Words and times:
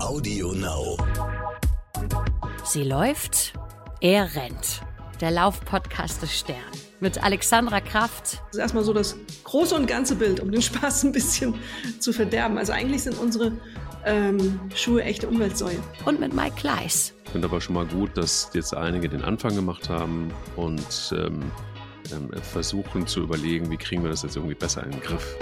Audio 0.00 0.52
Now. 0.52 0.96
Sie 2.64 2.84
läuft, 2.84 3.52
er 4.00 4.34
rennt. 4.36 4.82
Der 5.20 5.32
Laufpodcast 5.32 6.22
des 6.22 6.38
Stern 6.38 6.56
mit 7.00 7.22
Alexandra 7.22 7.80
Kraft. 7.80 8.34
Das 8.34 8.52
ist 8.52 8.58
erstmal 8.58 8.84
so 8.84 8.92
das 8.92 9.16
große 9.42 9.74
und 9.74 9.86
ganze 9.86 10.14
Bild, 10.14 10.38
um 10.40 10.52
den 10.52 10.62
Spaß 10.62 11.04
ein 11.04 11.12
bisschen 11.12 11.54
zu 11.98 12.12
verderben. 12.12 12.58
Also 12.58 12.72
eigentlich 12.72 13.02
sind 13.02 13.18
unsere 13.18 13.52
ähm, 14.04 14.60
Schuhe 14.74 15.02
echte 15.02 15.28
Umweltsäue. 15.28 15.78
Und 16.04 16.20
mit 16.20 16.32
Mike 16.32 16.54
Kleiss. 16.56 17.14
Ich 17.24 17.30
finde 17.32 17.48
aber 17.48 17.60
schon 17.60 17.74
mal 17.74 17.86
gut, 17.86 18.16
dass 18.16 18.50
jetzt 18.54 18.74
einige 18.74 19.08
den 19.08 19.22
Anfang 19.22 19.54
gemacht 19.54 19.88
haben 19.88 20.32
und 20.54 21.12
ähm, 21.12 21.50
ähm, 22.12 22.30
versuchen 22.42 23.06
zu 23.06 23.20
überlegen, 23.20 23.70
wie 23.70 23.76
kriegen 23.76 24.02
wir 24.02 24.10
das 24.10 24.22
jetzt 24.22 24.36
irgendwie 24.36 24.54
besser 24.54 24.84
in 24.84 24.92
den 24.92 25.00
Griff. 25.00 25.36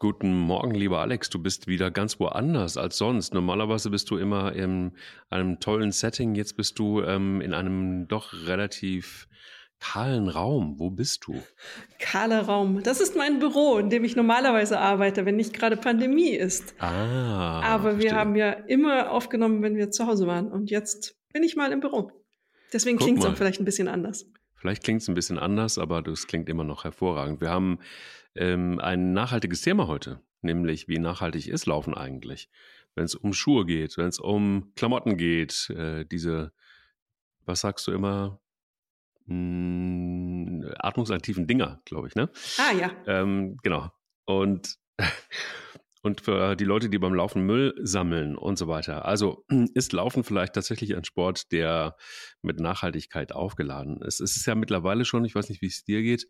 Guten 0.00 0.32
Morgen, 0.32 0.76
lieber 0.76 1.00
Alex. 1.00 1.28
Du 1.28 1.40
bist 1.40 1.66
wieder 1.66 1.90
ganz 1.90 2.20
woanders 2.20 2.76
als 2.76 2.98
sonst. 2.98 3.34
Normalerweise 3.34 3.90
bist 3.90 4.08
du 4.10 4.16
immer 4.16 4.52
in 4.52 4.92
einem 5.28 5.58
tollen 5.58 5.90
Setting. 5.90 6.36
Jetzt 6.36 6.56
bist 6.56 6.78
du 6.78 7.02
ähm, 7.02 7.40
in 7.40 7.52
einem 7.52 8.06
doch 8.06 8.32
relativ 8.46 9.26
kahlen 9.80 10.28
Raum. 10.28 10.78
Wo 10.78 10.90
bist 10.90 11.26
du? 11.26 11.42
Kahler 11.98 12.42
Raum. 12.42 12.80
Das 12.84 13.00
ist 13.00 13.16
mein 13.16 13.40
Büro, 13.40 13.78
in 13.78 13.90
dem 13.90 14.04
ich 14.04 14.14
normalerweise 14.14 14.78
arbeite, 14.78 15.26
wenn 15.26 15.34
nicht 15.34 15.52
gerade 15.52 15.76
Pandemie 15.76 16.30
ist. 16.30 16.76
Ah. 16.78 17.60
Aber 17.62 17.90
verstehe. 17.90 18.10
wir 18.10 18.16
haben 18.16 18.36
ja 18.36 18.52
immer 18.52 19.10
aufgenommen, 19.10 19.62
wenn 19.62 19.76
wir 19.76 19.90
zu 19.90 20.06
Hause 20.06 20.28
waren. 20.28 20.52
Und 20.52 20.70
jetzt 20.70 21.16
bin 21.32 21.42
ich 21.42 21.56
mal 21.56 21.72
im 21.72 21.80
Büro. 21.80 22.12
Deswegen 22.72 22.98
klingt 22.98 23.18
es 23.18 23.24
auch 23.24 23.36
vielleicht 23.36 23.60
ein 23.60 23.64
bisschen 23.64 23.88
anders. 23.88 24.26
Vielleicht 24.54 24.82
klingt 24.82 25.02
es 25.02 25.08
ein 25.08 25.14
bisschen 25.14 25.38
anders, 25.38 25.78
aber 25.78 26.02
das 26.02 26.26
klingt 26.26 26.48
immer 26.48 26.64
noch 26.64 26.84
hervorragend. 26.84 27.40
Wir 27.40 27.50
haben 27.50 27.78
ähm, 28.38 28.78
ein 28.80 29.12
nachhaltiges 29.12 29.60
Thema 29.60 29.86
heute, 29.86 30.20
nämlich 30.42 30.88
wie 30.88 30.98
nachhaltig 30.98 31.48
ist 31.48 31.66
Laufen 31.66 31.94
eigentlich? 31.94 32.48
Wenn 32.94 33.04
es 33.04 33.14
um 33.14 33.32
Schuhe 33.32 33.66
geht, 33.66 33.96
wenn 33.98 34.08
es 34.08 34.18
um 34.18 34.72
Klamotten 34.74 35.16
geht, 35.16 35.70
äh, 35.70 36.04
diese, 36.04 36.52
was 37.44 37.60
sagst 37.60 37.86
du 37.86 37.92
immer, 37.92 38.40
Hm, 39.28 40.64
atmungsaktiven 40.78 41.46
Dinger, 41.46 41.80
glaube 41.84 42.08
ich, 42.08 42.14
ne? 42.14 42.30
Ah 42.56 42.72
ja. 42.72 42.90
Ähm, 43.06 43.58
genau. 43.62 43.92
Und, 44.24 44.76
und 46.02 46.22
für 46.22 46.56
die 46.56 46.64
Leute, 46.64 46.88
die 46.88 46.98
beim 46.98 47.12
Laufen 47.12 47.42
Müll 47.42 47.74
sammeln 47.82 48.36
und 48.36 48.56
so 48.56 48.68
weiter. 48.68 49.04
Also 49.04 49.44
ist 49.74 49.92
Laufen 49.92 50.24
vielleicht 50.24 50.54
tatsächlich 50.54 50.96
ein 50.96 51.04
Sport, 51.04 51.52
der 51.52 51.96
mit 52.40 52.58
Nachhaltigkeit 52.58 53.32
aufgeladen 53.32 54.00
ist. 54.00 54.20
Es 54.20 54.36
ist 54.36 54.46
ja 54.46 54.54
mittlerweile 54.54 55.04
schon, 55.04 55.26
ich 55.26 55.34
weiß 55.34 55.50
nicht, 55.50 55.60
wie 55.60 55.66
es 55.66 55.84
dir 55.84 56.02
geht, 56.02 56.26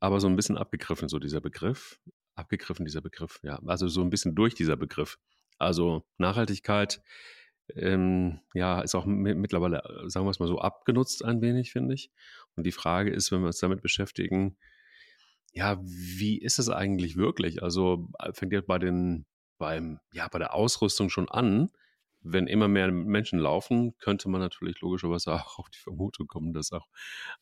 aber 0.00 0.20
so 0.20 0.28
ein 0.28 0.36
bisschen 0.36 0.58
abgegriffen, 0.58 1.08
so 1.08 1.18
dieser 1.18 1.40
Begriff. 1.40 1.98
Abgegriffen, 2.34 2.84
dieser 2.84 3.00
Begriff, 3.00 3.40
ja. 3.42 3.60
Also 3.66 3.88
so 3.88 4.02
ein 4.02 4.10
bisschen 4.10 4.34
durch 4.34 4.54
dieser 4.54 4.76
Begriff. 4.76 5.18
Also 5.58 6.04
Nachhaltigkeit, 6.18 7.02
ähm, 7.74 8.40
ja, 8.54 8.80
ist 8.80 8.94
auch 8.94 9.06
mi- 9.06 9.34
mittlerweile, 9.34 9.78
äh, 9.78 10.10
sagen 10.10 10.26
wir 10.26 10.30
es 10.30 10.38
mal 10.38 10.46
so, 10.46 10.58
abgenutzt 10.58 11.24
ein 11.24 11.40
wenig, 11.40 11.72
finde 11.72 11.94
ich. 11.94 12.10
Und 12.54 12.64
die 12.64 12.72
Frage 12.72 13.10
ist, 13.10 13.32
wenn 13.32 13.40
wir 13.40 13.46
uns 13.46 13.58
damit 13.58 13.82
beschäftigen, 13.82 14.56
ja, 15.52 15.80
wie 15.82 16.38
ist 16.38 16.58
es 16.58 16.68
eigentlich 16.68 17.16
wirklich? 17.16 17.62
Also 17.62 18.08
äh, 18.18 18.32
fängt 18.34 18.52
ja 18.52 18.60
bei 18.60 18.78
den, 18.78 19.24
beim, 19.58 20.00
ja, 20.12 20.28
bei 20.28 20.38
der 20.38 20.54
Ausrüstung 20.54 21.08
schon 21.08 21.30
an. 21.30 21.70
Wenn 22.28 22.46
immer 22.46 22.68
mehr 22.68 22.90
Menschen 22.90 23.38
laufen, 23.38 23.96
könnte 23.98 24.28
man 24.28 24.40
natürlich 24.40 24.80
logischerweise 24.80 25.32
auch 25.34 25.58
auf 25.58 25.70
die 25.70 25.78
Vermutung 25.78 26.26
kommen, 26.26 26.52
dass 26.52 26.72
auch 26.72 26.86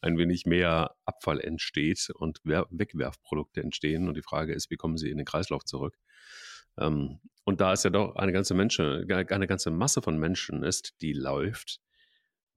ein 0.01 0.19
wenig 0.19 0.47
mehr 0.47 0.95
Abfall 1.05 1.41
entsteht 1.41 2.11
und 2.15 2.41
Wer- 2.45 2.67
Wegwerfprodukte 2.71 3.63
entstehen. 3.63 4.09
Und 4.09 4.17
die 4.17 4.23
Frage 4.23 4.53
ist, 4.53 4.71
wie 4.71 4.77
kommen 4.77 4.97
sie 4.97 5.11
in 5.11 5.17
den 5.19 5.27
Kreislauf 5.27 5.65
zurück? 5.65 5.97
Ähm, 6.79 7.21
und 7.45 7.61
da 7.61 7.73
es 7.73 7.83
ja 7.83 7.91
doch 7.91 8.17
eine 8.17 8.33
ganze 8.33 8.55
Menschen, 8.55 9.11
eine 9.11 9.47
ganze 9.47 9.71
Masse 9.71 10.03
von 10.03 10.19
Menschen 10.19 10.63
ist, 10.63 11.01
die 11.01 11.13
läuft, 11.13 11.81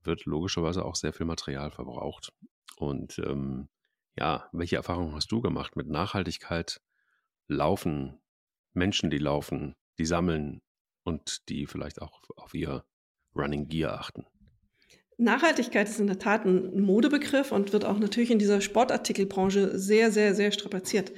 wird 0.02 0.24
logischerweise 0.24 0.84
auch 0.84 0.94
sehr 0.94 1.12
viel 1.12 1.26
Material 1.26 1.70
verbraucht. 1.70 2.32
Und 2.76 3.18
ähm, 3.18 3.68
ja, 4.16 4.48
welche 4.52 4.76
Erfahrungen 4.76 5.14
hast 5.14 5.30
du 5.30 5.40
gemacht 5.40 5.76
mit 5.76 5.88
Nachhaltigkeit, 5.88 6.80
Laufen, 7.46 8.20
Menschen, 8.74 9.10
die 9.10 9.18
laufen, 9.18 9.74
die 9.98 10.04
sammeln 10.04 10.60
und 11.08 11.48
die 11.48 11.66
vielleicht 11.66 12.00
auch 12.00 12.20
auf 12.36 12.54
ihr 12.54 12.84
Running 13.34 13.68
Gear 13.68 13.98
achten? 13.98 14.26
Nachhaltigkeit 15.16 15.88
ist 15.88 15.98
in 15.98 16.06
der 16.06 16.20
Tat 16.20 16.44
ein 16.44 16.80
Modebegriff 16.80 17.50
und 17.50 17.72
wird 17.72 17.84
auch 17.84 17.98
natürlich 17.98 18.30
in 18.30 18.38
dieser 18.38 18.60
Sportartikelbranche 18.60 19.76
sehr, 19.76 20.12
sehr, 20.12 20.34
sehr 20.34 20.52
strapaziert. 20.52 21.12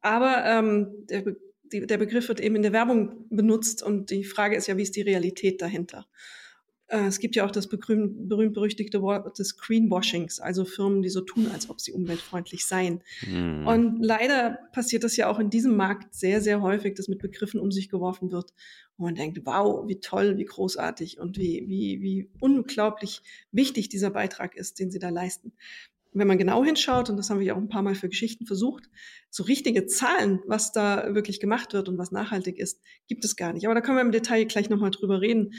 Aber 0.00 0.44
ähm, 0.44 1.06
der, 1.08 1.22
Be 1.22 1.36
der 1.70 1.98
Begriff 1.98 2.28
wird 2.28 2.40
eben 2.40 2.56
in 2.56 2.62
der 2.62 2.72
Werbung 2.72 3.26
benutzt 3.28 3.82
und 3.82 4.10
die 4.10 4.24
Frage 4.24 4.56
ist 4.56 4.66
ja, 4.66 4.76
wie 4.76 4.82
ist 4.82 4.96
die 4.96 5.02
Realität 5.02 5.62
dahinter? 5.62 6.06
Äh, 6.88 7.06
es 7.06 7.18
gibt 7.18 7.34
ja 7.36 7.44
auch 7.44 7.50
das 7.50 7.68
berühmt- 7.68 8.28
berühmt-berüchtigte 8.28 9.02
Wort 9.02 9.38
des 9.38 9.56
Greenwashings, 9.56 10.40
also 10.40 10.64
Firmen, 10.64 11.02
die 11.02 11.08
so 11.08 11.20
tun, 11.20 11.48
als 11.52 11.68
ob 11.68 11.80
sie 11.80 11.92
umweltfreundlich 11.92 12.64
seien. 12.64 13.02
Hm. 13.20 13.66
Und 13.66 14.02
leider 14.02 14.58
passiert 14.72 15.04
das 15.04 15.16
ja 15.16 15.28
auch 15.28 15.38
in 15.38 15.50
diesem 15.50 15.76
Markt 15.76 16.14
sehr, 16.14 16.40
sehr 16.40 16.62
häufig, 16.62 16.94
dass 16.94 17.08
mit 17.08 17.18
Begriffen 17.18 17.60
um 17.60 17.72
sich 17.72 17.88
geworfen 17.88 18.30
wird. 18.30 18.52
Und 18.96 19.04
man 19.04 19.14
denkt, 19.14 19.40
wow, 19.44 19.86
wie 19.88 20.00
toll, 20.00 20.38
wie 20.38 20.44
großartig 20.44 21.18
und 21.18 21.38
wie, 21.38 21.64
wie, 21.66 22.00
wie 22.00 22.30
unglaublich 22.40 23.22
wichtig 23.52 23.88
dieser 23.88 24.10
Beitrag 24.10 24.56
ist, 24.56 24.78
den 24.78 24.90
sie 24.90 24.98
da 24.98 25.10
leisten. 25.10 25.52
Wenn 26.12 26.28
man 26.28 26.38
genau 26.38 26.64
hinschaut, 26.64 27.10
und 27.10 27.18
das 27.18 27.28
haben 27.28 27.40
wir 27.40 27.46
ja 27.46 27.54
auch 27.54 27.58
ein 27.58 27.68
paar 27.68 27.82
Mal 27.82 27.94
für 27.94 28.08
Geschichten 28.08 28.46
versucht, 28.46 28.88
so 29.28 29.42
richtige 29.42 29.84
Zahlen, 29.84 30.40
was 30.46 30.72
da 30.72 31.14
wirklich 31.14 31.40
gemacht 31.40 31.74
wird 31.74 31.90
und 31.90 31.98
was 31.98 32.10
nachhaltig 32.10 32.58
ist, 32.58 32.80
gibt 33.06 33.22
es 33.26 33.36
gar 33.36 33.52
nicht. 33.52 33.66
Aber 33.66 33.74
da 33.74 33.82
können 33.82 33.98
wir 33.98 34.02
im 34.02 34.12
Detail 34.12 34.46
gleich 34.46 34.70
nochmal 34.70 34.92
drüber 34.92 35.20
reden. 35.20 35.52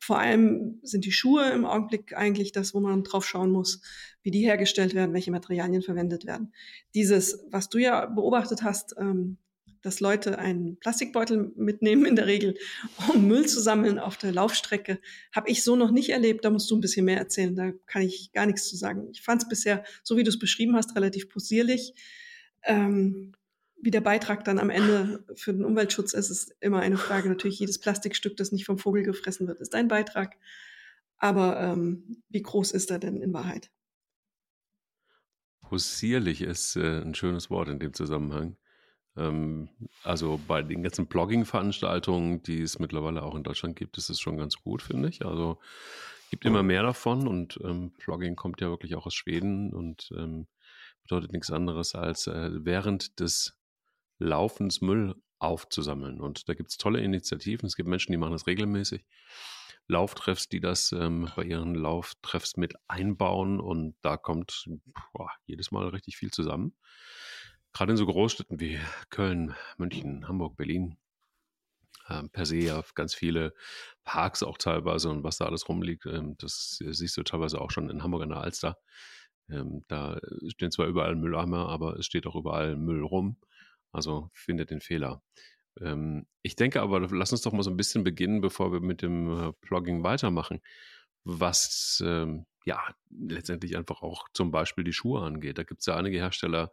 Vor 0.00 0.18
allem 0.18 0.80
sind 0.82 1.04
die 1.04 1.12
Schuhe 1.12 1.50
im 1.50 1.66
Augenblick 1.66 2.16
eigentlich 2.16 2.52
das, 2.52 2.72
wo 2.74 2.80
man 2.80 3.04
drauf 3.04 3.26
schauen 3.26 3.50
muss, 3.52 3.82
wie 4.22 4.30
die 4.30 4.40
hergestellt 4.40 4.94
werden, 4.94 5.12
welche 5.12 5.30
Materialien 5.30 5.82
verwendet 5.82 6.24
werden. 6.24 6.52
Dieses, 6.94 7.44
was 7.50 7.68
du 7.68 7.78
ja 7.78 8.06
beobachtet 8.06 8.62
hast, 8.62 8.94
ähm, 8.98 9.36
dass 9.82 10.00
Leute 10.00 10.38
einen 10.38 10.78
Plastikbeutel 10.78 11.52
mitnehmen 11.56 12.04
in 12.04 12.16
der 12.16 12.26
Regel, 12.26 12.56
um 13.12 13.26
Müll 13.26 13.46
zu 13.46 13.60
sammeln 13.60 13.98
auf 13.98 14.16
der 14.16 14.32
Laufstrecke, 14.32 15.00
habe 15.32 15.50
ich 15.50 15.62
so 15.62 15.76
noch 15.76 15.90
nicht 15.90 16.10
erlebt. 16.10 16.44
Da 16.44 16.50
musst 16.50 16.70
du 16.70 16.76
ein 16.76 16.80
bisschen 16.80 17.04
mehr 17.04 17.18
erzählen. 17.18 17.54
Da 17.54 17.72
kann 17.86 18.02
ich 18.02 18.32
gar 18.32 18.46
nichts 18.46 18.68
zu 18.68 18.76
sagen. 18.76 19.08
Ich 19.12 19.22
fand 19.22 19.42
es 19.42 19.48
bisher, 19.48 19.84
so 20.02 20.16
wie 20.16 20.24
du 20.24 20.30
es 20.30 20.38
beschrieben 20.38 20.76
hast, 20.76 20.96
relativ 20.96 21.28
possierlich. 21.28 21.94
Ähm, 22.64 23.32
wie 23.82 23.90
der 23.90 24.00
Beitrag 24.00 24.44
dann 24.44 24.58
am 24.58 24.70
Ende 24.70 25.24
für 25.34 25.52
den 25.52 25.64
Umweltschutz 25.64 26.12
ist, 26.12 26.30
ist 26.30 26.54
immer 26.60 26.80
eine 26.80 26.96
Frage. 26.96 27.28
Natürlich, 27.28 27.58
jedes 27.58 27.78
Plastikstück, 27.78 28.36
das 28.36 28.52
nicht 28.52 28.66
vom 28.66 28.78
Vogel 28.78 29.02
gefressen 29.02 29.46
wird, 29.46 29.60
ist 29.60 29.74
ein 29.74 29.88
Beitrag. 29.88 30.36
Aber 31.18 31.60
ähm, 31.60 32.22
wie 32.28 32.42
groß 32.42 32.72
ist 32.72 32.90
er 32.90 32.98
denn 32.98 33.20
in 33.20 33.32
Wahrheit? 33.32 33.70
Possierlich 35.60 36.42
ist 36.42 36.76
äh, 36.76 37.00
ein 37.00 37.14
schönes 37.14 37.50
Wort 37.50 37.68
in 37.68 37.78
dem 37.78 37.94
Zusammenhang. 37.94 38.56
Ähm, 39.16 39.68
also 40.02 40.40
bei 40.48 40.62
den 40.62 40.82
ganzen 40.82 41.06
Blogging-Veranstaltungen, 41.06 42.42
die 42.42 42.62
es 42.62 42.78
mittlerweile 42.78 43.22
auch 43.22 43.34
in 43.34 43.44
Deutschland 43.44 43.76
gibt, 43.76 43.98
ist 43.98 44.10
es 44.10 44.20
schon 44.20 44.36
ganz 44.36 44.56
gut, 44.56 44.82
finde 44.82 45.08
ich. 45.08 45.24
Also 45.24 45.58
gibt 46.30 46.44
immer 46.44 46.62
mehr 46.62 46.82
davon 46.82 47.26
und 47.26 47.58
ähm, 47.62 47.90
Blogging 47.98 48.36
kommt 48.36 48.60
ja 48.60 48.68
wirklich 48.68 48.94
auch 48.94 49.06
aus 49.06 49.14
Schweden 49.14 49.72
und 49.72 50.10
ähm, 50.16 50.46
bedeutet 51.02 51.32
nichts 51.32 51.50
anderes 51.50 51.94
als 51.94 52.28
äh, 52.28 52.50
während 52.64 53.18
des 53.18 53.59
Laufens 54.20 54.80
Müll 54.80 55.16
aufzusammeln. 55.40 56.20
Und 56.20 56.48
da 56.48 56.54
gibt 56.54 56.70
es 56.70 56.76
tolle 56.76 57.00
Initiativen. 57.00 57.66
Es 57.66 57.74
gibt 57.74 57.88
Menschen, 57.88 58.12
die 58.12 58.18
machen 58.18 58.32
das 58.32 58.46
regelmäßig. 58.46 59.04
Lauftreffs, 59.88 60.48
die 60.48 60.60
das 60.60 60.92
ähm, 60.92 61.28
bei 61.34 61.42
ihren 61.42 61.74
Lauftreffs 61.74 62.56
mit 62.56 62.74
einbauen 62.86 63.58
und 63.58 63.96
da 64.02 64.16
kommt 64.16 64.68
boah, 65.12 65.30
jedes 65.46 65.72
Mal 65.72 65.88
richtig 65.88 66.16
viel 66.16 66.30
zusammen. 66.30 66.76
Gerade 67.72 67.92
in 67.92 67.96
so 67.96 68.06
Großstädten 68.06 68.60
wie 68.60 68.78
Köln, 69.08 69.54
München, 69.78 70.28
Hamburg, 70.28 70.56
Berlin. 70.56 70.96
Ähm, 72.08 72.30
per 72.30 72.46
se 72.46 72.56
ja 72.56 72.82
ganz 72.94 73.14
viele 73.14 73.52
Parks 74.04 74.42
auch 74.42 74.58
teilweise 74.58 75.10
und 75.10 75.24
was 75.24 75.38
da 75.38 75.46
alles 75.46 75.68
rumliegt, 75.68 76.06
ähm, 76.06 76.36
das 76.38 76.78
siehst 76.78 77.16
du 77.16 77.22
teilweise 77.22 77.60
auch 77.60 77.70
schon 77.70 77.90
in 77.90 78.02
Hamburg 78.02 78.22
an 78.22 78.30
der 78.30 78.40
Alster. 78.40 78.78
Ähm, 79.48 79.84
da 79.88 80.20
stehen 80.48 80.70
zwar 80.70 80.86
überall 80.86 81.16
Mülleimer, 81.16 81.68
aber 81.68 81.98
es 81.98 82.06
steht 82.06 82.26
auch 82.26 82.36
überall 82.36 82.76
Müll 82.76 83.02
rum. 83.02 83.38
Also 83.92 84.30
findet 84.32 84.70
den 84.70 84.80
Fehler. 84.80 85.22
Ähm, 85.80 86.26
ich 86.42 86.56
denke 86.56 86.82
aber, 86.82 87.00
lass 87.00 87.32
uns 87.32 87.42
doch 87.42 87.52
mal 87.52 87.62
so 87.62 87.70
ein 87.70 87.76
bisschen 87.76 88.04
beginnen, 88.04 88.40
bevor 88.40 88.72
wir 88.72 88.80
mit 88.80 89.02
dem 89.02 89.30
äh, 89.30 89.52
Blogging 89.60 90.02
weitermachen, 90.02 90.60
was 91.24 92.02
ähm, 92.04 92.46
ja 92.64 92.82
letztendlich 93.10 93.76
einfach 93.76 94.02
auch 94.02 94.28
zum 94.32 94.50
Beispiel 94.50 94.84
die 94.84 94.92
Schuhe 94.92 95.22
angeht. 95.22 95.58
Da 95.58 95.62
gibt 95.62 95.80
es 95.80 95.86
ja 95.86 95.96
einige 95.96 96.18
Hersteller, 96.18 96.70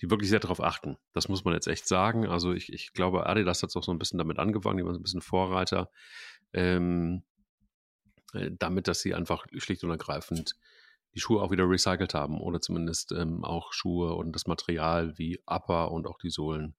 die 0.00 0.10
wirklich 0.10 0.30
sehr 0.30 0.40
darauf 0.40 0.62
achten. 0.62 0.96
Das 1.12 1.28
muss 1.28 1.44
man 1.44 1.54
jetzt 1.54 1.66
echt 1.66 1.86
sagen. 1.86 2.26
Also 2.26 2.52
ich, 2.52 2.72
ich 2.72 2.92
glaube, 2.92 3.26
Adidas 3.26 3.62
hat 3.62 3.74
auch 3.76 3.84
so 3.84 3.92
ein 3.92 3.98
bisschen 3.98 4.18
damit 4.18 4.38
angefangen, 4.38 4.78
die 4.78 4.84
waren 4.84 4.94
so 4.94 5.00
ein 5.00 5.02
bisschen 5.02 5.22
Vorreiter, 5.22 5.90
ähm, 6.52 7.22
äh, 8.32 8.50
damit, 8.58 8.88
dass 8.88 9.00
sie 9.00 9.14
einfach 9.14 9.46
schlicht 9.58 9.84
und 9.84 9.90
ergreifend 9.90 10.56
die 11.14 11.20
Schuhe 11.20 11.42
auch 11.42 11.50
wieder 11.50 11.68
recycelt 11.68 12.14
haben 12.14 12.40
oder 12.40 12.60
zumindest 12.60 13.12
ähm, 13.12 13.44
auch 13.44 13.72
Schuhe 13.72 14.14
und 14.14 14.32
das 14.32 14.46
Material 14.46 15.18
wie 15.18 15.40
Upper 15.46 15.90
und 15.90 16.06
auch 16.06 16.18
die 16.18 16.30
Sohlen 16.30 16.76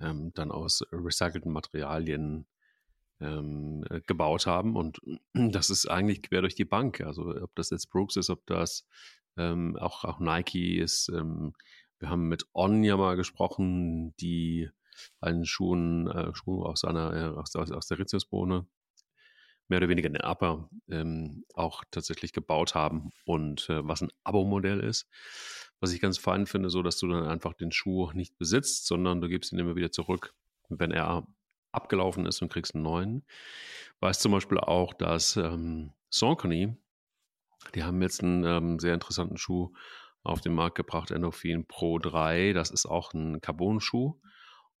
ähm, 0.00 0.32
dann 0.34 0.50
aus 0.50 0.82
recycelten 0.92 1.52
Materialien 1.52 2.46
ähm, 3.20 3.84
äh, 3.88 4.00
gebaut 4.06 4.46
haben. 4.46 4.76
Und 4.76 5.00
das 5.34 5.70
ist 5.70 5.86
eigentlich 5.86 6.22
quer 6.22 6.42
durch 6.42 6.54
die 6.54 6.64
Bank. 6.64 7.00
Also 7.00 7.22
ob 7.42 7.54
das 7.54 7.70
jetzt 7.70 7.90
Brooks 7.90 8.16
ist, 8.16 8.30
ob 8.30 8.44
das 8.46 8.86
ähm, 9.36 9.76
auch, 9.78 10.04
auch 10.04 10.18
Nike 10.18 10.78
ist. 10.78 11.08
Ähm, 11.08 11.54
wir 11.98 12.10
haben 12.10 12.28
mit 12.28 12.46
On 12.52 12.82
ja 12.82 12.96
mal 12.96 13.16
gesprochen, 13.16 14.14
die 14.16 14.68
einen 15.20 15.46
Schuhen, 15.46 16.08
äh, 16.08 16.34
Schuh 16.34 16.64
aus 16.64 16.84
einer, 16.84 17.14
äh, 17.14 17.38
aus, 17.38 17.56
aus, 17.56 17.70
aus 17.70 17.86
der 17.86 17.98
Riziusbohne 17.98 18.66
mehr 19.72 19.78
oder 19.78 19.88
weniger 19.88 20.10
den 20.10 20.20
Upper 20.20 20.68
ähm, 20.90 21.46
auch 21.54 21.82
tatsächlich 21.90 22.34
gebaut 22.34 22.74
haben 22.74 23.10
und 23.24 23.70
äh, 23.70 23.88
was 23.88 24.02
ein 24.02 24.12
Abo-Modell 24.22 24.80
ist. 24.80 25.08
Was 25.80 25.94
ich 25.94 26.00
ganz 26.02 26.18
fein 26.18 26.44
finde, 26.44 26.68
so 26.68 26.82
dass 26.82 26.98
du 26.98 27.08
dann 27.08 27.24
einfach 27.24 27.54
den 27.54 27.72
Schuh 27.72 28.12
nicht 28.12 28.36
besitzt, 28.36 28.86
sondern 28.86 29.22
du 29.22 29.30
gibst 29.30 29.50
ihn 29.50 29.58
immer 29.58 29.74
wieder 29.74 29.90
zurück, 29.90 30.34
wenn 30.68 30.90
er 30.90 31.26
abgelaufen 31.72 32.26
ist 32.26 32.42
und 32.42 32.52
kriegst 32.52 32.74
einen 32.74 32.84
neuen. 32.84 33.24
Weiß 34.00 34.18
zum 34.18 34.32
Beispiel 34.32 34.58
auch, 34.58 34.92
dass 34.92 35.38
ähm, 35.38 35.94
Saucony, 36.10 36.76
die 37.74 37.82
haben 37.82 38.02
jetzt 38.02 38.22
einen 38.22 38.44
ähm, 38.44 38.78
sehr 38.78 38.92
interessanten 38.92 39.38
Schuh 39.38 39.72
auf 40.22 40.42
den 40.42 40.54
Markt 40.54 40.76
gebracht, 40.76 41.10
Endorphin 41.10 41.66
Pro 41.66 41.98
3. 41.98 42.52
Das 42.52 42.70
ist 42.70 42.84
auch 42.84 43.14
ein 43.14 43.40
Carbon-Schuh. 43.40 44.20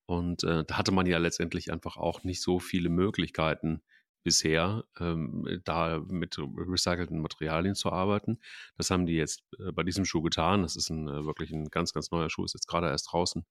Und 0.04 0.44
äh, 0.44 0.64
da 0.66 0.76
hatte 0.76 0.92
man 0.92 1.06
ja 1.06 1.16
letztendlich 1.16 1.72
einfach 1.72 1.96
auch 1.96 2.24
nicht 2.24 2.42
so 2.42 2.58
viele 2.58 2.90
Möglichkeiten 2.90 3.80
bisher, 4.22 4.84
ähm, 5.00 5.60
da 5.64 6.00
mit 6.08 6.38
recycelten 6.38 7.20
Materialien 7.20 7.74
zu 7.74 7.90
arbeiten. 7.90 8.38
Das 8.76 8.90
haben 8.90 9.06
die 9.06 9.14
jetzt 9.14 9.42
äh, 9.58 9.72
bei 9.72 9.82
diesem 9.82 10.04
Schuh 10.04 10.22
getan. 10.22 10.62
Das 10.62 10.76
ist 10.76 10.90
ein, 10.90 11.08
äh, 11.08 11.24
wirklich 11.24 11.50
ein 11.50 11.68
ganz, 11.68 11.92
ganz 11.92 12.10
neuer 12.10 12.30
Schuh, 12.30 12.44
ist 12.44 12.54
jetzt 12.54 12.68
gerade 12.68 12.88
erst 12.88 13.12
draußen 13.12 13.44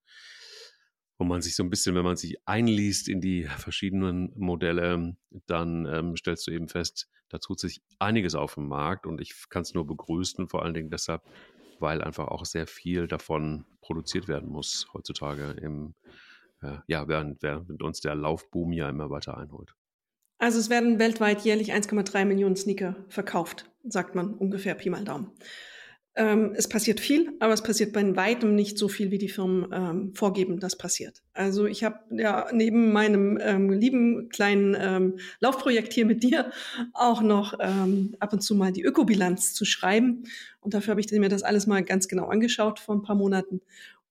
wo 1.22 1.24
man 1.24 1.40
sich 1.40 1.54
so 1.54 1.62
ein 1.62 1.70
bisschen, 1.70 1.94
wenn 1.94 2.04
man 2.04 2.16
sich 2.16 2.36
einliest 2.46 3.08
in 3.08 3.20
die 3.20 3.44
verschiedenen 3.44 4.32
Modelle, 4.34 5.16
dann 5.46 5.86
ähm, 5.86 6.16
stellst 6.16 6.48
du 6.48 6.50
eben 6.50 6.68
fest, 6.68 7.08
da 7.28 7.38
tut 7.38 7.60
sich 7.60 7.80
einiges 8.00 8.34
auf 8.34 8.54
dem 8.54 8.66
Markt 8.66 9.06
und 9.06 9.20
ich 9.20 9.48
kann 9.48 9.62
es 9.62 9.72
nur 9.72 9.86
begrüßen, 9.86 10.48
vor 10.48 10.64
allen 10.64 10.74
Dingen 10.74 10.90
deshalb, 10.90 11.22
weil 11.78 12.02
einfach 12.02 12.26
auch 12.26 12.44
sehr 12.44 12.66
viel 12.66 13.06
davon 13.06 13.64
produziert 13.80 14.26
werden 14.26 14.48
muss 14.48 14.88
heutzutage 14.92 15.52
im, 15.52 15.94
äh, 16.60 16.78
ja, 16.88 17.06
während, 17.08 17.40
während 17.42 17.82
uns 17.82 18.00
der 18.00 18.16
Laufboom 18.16 18.72
ja 18.72 18.88
immer 18.88 19.08
weiter 19.08 19.38
einholt. 19.38 19.74
Also 20.42 20.58
es 20.58 20.70
werden 20.70 20.98
weltweit 20.98 21.42
jährlich 21.42 21.72
1,3 21.72 22.24
Millionen 22.24 22.56
Sneaker 22.56 22.96
verkauft, 23.08 23.70
sagt 23.84 24.16
man 24.16 24.34
ungefähr 24.34 24.74
Pi 24.74 24.90
mal 24.90 25.04
Daumen. 25.04 25.30
Ähm, 26.16 26.52
es 26.56 26.68
passiert 26.68 26.98
viel, 26.98 27.30
aber 27.38 27.52
es 27.52 27.62
passiert 27.62 27.92
bei 27.92 28.16
weitem 28.16 28.56
nicht 28.56 28.76
so 28.76 28.88
viel, 28.88 29.12
wie 29.12 29.18
die 29.18 29.28
Firmen 29.28 29.68
ähm, 29.72 30.14
vorgeben, 30.16 30.58
das 30.58 30.76
passiert. 30.76 31.22
Also 31.32 31.66
ich 31.66 31.84
habe 31.84 32.00
ja 32.10 32.48
neben 32.52 32.92
meinem 32.92 33.38
ähm, 33.40 33.70
lieben 33.70 34.30
kleinen 34.30 34.76
ähm, 34.76 35.18
Laufprojekt 35.38 35.92
hier 35.92 36.06
mit 36.06 36.24
dir 36.24 36.50
auch 36.92 37.22
noch 37.22 37.54
ähm, 37.60 38.16
ab 38.18 38.32
und 38.32 38.40
zu 38.40 38.56
mal 38.56 38.72
die 38.72 38.82
Ökobilanz 38.82 39.54
zu 39.54 39.64
schreiben. 39.64 40.24
Und 40.60 40.74
dafür 40.74 40.90
habe 40.90 41.00
ich 41.00 41.08
mir 41.12 41.28
das 41.28 41.44
alles 41.44 41.68
mal 41.68 41.84
ganz 41.84 42.08
genau 42.08 42.26
angeschaut 42.26 42.80
vor 42.80 42.96
ein 42.96 43.02
paar 43.02 43.14
Monaten 43.14 43.60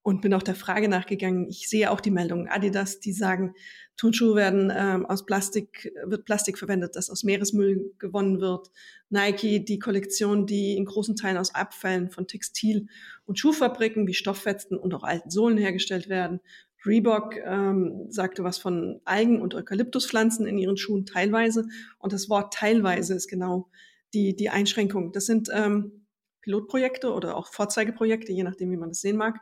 und 0.02 0.20
bin 0.20 0.34
auch 0.34 0.42
der 0.42 0.54
Frage 0.54 0.88
nachgegangen. 0.88 1.48
Ich 1.48 1.68
sehe 1.68 1.90
auch 1.90 2.00
die 2.00 2.10
Meldungen 2.10 2.48
Adidas, 2.48 2.98
die 3.00 3.12
sagen, 3.12 3.54
Turnschuhe 3.96 4.34
werden 4.34 4.72
ähm, 4.74 5.06
aus 5.06 5.26
Plastik, 5.26 5.92
wird 6.04 6.24
Plastik 6.24 6.58
verwendet, 6.58 6.96
das 6.96 7.08
aus 7.08 7.22
Meeresmüll 7.22 7.92
gewonnen 7.98 8.40
wird. 8.40 8.70
Nike, 9.10 9.64
die 9.64 9.78
Kollektion, 9.78 10.46
die 10.46 10.76
in 10.76 10.86
großen 10.86 11.14
Teilen 11.14 11.36
aus 11.36 11.54
Abfällen 11.54 12.10
von 12.10 12.26
Textil- 12.26 12.88
und 13.26 13.38
Schuhfabriken 13.38 14.06
wie 14.06 14.14
Stofffetzen 14.14 14.76
und 14.76 14.92
auch 14.94 15.04
alten 15.04 15.30
Sohlen 15.30 15.58
hergestellt 15.58 16.08
werden. 16.08 16.40
Reebok 16.84 17.36
ähm, 17.36 18.06
sagte 18.08 18.42
was 18.42 18.58
von 18.58 19.00
Algen- 19.04 19.40
und 19.40 19.54
Eukalyptuspflanzen 19.54 20.46
in 20.46 20.58
ihren 20.58 20.76
Schuhen 20.76 21.06
teilweise. 21.06 21.68
Und 21.98 22.12
das 22.12 22.28
Wort 22.28 22.54
teilweise 22.54 23.14
ist 23.14 23.28
genau 23.28 23.68
die, 24.14 24.34
die 24.34 24.50
Einschränkung. 24.50 25.12
Das 25.12 25.26
sind 25.26 25.48
ähm, 25.52 26.06
Pilotprojekte 26.40 27.12
oder 27.12 27.36
auch 27.36 27.46
Vorzeigeprojekte, 27.46 28.32
je 28.32 28.42
nachdem, 28.42 28.70
wie 28.72 28.76
man 28.76 28.90
das 28.90 29.00
sehen 29.00 29.16
mag. 29.16 29.40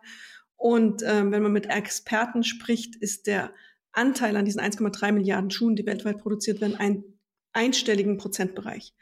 Und 0.60 1.02
ähm, 1.06 1.32
wenn 1.32 1.42
man 1.42 1.52
mit 1.52 1.70
Experten 1.70 2.44
spricht, 2.44 2.94
ist 2.94 3.26
der 3.26 3.50
Anteil 3.92 4.36
an 4.36 4.44
diesen 4.44 4.60
1,3 4.60 5.10
Milliarden 5.10 5.50
Schuhen, 5.50 5.74
die 5.74 5.86
weltweit 5.86 6.18
produziert 6.18 6.60
werden, 6.60 6.76
ein 6.76 7.02
einstelligen 7.54 8.18
Prozentbereich. 8.18 8.92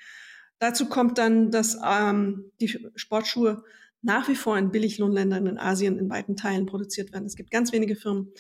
Dazu 0.60 0.87
kommt 0.88 1.19
dann, 1.19 1.50
dass 1.50 1.76
ähm, 1.84 2.52
die 2.60 2.69
Sportschuhe 2.94 3.64
nach 4.02 4.28
wie 4.28 4.37
vor 4.37 4.56
in 4.56 4.70
Billiglohnländern 4.70 5.49
in 5.49 5.58
Asien 5.58 5.99
in 5.99 6.08
weiten 6.08 6.37
Teilen 6.37 6.66
produziert 6.66 7.12
werden. 7.12 7.26
Es 7.26 7.34
gibt 7.34 7.50
ganz 7.50 7.72
wenige 7.72 7.96
Firmen, 7.96 8.32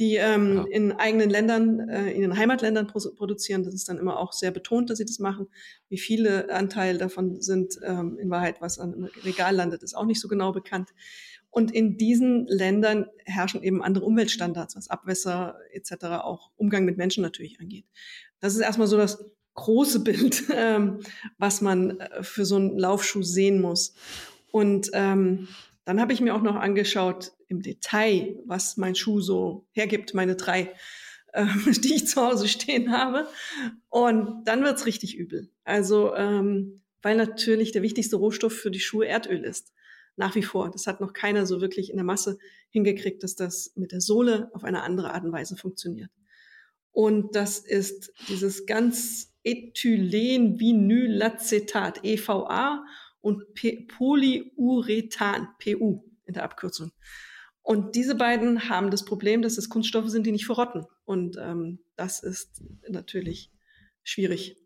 die 0.00 0.16
ähm, 0.16 0.56
ja. 0.56 0.64
in 0.68 0.90
eigenen 0.90 1.30
Ländern, 1.30 1.88
äh, 1.88 2.10
in 2.10 2.22
den 2.22 2.36
Heimatländern 2.36 2.88
produzieren. 2.88 3.62
Das 3.62 3.74
ist 3.74 3.88
dann 3.88 3.98
immer 3.98 4.18
auch 4.18 4.32
sehr 4.32 4.50
betont, 4.50 4.90
dass 4.90 4.98
sie 4.98 5.04
das 5.04 5.20
machen. 5.20 5.46
Wie 5.88 5.98
viele 5.98 6.52
Anteil 6.52 6.98
davon 6.98 7.40
sind 7.40 7.78
ähm, 7.84 8.18
in 8.18 8.28
Wahrheit, 8.28 8.60
was 8.60 8.80
an 8.80 9.08
Regal 9.24 9.54
landet, 9.54 9.84
ist 9.84 9.96
auch 9.96 10.04
nicht 10.04 10.20
so 10.20 10.26
genau 10.26 10.50
bekannt. 10.50 10.90
Und 11.56 11.72
in 11.72 11.96
diesen 11.96 12.46
Ländern 12.48 13.06
herrschen 13.24 13.62
eben 13.62 13.82
andere 13.82 14.04
Umweltstandards, 14.04 14.76
was 14.76 14.90
Abwässer 14.90 15.58
etc., 15.72 16.04
auch 16.20 16.50
Umgang 16.56 16.84
mit 16.84 16.98
Menschen 16.98 17.22
natürlich 17.22 17.60
angeht. 17.60 17.86
Das 18.40 18.54
ist 18.54 18.60
erstmal 18.60 18.88
so 18.88 18.98
das 18.98 19.24
große 19.54 20.00
Bild, 20.04 20.44
ähm, 20.54 21.00
was 21.38 21.62
man 21.62 21.98
äh, 21.98 22.22
für 22.22 22.44
so 22.44 22.56
einen 22.56 22.78
Laufschuh 22.78 23.22
sehen 23.22 23.62
muss. 23.62 23.94
Und 24.52 24.90
ähm, 24.92 25.48
dann 25.86 25.98
habe 25.98 26.12
ich 26.12 26.20
mir 26.20 26.34
auch 26.34 26.42
noch 26.42 26.56
angeschaut 26.56 27.32
im 27.48 27.62
Detail, 27.62 28.36
was 28.44 28.76
mein 28.76 28.94
Schuh 28.94 29.22
so 29.22 29.66
hergibt, 29.72 30.12
meine 30.12 30.36
drei, 30.36 30.74
äh, 31.32 31.46
die 31.70 31.94
ich 31.94 32.06
zu 32.06 32.20
Hause 32.20 32.48
stehen 32.48 32.92
habe. 32.92 33.26
Und 33.88 34.44
dann 34.44 34.62
wird's 34.62 34.84
richtig 34.84 35.16
übel. 35.16 35.48
Also, 35.64 36.14
ähm, 36.16 36.82
weil 37.00 37.16
natürlich 37.16 37.72
der 37.72 37.80
wichtigste 37.80 38.16
Rohstoff 38.16 38.52
für 38.52 38.70
die 38.70 38.78
Schuhe 38.78 39.06
Erdöl 39.06 39.42
ist 39.42 39.72
nach 40.16 40.34
wie 40.34 40.42
vor. 40.42 40.70
Das 40.70 40.86
hat 40.86 41.00
noch 41.00 41.12
keiner 41.12 41.44
so 41.46 41.60
wirklich 41.60 41.90
in 41.90 41.96
der 41.96 42.04
Masse 42.04 42.38
hingekriegt, 42.70 43.22
dass 43.22 43.36
das 43.36 43.72
mit 43.76 43.92
der 43.92 44.00
Sohle 44.00 44.50
auf 44.52 44.64
eine 44.64 44.82
andere 44.82 45.14
Art 45.14 45.24
und 45.24 45.30
Weise 45.32 45.56
funktioniert. 45.56 46.10
Und 46.90 47.36
das 47.36 47.58
ist 47.58 48.12
dieses 48.28 48.66
ganz 48.66 49.32
Ethylenvinylacetat, 49.44 52.04
EVA, 52.04 52.84
und 53.20 53.44
Polyurethan, 53.88 55.48
PU 55.58 56.02
in 56.26 56.34
der 56.34 56.44
Abkürzung. 56.44 56.92
Und 57.60 57.96
diese 57.96 58.14
beiden 58.14 58.68
haben 58.68 58.92
das 58.92 59.04
Problem, 59.04 59.42
dass 59.42 59.58
es 59.58 59.68
Kunststoffe 59.68 60.10
sind, 60.10 60.24
die 60.26 60.30
nicht 60.30 60.46
verrotten. 60.46 60.86
Und 61.04 61.36
ähm, 61.36 61.80
das 61.96 62.22
ist 62.22 62.62
natürlich 62.88 63.50
schwierig. 64.04 64.56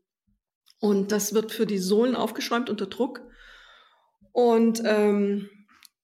Und 0.78 1.11
das 1.11 1.33
wird 1.33 1.52
für 1.52 1.64
die 1.64 1.78
Sohlen 1.78 2.14
aufgeschäumt 2.14 2.69
unter 2.69 2.85
Druck. 2.87 3.23
Und 4.32 4.82
ähm, 4.84 5.49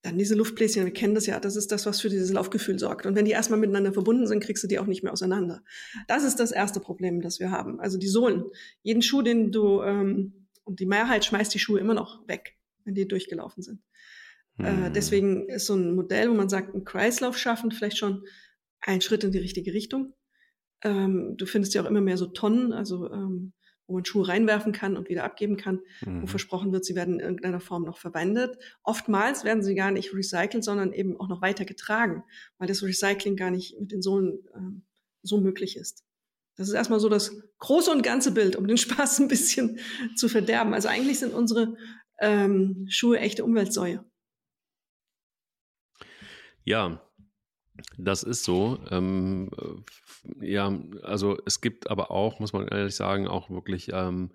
dann 0.07 0.19
diese 0.19 0.35
Luftbläschen, 0.35 0.85
wir 0.85 0.93
kennen 0.93 1.15
das 1.15 1.27
ja, 1.27 1.41
das 1.41 1.57
ist 1.57 1.73
das, 1.73 1.85
was 1.85 2.01
für 2.01 2.09
dieses 2.09 2.31
Laufgefühl 2.31 2.79
sorgt. 2.79 3.07
Und 3.07 3.17
wenn 3.17 3.25
die 3.25 3.33
erstmal 3.33 3.59
miteinander 3.59 3.93
verbunden 3.93 4.27
sind, 4.27 4.43
kriegst 4.43 4.63
du 4.63 4.69
die 4.69 4.79
auch 4.79 4.87
nicht 4.87 5.03
mehr 5.03 5.13
auseinander. 5.13 5.63
Das 6.07 6.25
ist 6.25 6.39
das 6.39 6.53
erste 6.53 6.81
Problem, 6.81 7.21
das 7.21 7.41
wir 7.41 7.51
haben. 7.51 7.81
Also 7.81 7.99
die 7.99 8.07
Sohlen. 8.07 8.45
Jeden 8.83 9.03
Schuh, 9.03 9.23
den 9.23 9.51
du, 9.51 9.83
ähm, 9.83 10.47
und 10.65 10.81
die 10.81 10.87
Mehrheit 10.87 11.25
schmeißt 11.25 11.53
die 11.53 11.59
Schuhe 11.59 11.81
immer 11.81 11.95
noch 11.95 12.27
weg, 12.29 12.57
wenn 12.85 12.95
die 12.95 13.09
durchgelaufen 13.09 13.63
sind. 13.63 13.83
Äh, 14.59 14.71
hm. 14.71 14.85
Äh, 14.85 14.91
deswegen 14.91 15.49
ist 15.49 15.67
so 15.67 15.75
ein 15.75 15.95
Modell, 15.95 16.31
wo 16.31 16.35
man 16.35 16.49
sagt, 16.49 16.75
ein 16.75 16.85
Kreislauf 16.85 17.37
schaffen, 17.37 17.73
vielleicht 17.73 17.99
schon 17.99 18.25
ein 18.81 19.01
Schritt 19.01 19.25
in 19.25 19.33
die 19.33 19.39
richtige 19.39 19.73
Richtung. 19.73 20.15
Ähm, 20.83 21.35
du 21.37 21.47
findest 21.47 21.75
ja 21.75 21.83
auch 21.83 21.91
immer 21.91 22.01
mehr 22.01 22.17
so 22.17 22.27
Tonnen, 22.27 22.73
also 22.73 23.11
ähm, 23.11 23.53
wo 23.87 23.95
man 23.95 24.05
Schuhe 24.05 24.27
reinwerfen 24.29 24.73
kann 24.73 24.97
und 24.97 25.09
wieder 25.09 25.25
abgeben 25.25 25.57
kann, 25.57 25.81
mhm. 26.05 26.23
wo 26.23 26.27
versprochen 26.27 26.73
wird, 26.73 26.85
sie 26.85 26.95
werden 26.95 27.15
in 27.15 27.21
irgendeiner 27.21 27.61
Form 27.61 27.85
noch 27.85 27.99
verwendet. 27.99 28.59
Oftmals 28.83 29.45
werden 29.45 29.63
sie 29.63 29.75
gar 29.75 29.91
nicht 29.91 30.13
recycelt, 30.13 30.65
sondern 30.65 30.93
eben 30.93 31.19
auch 31.21 31.29
noch 31.29 31.43
weiter 31.43 31.65
getragen, 31.65 32.25
weil 32.59 32.69
das 32.69 32.83
Recycling 32.83 33.37
gar 33.37 33.51
nicht 33.51 33.79
mit 33.79 33.93
den 33.93 34.03
Sohlen 34.03 34.39
äh, 34.55 34.81
so 35.23 35.41
möglich 35.41 35.77
ist. 35.77 36.05
Das 36.57 36.69
ist 36.69 36.75
erstmal 36.75 37.01
so 37.01 37.09
das 37.09 37.37
große 37.59 37.91
und 37.91 38.03
ganze 38.03 38.33
Bild, 38.33 38.57
um 38.57 38.67
den 38.67 38.77
Spaß 38.79 39.21
ein 39.21 39.29
bisschen 39.29 39.79
zu 40.17 40.29
verderben. 40.29 40.75
Also 40.75 40.89
eigentlich 40.89 41.19
sind 41.19 41.35
unsere 41.35 41.77
ähm, 42.19 42.87
Schuhe 42.89 43.19
echte 43.19 43.45
Umweltsäue. 43.45 44.05
Ja, 46.65 47.01
das 47.99 48.23
ist 48.23 48.45
so. 48.45 48.79
Ähm, 48.91 49.51
äh, 50.41 50.53
ja, 50.53 50.73
also 51.03 51.39
es 51.47 51.61
gibt 51.61 51.91
aber 51.91 52.11
auch, 52.11 52.41
muss 52.41 52.53
man 52.53 52.69
ehrlich 52.69 52.97
sagen, 52.97 53.29
auch 53.29 53.51
wirklich 53.51 53.91
ähm, 53.93 54.33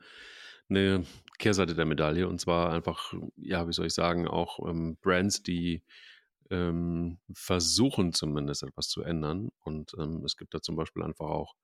eine 0.70 1.06
Kehrseite 1.40 1.76
der 1.76 1.86
Medaille. 1.86 2.28
Und 2.28 2.40
zwar 2.40 2.72
einfach, 2.72 3.14
ja, 3.38 3.68
wie 3.68 3.74
soll 3.74 3.88
ich 3.88 3.94
sagen, 3.94 4.28
auch 4.28 4.60
ähm, 4.68 4.98
Brands, 5.02 5.44
die 5.44 5.84
ähm, 6.50 7.20
versuchen 7.34 8.14
zumindest 8.14 8.64
etwas 8.64 8.90
zu 8.90 9.04
ändern. 9.04 9.50
Und 9.64 9.94
ähm, 10.00 10.24
es 10.26 10.38
gibt 10.38 10.54
da 10.54 10.62
zum 10.62 10.76
Beispiel 10.76 11.04
einfach 11.04 11.28
auch 11.28 11.56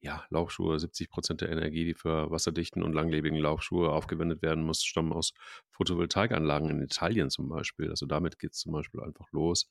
ja, 0.00 0.24
Laufschuhe, 0.30 0.80
70 0.80 1.10
Prozent 1.10 1.40
der 1.42 1.50
Energie, 1.50 1.84
die 1.84 1.94
für 1.94 2.30
wasserdichten 2.30 2.82
und 2.82 2.92
langlebigen 2.92 3.38
Laufschuhe 3.38 3.90
aufgewendet 3.90 4.42
werden 4.42 4.64
muss, 4.64 4.82
stammen 4.82 5.12
aus 5.12 5.32
Photovoltaikanlagen 5.70 6.70
in 6.70 6.82
Italien 6.82 7.30
zum 7.30 7.48
Beispiel. 7.48 7.88
Also 7.88 8.06
damit 8.06 8.40
geht 8.40 8.52
es 8.52 8.58
zum 8.58 8.72
Beispiel 8.72 9.00
einfach 9.00 9.30
los 9.30 9.68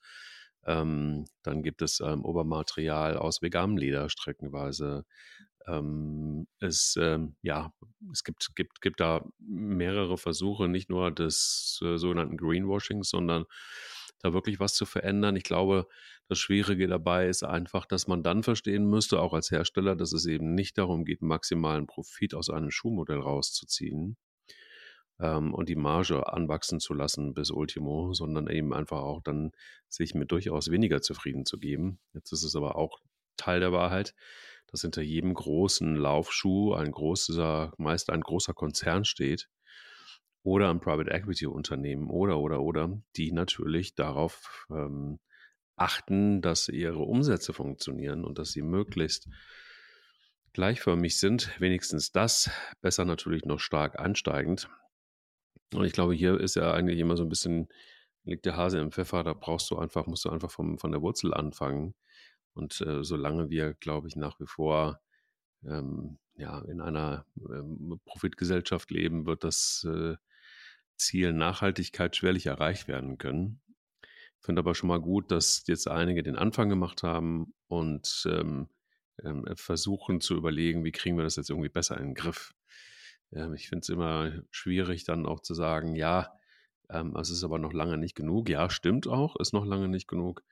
Ähm, 0.66 1.26
dann 1.44 1.64
gibt 1.64 1.82
es 1.82 2.00
ähm, 2.00 2.24
Obermaterial 2.24 3.18
aus 3.18 3.42
veganem 3.42 3.78
Leder 3.78 4.10
streckenweise. 4.10 5.06
Ähm, 5.68 6.48
es, 6.60 6.98
ähm, 7.00 7.36
ja, 7.42 7.74
es 8.12 8.24
gibt, 8.24 8.56
gibt, 8.56 8.82
gibt 8.82 9.00
da 9.00 9.24
mehrere 9.40 10.18
Versuche, 10.18 10.68
nicht 10.68 10.90
nur 10.90 11.12
des 11.12 11.80
äh, 11.84 11.98
sogenannten 11.98 12.38
Greenwashings, 12.38 13.10
sondern 13.10 13.46
da 14.20 14.34
wirklich 14.34 14.60
was 14.60 14.76
zu 14.76 14.86
verändern. 14.86 15.36
Ich 15.36 15.44
glaube, 15.44 15.88
das 16.28 16.40
Schwierige 16.40 16.88
dabei 16.88 17.28
ist 17.28 17.44
einfach, 17.44 17.86
dass 17.86 18.08
man 18.08 18.24
dann 18.24 18.44
verstehen 18.44 18.86
müsste, 18.86 19.20
auch 19.20 19.34
als 19.34 19.52
Hersteller, 19.52 19.96
dass 19.96 20.14
es 20.14 20.26
eben 20.26 20.54
nicht 20.54 20.78
darum 20.78 21.06
geht, 21.06 21.22
maximalen 21.22 21.88
Profit 21.88 22.36
aus 22.36 22.50
einem 22.50 22.72
Schuhmodell 22.72 23.20
rauszuziehen 23.20 24.18
ähm, 25.22 25.54
und 25.54 25.70
die 25.70 25.76
Marge 25.76 26.32
anwachsen 26.32 26.80
zu 26.80 26.94
lassen 26.94 27.34
bis 27.34 27.52
Ultimo, 27.52 28.14
sondern 28.14 28.48
eben 28.48 28.74
einfach 28.74 29.02
auch 29.02 29.22
dann 29.22 29.52
sich 29.88 30.16
mit 30.16 30.32
durchaus 30.32 30.72
weniger 30.72 31.02
zufrieden 31.02 31.46
zu 31.46 31.58
geben. 31.58 32.00
Jetzt 32.14 32.32
ist 32.32 32.44
es 32.44 32.56
aber 32.56 32.76
auch 32.76 33.00
Teil 33.38 33.60
der 33.60 33.72
Wahrheit, 33.72 34.14
dass 34.68 34.82
hinter 34.82 35.02
jedem 35.02 35.34
großen 35.34 35.96
Laufschuh 35.96 36.74
ein 36.74 36.92
großer, 36.92 37.74
meist 37.78 38.10
ein 38.10 38.22
großer 38.22 38.54
Konzern 38.54 39.06
steht 39.06 39.50
oder 40.44 40.70
ein 40.70 40.80
Private 40.80 41.12
Equity 41.12 41.46
Unternehmen 41.46 42.10
oder, 42.10 42.40
oder, 42.40 42.62
oder, 42.62 43.02
die 43.16 43.32
natürlich 43.32 43.96
darauf 43.96 44.66
ähm, 44.72 45.20
achten, 45.76 46.42
dass 46.42 46.68
ihre 46.68 47.00
Umsätze 47.00 47.54
funktionieren 47.54 48.24
und 48.24 48.38
dass 48.38 48.52
sie 48.52 48.62
möglichst 48.62 49.28
gleichförmig 50.54 51.18
sind. 51.18 51.60
Wenigstens 51.60 52.12
das, 52.12 52.50
besser 52.82 53.06
natürlich 53.06 53.46
noch 53.46 53.60
stark 53.60 54.00
ansteigend. 54.00 54.70
Und 55.74 55.86
ich 55.86 55.94
glaube, 55.94 56.14
hier 56.14 56.40
ist 56.40 56.56
ja 56.56 56.74
eigentlich 56.74 57.00
immer 57.00 57.18
so 57.18 57.24
ein 57.24 57.30
bisschen, 57.30 57.70
liegt 58.24 58.46
der 58.46 58.58
Hase 58.58 58.80
im 58.80 58.92
Pfeffer, 58.92 59.24
da 59.24 59.34
brauchst 59.34 59.72
du 59.72 59.78
einfach, 59.78 60.08
musst 60.08 60.26
du 60.26 60.30
einfach 60.30 60.52
vom, 60.52 60.78
von 60.78 60.92
der 60.92 61.02
Wurzel 61.02 61.34
anfangen. 61.34 61.96
Und 62.54 62.82
äh, 62.82 63.04
solange 63.04 63.50
wir, 63.50 63.74
glaube 63.76 64.08
ich, 64.08 64.16
nach 64.16 64.40
wie 64.40 64.48
vor 64.48 65.00
ähm, 65.64 66.20
ja, 66.36 66.60
in 66.60 66.82
einer 66.82 67.26
ähm, 67.38 68.00
Profitgesellschaft 68.06 68.92
leben, 68.92 69.26
wird 69.26 69.44
das 69.44 69.86
äh, 69.90 70.16
Ziel 70.98 71.34
Nachhaltigkeit 71.34 72.16
schwerlich 72.16 72.48
erreicht 72.48 72.88
werden 72.88 73.18
können. 73.18 73.62
Ich 74.04 74.46
finde 74.46 74.60
aber 74.62 74.76
schon 74.76 74.90
mal 74.90 75.00
gut, 75.00 75.32
dass 75.32 75.64
jetzt 75.68 75.88
einige 75.88 76.24
den 76.24 76.36
Anfang 76.36 76.68
gemacht 76.68 77.04
haben 77.04 77.54
und 77.68 78.24
ähm, 78.26 78.70
ähm, 79.24 79.46
versuchen 79.56 80.20
zu 80.20 80.36
überlegen, 80.36 80.84
wie 80.84 80.92
kriegen 80.92 81.16
wir 81.16 81.24
das 81.24 81.36
jetzt 81.36 81.50
irgendwie 81.50 81.70
besser 81.70 81.98
in 81.98 82.08
den 82.08 82.16
Griff. 82.16 82.54
Ähm, 83.34 83.54
ich 83.54 83.70
finde 83.70 83.82
es 83.82 83.90
immer 83.90 84.32
schwierig, 84.52 85.04
dann 85.04 85.26
auch 85.26 85.42
zu 85.42 85.54
sagen, 85.54 85.96
ja, 85.96 86.34
ähm, 86.90 87.16
es 87.16 87.30
ist 87.30 87.44
aber 87.44 87.60
noch 87.60 87.74
lange 87.74 87.98
nicht 87.98 88.16
genug. 88.16 88.50
Ja, 88.50 88.70
stimmt 88.70 89.08
auch, 89.08 89.36
ist 89.38 89.54
noch 89.54 89.66
lange 89.66 89.88
nicht 89.88 90.08
genug. 90.08 90.44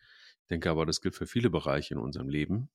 Ich 0.42 0.48
denke 0.50 0.70
aber, 0.70 0.86
das 0.86 1.02
gilt 1.02 1.16
für 1.16 1.28
viele 1.28 1.50
Bereiche 1.50 1.94
in 1.94 2.00
unserem 2.00 2.30
Leben, 2.30 2.70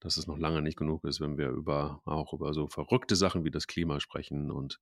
dass 0.00 0.16
es 0.16 0.26
noch 0.26 0.38
lange 0.38 0.62
nicht 0.62 0.78
genug 0.78 1.04
ist, 1.04 1.20
wenn 1.20 1.36
wir 1.38 1.50
über 1.50 2.00
auch 2.04 2.32
über 2.32 2.54
so 2.54 2.68
verrückte 2.68 3.16
Sachen 3.16 3.44
wie 3.44 3.50
das 3.50 3.66
Klima 3.66 4.00
sprechen 4.00 4.50
und 4.50 4.80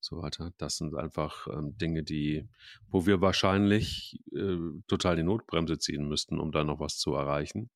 so 0.00 0.20
weiter. 0.20 0.52
Das 0.58 0.76
sind 0.76 0.94
einfach 0.94 1.46
ähm, 1.48 1.76
Dinge, 1.78 2.02
die, 2.02 2.48
wo 2.88 3.06
wir 3.06 3.20
wahrscheinlich 3.20 4.20
äh, 4.32 4.58
total 4.86 5.16
die 5.16 5.22
Notbremse 5.22 5.78
ziehen 5.78 6.08
müssten, 6.08 6.38
um 6.38 6.52
da 6.52 6.64
noch 6.64 6.80
was 6.80 6.98
zu 6.98 7.14
erreichen. 7.14 7.70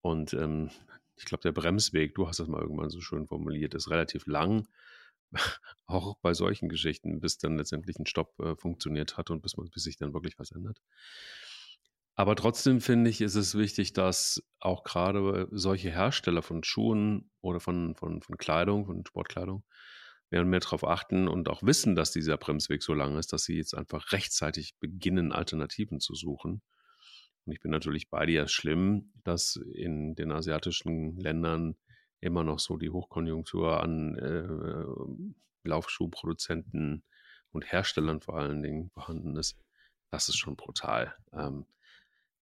Und 0.00 0.32
ähm, 0.32 0.70
ich 1.16 1.26
glaube, 1.26 1.42
der 1.42 1.52
Bremsweg, 1.52 2.14
du 2.14 2.26
hast 2.26 2.40
das 2.40 2.48
mal 2.48 2.62
irgendwann 2.62 2.88
so 2.88 3.00
schön 3.00 3.26
formuliert, 3.26 3.74
ist 3.74 3.90
relativ 3.90 4.26
lang, 4.26 4.66
auch 5.86 6.16
bei 6.22 6.34
solchen 6.34 6.68
Geschichten, 6.68 7.20
bis 7.20 7.38
dann 7.38 7.56
letztendlich 7.56 7.98
ein 7.98 8.06
Stopp 8.06 8.38
äh, 8.40 8.56
funktioniert 8.56 9.16
hat 9.16 9.30
und 9.30 9.42
bis, 9.42 9.56
man, 9.56 9.70
bis 9.70 9.84
sich 9.84 9.96
dann 9.96 10.14
wirklich 10.14 10.38
was 10.38 10.52
ändert. 10.52 10.80
Aber 12.14 12.36
trotzdem 12.36 12.80
finde 12.80 13.08
ich, 13.08 13.20
ist 13.22 13.34
es 13.34 13.56
wichtig, 13.56 13.92
dass 13.94 14.42
auch 14.58 14.84
gerade 14.84 15.48
solche 15.52 15.90
Hersteller 15.90 16.42
von 16.42 16.62
Schuhen 16.62 17.30
oder 17.40 17.60
von, 17.60 17.94
von, 17.94 18.20
von 18.20 18.36
Kleidung, 18.36 18.84
von 18.84 19.06
Sportkleidung, 19.06 19.64
mehr 20.30 20.42
und 20.42 20.50
mehr 20.50 20.60
darauf 20.60 20.84
achten 20.84 21.28
und 21.28 21.48
auch 21.48 21.62
wissen, 21.62 21.94
dass 21.94 22.12
dieser 22.12 22.36
Bremsweg 22.36 22.82
so 22.82 22.94
lang 22.94 23.16
ist, 23.16 23.32
dass 23.32 23.44
sie 23.44 23.56
jetzt 23.56 23.74
einfach 23.74 24.12
rechtzeitig 24.12 24.74
beginnen, 24.78 25.32
Alternativen 25.32 25.98
zu 25.98 26.14
suchen. 26.14 26.62
Und 27.46 27.52
ich 27.52 27.60
bin 27.60 27.70
natürlich 27.70 28.10
bei 28.10 28.26
dir 28.26 28.46
schlimm, 28.48 29.12
dass 29.24 29.56
in 29.56 30.14
den 30.14 30.30
asiatischen 30.30 31.16
Ländern 31.16 31.76
immer 32.20 32.44
noch 32.44 32.58
so 32.58 32.76
die 32.76 32.90
Hochkonjunktur 32.90 33.82
an 33.82 34.16
äh, 34.16 35.68
Laufschuhproduzenten 35.68 37.04
und 37.52 37.72
Herstellern 37.72 38.20
vor 38.20 38.36
allen 38.36 38.62
Dingen 38.62 38.90
vorhanden 38.90 39.36
ist. 39.36 39.58
Das 40.10 40.28
ist 40.28 40.36
schon 40.36 40.56
brutal. 40.56 41.14
Ähm, 41.32 41.66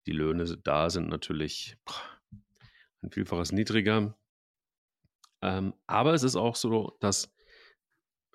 die 0.06 0.14
Löhne 0.14 0.46
da 0.46 0.90
sind 0.90 1.10
natürlich 1.10 1.78
ein 3.02 3.12
Vielfaches 3.12 3.52
niedriger. 3.52 4.18
Ähm, 5.42 5.74
aber 5.86 6.14
es 6.14 6.24
ist 6.24 6.36
auch 6.36 6.56
so, 6.56 6.98
dass 7.00 7.34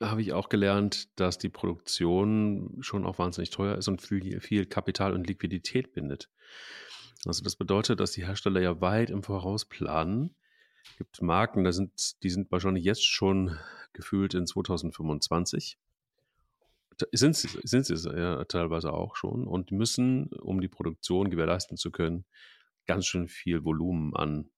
habe 0.01 0.23
ich 0.23 0.33
auch 0.33 0.49
gelernt, 0.49 1.09
dass 1.19 1.39
die 1.39 1.49
Produktion 1.49 2.77
schon 2.81 3.07
auch 3.07 3.19
wahnsinnig 3.19 3.51
teuer 3.51 3.77
ist 3.77 3.89
und 3.89 4.03
viel, 4.03 4.41
viel 4.41 4.67
Kapital 4.67 5.13
und 5.13 5.27
Liquidität 5.27 5.93
bindet. 5.93 6.29
Also 7.25 7.45
das 7.45 7.57
bedeutet, 7.57 8.01
dass 8.01 8.13
die 8.13 8.27
Hersteller 8.27 8.61
ja 8.61 8.81
weit 8.81 9.11
im 9.11 9.23
Voraus 9.23 9.65
planen. 9.65 10.35
Gibt 10.99 11.23
Marken, 11.23 11.65
da 11.65 11.73
sind, 11.73 12.23
die 12.23 12.31
sind 12.31 12.51
wahrscheinlich 12.51 12.85
jetzt 12.85 13.05
schon 13.05 13.59
gefühlt 13.93 14.35
in 14.35 14.47
2025. 14.47 15.79
Sind 17.13 17.37
sie, 17.37 17.49
sind 17.65 17.87
sie 17.87 17.95
ja, 18.11 18.45
teilweise 18.45 18.93
auch 18.93 19.17
schon 19.17 19.47
und 19.47 19.73
müssen, 19.73 20.29
um 20.29 20.61
die 20.61 20.69
Produktion 20.69 21.31
gewährleisten 21.31 21.77
zu 21.77 21.91
können, 21.91 22.25
ganz 22.87 23.07
schön 23.07 23.29
viel 23.29 23.65
Volumen 23.65 24.15
an 24.15 24.51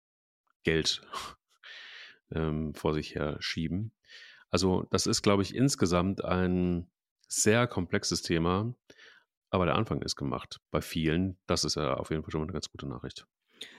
Geld 0.62 1.02
ähm, 2.33 2.75
vor 2.75 2.95
sich 2.95 3.14
her 3.14 3.37
schieben. 3.40 3.93
Also 4.50 4.87
das 4.90 5.07
ist, 5.07 5.23
glaube 5.23 5.43
ich, 5.43 5.54
insgesamt 5.54 6.25
ein 6.25 6.90
sehr 7.28 7.66
komplexes 7.66 8.23
Thema, 8.23 8.75
aber 9.50 9.66
der 9.66 9.76
Anfang 9.76 10.02
ist 10.02 10.16
gemacht 10.16 10.61
bei 10.71 10.81
vielen. 10.81 11.38
Das 11.47 11.64
ist 11.64 11.76
ja 11.76 11.95
auf 11.95 12.11
jeden 12.11 12.23
Fall 12.23 12.31
schon 12.31 12.40
mal 12.40 12.47
eine 12.47 12.52
ganz 12.52 12.71
gute 12.71 12.87
Nachricht. 12.87 13.26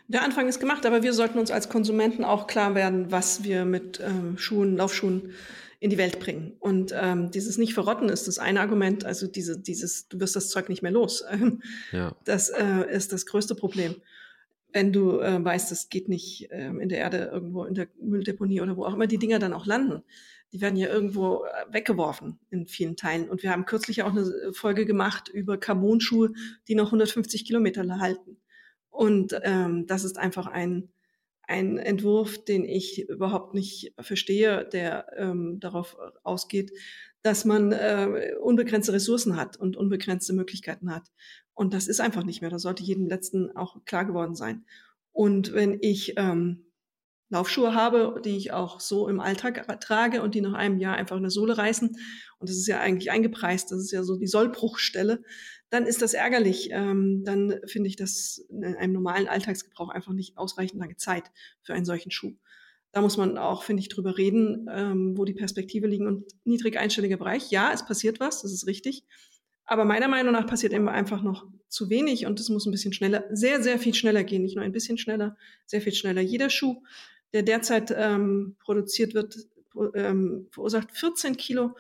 Der 0.08 0.24
Anfang 0.24 0.48
ist 0.48 0.60
gemacht, 0.60 0.86
aber 0.86 1.02
wir 1.02 1.14
sollten 1.14 1.40
uns 1.40 1.50
als 1.50 1.70
Konsumenten 1.70 2.24
auch 2.24 2.48
klar 2.48 2.76
werden, 2.76 3.12
was 3.12 3.44
wir 3.44 3.66
mit 3.66 4.00
ähm, 4.00 4.38
Schuhen, 4.38 4.78
Laufschuhen 4.78 5.32
in 5.80 5.90
die 5.90 5.98
Welt 5.98 6.20
bringen. 6.20 6.54
Und 6.60 6.94
ähm, 6.96 7.32
dieses 7.32 7.58
nicht 7.58 7.74
verrotten 7.74 8.10
ist 8.10 8.28
das 8.28 8.38
eine 8.38 8.62
Argument, 8.62 9.04
also 9.04 9.28
diese, 9.28 9.60
dieses, 9.60 10.08
du 10.08 10.20
wirst 10.20 10.36
das 10.36 10.50
Zeug 10.50 10.70
nicht 10.70 10.84
mehr 10.84 10.92
los. 10.92 11.24
ja. 11.92 12.16
Das 12.24 12.50
äh, 12.50 12.92
ist 12.92 13.14
das 13.14 13.26
größte 13.26 13.56
Problem. 13.56 13.96
Wenn 14.72 14.94
du 14.94 15.20
äh, 15.20 15.44
weißt, 15.44 15.72
es 15.72 15.90
geht 15.90 16.08
nicht 16.08 16.52
äh, 16.52 16.68
in 16.68 16.90
der 16.90 17.00
Erde 17.00 17.30
irgendwo 17.32 17.64
in 17.64 17.74
der 17.74 17.88
Mülldeponie 18.00 18.62
oder 18.62 18.78
wo 18.78 18.86
auch 18.86 18.94
immer 18.94 19.08
die 19.08 19.18
Dinger 19.18 19.40
dann 19.40 19.54
auch 19.54 19.66
landen 19.66 20.04
die 20.56 20.62
werden 20.62 20.78
ja 20.78 20.88
irgendwo 20.88 21.44
äh, 21.44 21.74
weggeworfen 21.74 22.40
in 22.50 22.66
vielen 22.66 22.96
Teilen. 22.96 23.28
Und 23.28 23.44
wir 23.44 23.52
haben 23.52 23.66
kürzlich 23.66 24.04
auch 24.04 24.12
eine 24.12 24.22
äh, 24.22 24.54
Folge 24.54 24.86
gemacht 24.86 25.28
über 25.28 25.58
Carbon-Schuhe, 25.58 26.32
die 26.70 26.76
noch 26.76 26.88
150 26.88 27.46
Kilometer 27.46 27.86
halten. 28.00 28.38
Und 28.96 29.38
ähm, 29.44 29.88
das 29.88 30.06
ist 30.06 30.18
einfach 30.18 30.48
ein, 30.48 30.90
ein 31.44 31.78
Entwurf, 31.78 32.44
den 32.44 32.64
ich 32.64 33.08
überhaupt 33.10 33.54
nicht 33.54 33.94
verstehe, 34.00 34.66
der 34.72 35.08
ähm, 35.18 35.60
darauf 35.60 35.98
ausgeht, 36.24 36.72
dass 37.22 37.44
man 37.44 37.72
äh, 37.72 38.36
unbegrenzte 38.42 38.94
Ressourcen 38.94 39.36
hat 39.36 39.58
und 39.58 39.76
unbegrenzte 39.76 40.34
Möglichkeiten 40.34 40.94
hat. 40.94 41.12
Und 41.54 41.74
das 41.74 41.88
ist 41.88 42.00
einfach 42.00 42.24
nicht 42.24 42.42
mehr. 42.42 42.50
Das 42.50 42.62
sollte 42.62 42.84
jedem 42.84 43.08
Letzten 43.08 43.56
auch 43.56 43.84
klar 43.86 44.06
geworden 44.06 44.36
sein. 44.36 44.66
Und 45.12 45.54
wenn 45.54 45.78
ich 45.82 46.14
ähm, 46.18 46.66
Laufschuhe 47.30 47.74
habe, 47.74 48.22
die 48.24 48.38
ich 48.38 48.54
auch 48.54 48.80
so 48.80 49.08
im 49.10 49.20
Alltag 49.20 49.66
trage 49.82 50.22
und 50.22 50.36
die 50.36 50.42
nach 50.42 50.54
einem 50.54 50.78
Jahr 50.78 50.96
einfach 50.96 51.18
eine 51.18 51.32
Sohle 51.32 51.58
reißen, 51.58 51.90
und 51.90 52.50
das 52.50 52.58
ist 52.58 52.68
ja 52.68 52.80
eigentlich 52.80 53.12
eingepreist, 53.12 53.72
das 53.72 53.80
ist 53.80 53.92
ja 53.92 54.04
so 54.04 54.18
die 54.18 54.28
Sollbruchstelle, 54.28 55.24
dann 55.70 55.86
ist 55.86 56.02
das 56.02 56.14
ärgerlich. 56.14 56.70
Ähm, 56.72 57.24
dann 57.26 57.60
finde 57.66 57.90
ich 57.90 57.96
das 57.96 58.46
in 58.50 58.64
einem 58.64 58.94
normalen 58.94 59.28
Alltagsgebrauch 59.28 59.90
einfach 59.90 60.14
nicht 60.14 60.38
ausreichend 60.38 60.80
lange 60.80 60.98
Zeit 60.98 61.32
für 61.64 61.74
einen 61.74 61.86
solchen 61.86 62.12
Schuh. 62.12 62.36
Da 62.92 63.02
muss 63.02 63.18
man 63.18 63.38
auch, 63.38 63.64
finde 63.64 63.82
ich, 63.82 63.90
drüber 63.90 64.18
reden, 64.18 64.70
ähm, 64.72 65.18
wo 65.18 65.26
die 65.26 65.34
Perspektive 65.34 65.88
liegen. 65.88 66.08
Und 66.08 66.26
niedrig 66.46 66.78
einstelliger 66.78 67.18
Bereich, 67.18 67.52
ja, 67.52 67.72
es 67.74 67.86
passiert 67.86 68.20
was, 68.20 68.42
das 68.42 68.54
ist 68.54 68.68
richtig. 68.68 69.04
Aber 69.66 69.84
meiner 69.84 70.08
Meinung 70.08 70.32
nach 70.32 70.48
passiert 70.48 70.74
immer 70.74 70.92
einfach 70.92 71.24
noch 71.24 71.48
zu 71.68 71.90
wenig 71.90 72.26
und 72.26 72.40
es 72.40 72.50
muss 72.50 72.66
ein 72.66 72.72
bisschen 72.72 72.94
schneller, 72.94 73.26
sehr, 73.32 73.62
sehr 73.64 73.80
viel 73.80 73.96
schneller 73.96 74.24
gehen. 74.24 74.44
Nicht 74.44 74.56
nur 74.56 74.64
ein 74.64 74.72
bisschen 74.72 74.98
schneller, 74.98 75.36
sehr 75.66 75.82
viel 75.82 75.94
schneller. 75.94 76.22
Jeder 76.22 76.50
Schuh 76.50 76.82
der 77.36 77.44
derzeit 77.44 77.94
ähm, 77.96 78.56
produziert 78.60 79.14
wird, 79.14 79.36
ähm, 79.94 80.48
verursacht 80.52 80.94
14 80.94 81.36
Kilo 81.36 81.76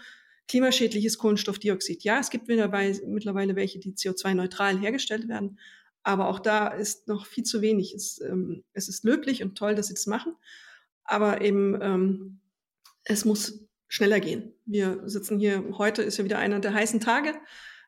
klimaschädliches 0.47 1.17
Kohlenstoffdioxid. 1.17 2.03
Ja, 2.03 2.19
es 2.19 2.29
gibt 2.29 2.47
mittlerweile 2.47 3.55
welche, 3.55 3.79
die 3.79 3.93
CO2-neutral 3.93 4.79
hergestellt 4.79 5.27
werden, 5.27 5.59
aber 6.03 6.29
auch 6.29 6.39
da 6.39 6.67
ist 6.67 7.07
noch 7.07 7.25
viel 7.25 7.43
zu 7.43 7.61
wenig. 7.61 7.93
Es, 7.93 8.21
ähm, 8.21 8.63
es 8.73 8.87
ist 8.87 9.03
löblich 9.03 9.43
und 9.43 9.57
toll, 9.57 9.75
dass 9.75 9.87
sie 9.87 9.95
das 9.95 10.05
machen, 10.05 10.35
aber 11.03 11.41
eben 11.41 11.79
ähm, 11.81 12.41
es 13.03 13.25
muss 13.25 13.65
schneller 13.87 14.19
gehen. 14.19 14.53
Wir 14.65 15.01
sitzen 15.05 15.39
hier, 15.39 15.63
heute 15.77 16.01
ist 16.03 16.17
ja 16.17 16.23
wieder 16.23 16.39
einer 16.39 16.59
der 16.59 16.73
heißen 16.73 16.99
Tage 16.99 17.33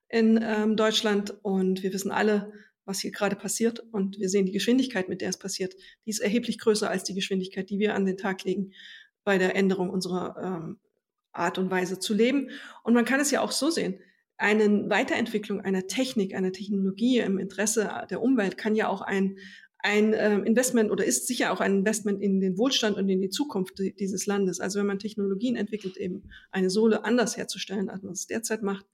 in 0.10 0.40
ähm, 0.42 0.76
Deutschland 0.76 1.36
und 1.44 1.84
wir 1.84 1.94
wissen 1.94 2.12
alle, 2.12 2.54
was 2.86 3.00
hier 3.00 3.12
gerade 3.12 3.36
passiert. 3.36 3.80
Und 3.92 4.18
wir 4.18 4.30
sehen 4.30 4.46
die 4.46 4.52
Geschwindigkeit, 4.52 5.10
mit 5.10 5.22
der 5.22 5.30
es 5.30 5.38
passiert. 5.38 5.76
Die 6.06 6.10
ist 6.10 6.20
erheblich 6.20 6.58
größer 6.58 6.90
als 6.90 7.04
die 7.04 7.14
Geschwindigkeit, 7.14 7.70
die 7.70 7.80
wir 7.80 7.94
an 7.94 8.06
den 8.06 8.18
Tag 8.18 8.44
legen 8.44 8.72
bei 9.24 9.38
der 9.38 9.56
Änderung 9.56 9.90
unserer 9.90 10.38
ähm, 10.42 10.80
Art 11.38 11.58
und 11.58 11.72
Weise 11.72 12.00
zu 12.00 12.14
leben. 12.14 12.50
Und 12.84 12.94
man 12.94 13.06
kann 13.06 13.20
es 13.20 13.32
ja 13.32 13.42
auch 13.42 13.52
so 13.52 13.70
sehen. 13.70 14.00
Eine 14.38 14.90
Weiterentwicklung 14.90 15.62
einer 15.62 15.88
Technik, 15.88 16.36
einer 16.36 16.52
Technologie 16.52 17.20
im 17.20 17.40
Interesse 17.40 17.90
der 18.10 18.22
Umwelt 18.22 18.58
kann 18.58 18.76
ja 18.76 18.88
auch 18.88 19.02
ein, 19.02 19.38
ein 19.80 20.14
äh, 20.14 20.38
Investment 20.40 20.92
oder 20.92 21.06
ist 21.06 21.28
sicher 21.28 21.52
auch 21.52 21.60
ein 21.60 21.80
Investment 21.80 22.22
in 22.22 22.40
den 22.40 22.58
Wohlstand 22.58 22.98
und 22.98 23.10
in 23.10 23.22
die 23.22 23.30
Zukunft 23.30 23.80
dieses 23.80 24.26
Landes. 24.26 24.60
Also 24.60 24.80
wenn 24.80 24.86
man 24.86 25.00
Technologien 25.00 25.56
entwickelt, 25.56 25.98
eben 25.98 26.30
eine 26.52 26.70
Sohle 26.70 27.04
anders 27.04 27.38
herzustellen, 27.38 27.90
als 27.90 28.04
man 28.04 28.14
es 28.14 28.28
derzeit 28.28 28.62
macht, 28.62 28.86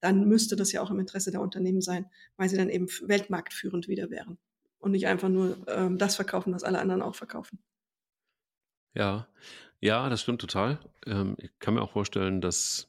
dann 0.00 0.26
müsste 0.28 0.56
das 0.56 0.72
ja 0.72 0.80
auch 0.80 0.90
im 0.90 1.00
Interesse 1.00 1.30
der 1.30 1.40
Unternehmen 1.40 1.80
sein, 1.80 2.06
weil 2.36 2.48
sie 2.48 2.56
dann 2.56 2.70
eben 2.70 2.88
weltmarktführend 3.02 3.88
wieder 3.88 4.10
wären 4.10 4.38
und 4.78 4.92
nicht 4.92 5.06
einfach 5.06 5.28
nur 5.28 5.56
ähm, 5.66 5.98
das 5.98 6.16
verkaufen, 6.16 6.52
was 6.52 6.62
alle 6.62 6.78
anderen 6.78 7.02
auch 7.02 7.14
verkaufen. 7.14 7.58
Ja, 8.94 9.28
ja, 9.80 10.08
das 10.08 10.22
stimmt 10.22 10.40
total. 10.40 10.78
Ähm, 11.06 11.36
ich 11.38 11.50
kann 11.60 11.74
mir 11.74 11.82
auch 11.82 11.92
vorstellen, 11.92 12.40
dass 12.40 12.88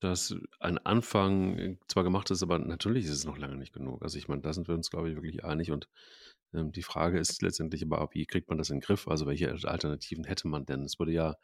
dass 0.00 0.34
ein 0.60 0.78
Anfang 0.78 1.78
zwar 1.88 2.04
gemacht 2.04 2.30
ist, 2.30 2.42
aber 2.42 2.58
natürlich 2.58 3.06
ist 3.06 3.12
es 3.12 3.24
noch 3.24 3.38
lange 3.38 3.56
nicht 3.56 3.72
genug. 3.72 4.02
Also 4.02 4.18
ich 4.18 4.28
meine, 4.28 4.42
da 4.42 4.52
sind 4.52 4.68
wir 4.68 4.74
uns, 4.74 4.90
glaube 4.90 5.08
ich, 5.08 5.16
wirklich 5.16 5.42
einig. 5.44 5.72
Und 5.72 5.88
ähm, 6.54 6.70
die 6.72 6.82
Frage 6.82 7.18
ist 7.18 7.40
letztendlich 7.42 7.82
aber, 7.82 8.08
wie 8.12 8.26
kriegt 8.26 8.48
man 8.48 8.58
das 8.58 8.70
in 8.70 8.76
den 8.76 8.82
Griff? 8.82 9.08
Also 9.08 9.26
welche 9.26 9.50
Alternativen 9.50 10.24
hätte 10.24 10.48
man 10.48 10.66
denn? 10.66 10.82
Es 10.84 10.98
würde 10.98 11.12
ja 11.12 11.36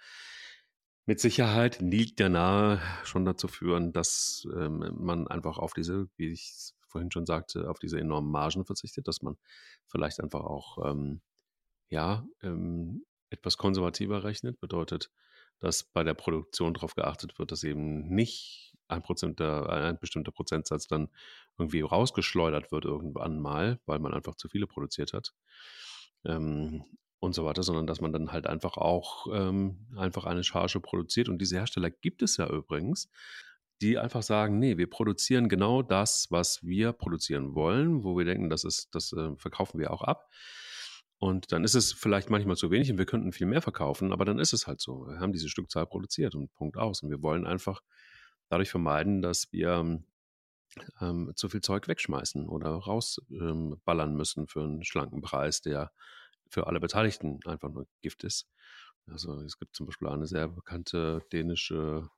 mit 1.06 1.20
Sicherheit 1.20 1.80
liegt 1.80 2.20
ja 2.20 2.28
nahe 2.28 2.80
schon 3.04 3.24
dazu 3.24 3.48
führen, 3.48 3.92
dass 3.92 4.46
ähm, 4.54 4.94
man 4.98 5.26
einfach 5.26 5.58
auf 5.58 5.72
diese, 5.74 6.08
wie 6.16 6.28
ich 6.28 6.72
vorhin 6.88 7.10
schon 7.10 7.26
sagte, 7.26 7.68
auf 7.68 7.78
diese 7.78 7.98
enormen 7.98 8.30
Margen 8.30 8.64
verzichtet, 8.64 9.08
dass 9.08 9.22
man 9.22 9.36
vielleicht 9.88 10.20
einfach 10.20 10.42
auch 10.44 10.78
ähm, 10.88 11.20
ja 11.90 12.26
ähm, 12.42 13.04
etwas 13.32 13.56
konservativer 13.56 14.24
rechnet, 14.24 14.60
bedeutet, 14.60 15.10
dass 15.58 15.84
bei 15.84 16.04
der 16.04 16.14
Produktion 16.14 16.74
darauf 16.74 16.94
geachtet 16.94 17.38
wird, 17.38 17.52
dass 17.52 17.64
eben 17.64 18.08
nicht 18.08 18.74
ein, 18.88 19.02
der, 19.36 19.68
ein 19.68 19.98
bestimmter 19.98 20.32
Prozentsatz 20.32 20.86
dann 20.86 21.08
irgendwie 21.58 21.80
rausgeschleudert 21.80 22.72
wird 22.72 22.84
irgendwann 22.84 23.40
mal, 23.40 23.80
weil 23.86 23.98
man 23.98 24.12
einfach 24.12 24.34
zu 24.34 24.48
viele 24.48 24.66
produziert 24.66 25.12
hat 25.12 25.32
ähm, 26.24 26.84
und 27.20 27.34
so 27.34 27.44
weiter, 27.44 27.62
sondern 27.62 27.86
dass 27.86 28.00
man 28.00 28.12
dann 28.12 28.32
halt 28.32 28.46
einfach 28.46 28.76
auch 28.76 29.28
ähm, 29.32 29.86
einfach 29.96 30.24
eine 30.24 30.44
Charge 30.44 30.80
produziert. 30.80 31.28
Und 31.28 31.38
diese 31.38 31.56
Hersteller 31.56 31.90
gibt 31.90 32.22
es 32.22 32.36
ja 32.36 32.48
übrigens, 32.48 33.08
die 33.80 33.98
einfach 33.98 34.22
sagen, 34.22 34.58
nee, 34.58 34.76
wir 34.78 34.88
produzieren 34.88 35.48
genau 35.48 35.82
das, 35.82 36.28
was 36.30 36.62
wir 36.62 36.92
produzieren 36.92 37.54
wollen, 37.54 38.04
wo 38.04 38.16
wir 38.16 38.24
denken, 38.24 38.50
das 38.50 38.64
ist, 38.64 38.94
das 38.94 39.12
äh, 39.12 39.36
verkaufen 39.36 39.80
wir 39.80 39.92
auch 39.92 40.02
ab. 40.02 40.28
Und 41.22 41.52
dann 41.52 41.62
ist 41.62 41.76
es 41.76 41.92
vielleicht 41.92 42.30
manchmal 42.30 42.56
zu 42.56 42.72
wenig 42.72 42.90
und 42.90 42.98
wir 42.98 43.06
könnten 43.06 43.30
viel 43.30 43.46
mehr 43.46 43.62
verkaufen, 43.62 44.12
aber 44.12 44.24
dann 44.24 44.40
ist 44.40 44.52
es 44.52 44.66
halt 44.66 44.80
so. 44.80 45.06
Wir 45.06 45.20
haben 45.20 45.32
diese 45.32 45.48
Stückzahl 45.48 45.86
produziert 45.86 46.34
und 46.34 46.52
Punkt 46.54 46.76
aus. 46.76 47.00
Und 47.00 47.10
wir 47.10 47.22
wollen 47.22 47.46
einfach 47.46 47.80
dadurch 48.48 48.70
vermeiden, 48.70 49.22
dass 49.22 49.52
wir 49.52 50.02
ähm, 51.00 51.32
zu 51.36 51.48
viel 51.48 51.60
Zeug 51.60 51.86
wegschmeißen 51.86 52.48
oder 52.48 52.70
rausballern 52.70 54.10
ähm, 54.10 54.16
müssen 54.16 54.48
für 54.48 54.64
einen 54.64 54.82
schlanken 54.82 55.22
Preis, 55.22 55.60
der 55.60 55.92
für 56.50 56.66
alle 56.66 56.80
Beteiligten 56.80 57.38
einfach 57.46 57.70
nur 57.70 57.86
Gift 58.00 58.24
ist. 58.24 58.48
Also 59.06 59.42
es 59.42 59.60
gibt 59.60 59.76
zum 59.76 59.86
Beispiel 59.86 60.08
eine 60.08 60.26
sehr 60.26 60.48
bekannte 60.48 61.22
dänische 61.32 62.08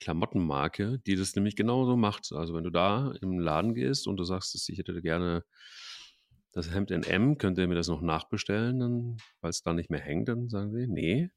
Klamottenmarke, 0.00 0.98
die 1.06 1.16
das 1.16 1.34
nämlich 1.34 1.56
genauso 1.56 1.96
macht. 1.96 2.30
Also 2.32 2.52
wenn 2.52 2.64
du 2.64 2.70
da 2.70 3.14
im 3.22 3.38
Laden 3.38 3.72
gehst 3.72 4.06
und 4.06 4.18
du 4.18 4.24
sagst, 4.24 4.68
ich 4.68 4.76
hätte 4.76 5.00
gerne 5.00 5.44
das 6.52 6.72
Hemd 6.72 6.90
in 6.90 7.02
M, 7.02 7.38
könnt 7.38 7.58
ihr 7.58 7.68
mir 7.68 7.74
das 7.74 7.88
noch 7.88 8.00
nachbestellen, 8.00 9.18
weil 9.40 9.50
es 9.50 9.62
da 9.62 9.72
nicht 9.72 9.90
mehr 9.90 10.00
hängt? 10.00 10.28
Dann 10.28 10.48
sagen 10.48 10.72
sie, 10.72 10.86
nee, 10.86 11.30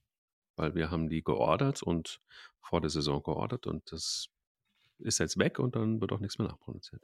weil 0.55 0.75
wir 0.75 0.91
haben 0.91 1.09
die 1.09 1.23
geordert 1.23 1.83
und 1.83 2.19
vor 2.61 2.81
der 2.81 2.89
Saison 2.89 3.21
geordert 3.21 3.67
und 3.67 3.91
das 3.91 4.27
ist 4.99 5.19
jetzt 5.19 5.37
weg 5.37 5.59
und 5.59 5.75
dann 5.75 6.01
wird 6.01 6.11
auch 6.11 6.19
nichts 6.19 6.37
mehr 6.39 6.47
nachproduziert. 6.47 7.03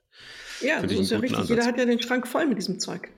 Ja, 0.62 0.82
das 0.82 0.92
ist 0.92 1.12
ja 1.12 1.20
richtig. 1.20 1.38
Ansatz. 1.40 1.50
Jeder 1.50 1.66
hat 1.66 1.78
ja 1.78 1.86
den 1.86 2.02
Schrank 2.02 2.28
voll 2.28 2.48
mit 2.48 2.58
diesem 2.58 2.80
Zeug. 2.80 3.12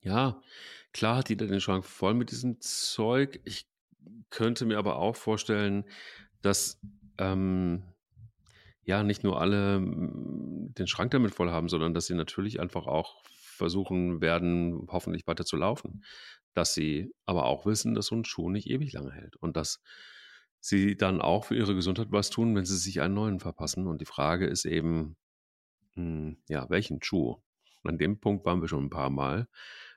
Ja, 0.00 0.42
klar 0.92 1.16
hat 1.16 1.28
jeder 1.28 1.46
den 1.46 1.60
Schrank 1.60 1.84
voll 1.84 2.14
mit 2.14 2.30
diesem 2.30 2.60
Zeug. 2.60 3.40
Ich 3.44 3.66
könnte 4.30 4.64
mir 4.64 4.78
aber 4.78 4.96
auch 4.96 5.16
vorstellen, 5.16 5.84
dass 6.40 6.80
ähm, 7.18 7.82
ja 8.82 9.02
nicht 9.02 9.24
nur 9.24 9.40
alle 9.40 9.76
hm, 9.76 10.72
den 10.76 10.86
Schrank 10.86 11.10
damit 11.10 11.34
voll 11.34 11.50
haben, 11.50 11.68
sondern 11.68 11.94
dass 11.94 12.06
sie 12.06 12.14
natürlich 12.14 12.60
einfach 12.60 12.86
auch 12.86 13.22
versuchen 13.24 14.20
werden, 14.20 14.86
hoffentlich 14.88 15.26
weiter 15.26 15.44
zu 15.44 15.56
laufen. 15.56 16.04
Dass 16.54 16.74
sie 16.74 17.12
aber 17.26 17.44
auch 17.44 17.66
wissen, 17.66 17.94
dass 17.94 18.06
so 18.06 18.16
ein 18.16 18.24
Schuh 18.24 18.50
nicht 18.50 18.68
ewig 18.68 18.92
lange 18.92 19.12
hält 19.12 19.36
und 19.36 19.56
dass 19.56 19.80
sie 20.58 20.96
dann 20.96 21.20
auch 21.20 21.44
für 21.44 21.56
ihre 21.56 21.74
Gesundheit 21.74 22.08
was 22.10 22.30
tun, 22.30 22.54
wenn 22.54 22.64
sie 22.64 22.76
sich 22.76 23.00
einen 23.00 23.14
neuen 23.14 23.40
verpassen. 23.40 23.86
Und 23.86 24.00
die 24.00 24.06
Frage 24.06 24.46
ist 24.46 24.64
eben, 24.64 25.16
hm, 25.94 26.38
ja, 26.48 26.68
welchen 26.70 27.02
Schuh? 27.02 27.36
An 27.82 27.96
dem 27.96 28.20
Punkt 28.20 28.44
waren 28.44 28.60
wir 28.60 28.68
schon 28.68 28.84
ein 28.84 28.90
paar 28.90 29.08
Mal. 29.08 29.48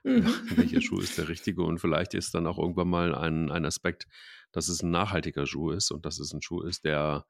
Mhm. 0.04 0.26
Welcher 0.56 0.80
Schuh 0.80 1.00
ist 1.00 1.18
der 1.18 1.28
richtige? 1.28 1.62
Und 1.62 1.78
vielleicht 1.78 2.14
ist 2.14 2.34
dann 2.34 2.46
auch 2.46 2.58
irgendwann 2.58 2.88
mal 2.88 3.14
ein, 3.14 3.50
ein 3.50 3.66
Aspekt, 3.66 4.06
dass 4.52 4.68
es 4.68 4.82
ein 4.82 4.90
nachhaltiger 4.90 5.46
Schuh 5.46 5.70
ist 5.70 5.90
und 5.90 6.06
dass 6.06 6.18
es 6.18 6.32
ein 6.32 6.40
Schuh 6.40 6.62
ist, 6.62 6.84
der 6.84 7.26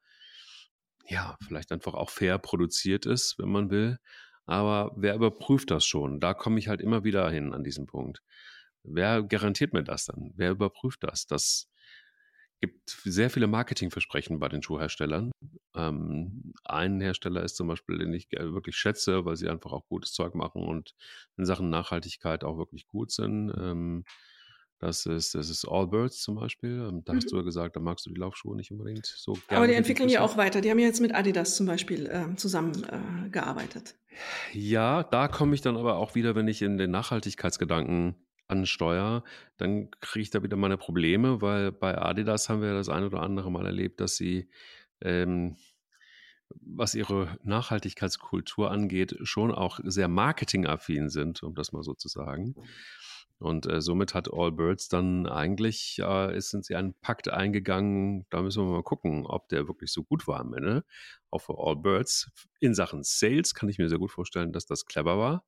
ja, 1.08 1.36
vielleicht 1.46 1.72
einfach 1.72 1.94
auch 1.94 2.10
fair 2.10 2.38
produziert 2.38 3.06
ist, 3.06 3.38
wenn 3.38 3.50
man 3.50 3.70
will. 3.70 3.98
Aber 4.46 4.92
wer 4.96 5.14
überprüft 5.14 5.70
das 5.70 5.86
schon? 5.86 6.20
Da 6.20 6.34
komme 6.34 6.58
ich 6.58 6.68
halt 6.68 6.80
immer 6.80 7.04
wieder 7.04 7.30
hin 7.30 7.54
an 7.54 7.64
diesen 7.64 7.86
Punkt. 7.86 8.22
Wer 8.82 9.22
garantiert 9.22 9.72
mir 9.72 9.84
das 9.84 10.06
dann? 10.06 10.32
Wer 10.36 10.50
überprüft 10.52 11.02
das? 11.04 11.26
Das 11.26 11.70
gibt 12.60 12.90
sehr 13.04 13.30
viele 13.30 13.46
Marketingversprechen 13.46 14.38
bei 14.38 14.48
den 14.48 14.62
Schuhherstellern. 14.62 15.32
Ähm, 15.74 16.54
ein 16.64 17.00
Hersteller 17.00 17.42
ist 17.42 17.56
zum 17.56 17.68
Beispiel, 17.68 17.98
den 17.98 18.12
ich 18.12 18.28
wirklich 18.30 18.76
schätze, 18.76 19.24
weil 19.24 19.36
sie 19.36 19.48
einfach 19.48 19.72
auch 19.72 19.86
gutes 19.88 20.12
Zeug 20.12 20.34
machen 20.34 20.62
und 20.64 20.94
in 21.36 21.44
Sachen 21.46 21.70
Nachhaltigkeit 21.70 22.44
auch 22.44 22.58
wirklich 22.58 22.86
gut 22.86 23.10
sind. 23.10 23.52
Ähm, 23.58 24.04
das 24.84 25.06
ist, 25.06 25.34
das 25.34 25.48
ist 25.48 25.66
Allbirds 25.66 26.20
zum 26.20 26.34
Beispiel. 26.34 26.86
Ähm, 26.88 27.02
da 27.04 27.12
mhm. 27.12 27.16
hast 27.16 27.32
du 27.32 27.36
ja 27.36 27.42
gesagt, 27.42 27.74
da 27.74 27.80
magst 27.80 28.04
du 28.04 28.10
die 28.10 28.20
Laufschuhe 28.20 28.54
nicht 28.54 28.70
unbedingt 28.70 29.06
so 29.06 29.32
gerne. 29.32 29.56
Aber 29.56 29.66
die 29.66 29.74
entwickeln 29.74 30.10
ja 30.10 30.20
auch 30.20 30.36
weiter. 30.36 30.60
Die 30.60 30.70
haben 30.70 30.78
ja 30.78 30.86
jetzt 30.86 31.00
mit 31.00 31.14
Adidas 31.14 31.56
zum 31.56 31.66
Beispiel 31.66 32.06
äh, 32.06 32.36
zusammengearbeitet. 32.36 33.96
Äh, 34.52 34.58
ja, 34.58 35.02
da 35.02 35.28
komme 35.28 35.54
ich 35.54 35.62
dann 35.62 35.78
aber 35.78 35.96
auch 35.96 36.14
wieder, 36.14 36.34
wenn 36.34 36.48
ich 36.48 36.60
in 36.60 36.76
den 36.76 36.90
Nachhaltigkeitsgedanken 36.90 38.14
ansteuere, 38.46 39.24
dann 39.56 39.90
kriege 40.00 40.22
ich 40.22 40.30
da 40.30 40.42
wieder 40.42 40.58
meine 40.58 40.76
Probleme, 40.76 41.40
weil 41.40 41.72
bei 41.72 41.96
Adidas 41.96 42.50
haben 42.50 42.60
wir 42.60 42.74
das 42.74 42.90
ein 42.90 43.04
oder 43.04 43.22
andere 43.22 43.50
Mal 43.50 43.64
erlebt, 43.64 44.00
dass 44.00 44.16
sie 44.16 44.50
ähm, 45.00 45.56
was 46.60 46.94
ihre 46.94 47.38
Nachhaltigkeitskultur 47.42 48.70
angeht, 48.70 49.16
schon 49.22 49.50
auch 49.50 49.80
sehr 49.82 50.08
marketingaffin 50.08 51.08
sind, 51.08 51.42
um 51.42 51.54
das 51.54 51.72
mal 51.72 51.82
so 51.82 51.94
zu 51.94 52.08
sagen. 52.08 52.54
Und 53.38 53.66
äh, 53.66 53.80
somit 53.80 54.14
hat 54.14 54.32
Allbirds 54.32 54.88
dann 54.88 55.26
eigentlich, 55.26 55.98
äh, 55.98 56.40
sind 56.40 56.64
sie 56.64 56.76
einen 56.76 56.94
Pakt 56.94 57.28
eingegangen. 57.28 58.26
Da 58.30 58.42
müssen 58.42 58.64
wir 58.64 58.72
mal 58.72 58.82
gucken, 58.82 59.26
ob 59.26 59.48
der 59.48 59.66
wirklich 59.68 59.92
so 59.92 60.02
gut 60.04 60.26
war 60.26 60.40
am 60.40 60.54
Ende. 60.54 60.84
Auch 61.30 61.40
für 61.40 61.58
Allbirds. 61.58 62.30
In 62.60 62.74
Sachen 62.74 63.02
Sales 63.02 63.54
kann 63.54 63.68
ich 63.68 63.78
mir 63.78 63.88
sehr 63.88 63.98
gut 63.98 64.12
vorstellen, 64.12 64.52
dass 64.52 64.66
das 64.66 64.86
clever 64.86 65.18
war. 65.18 65.44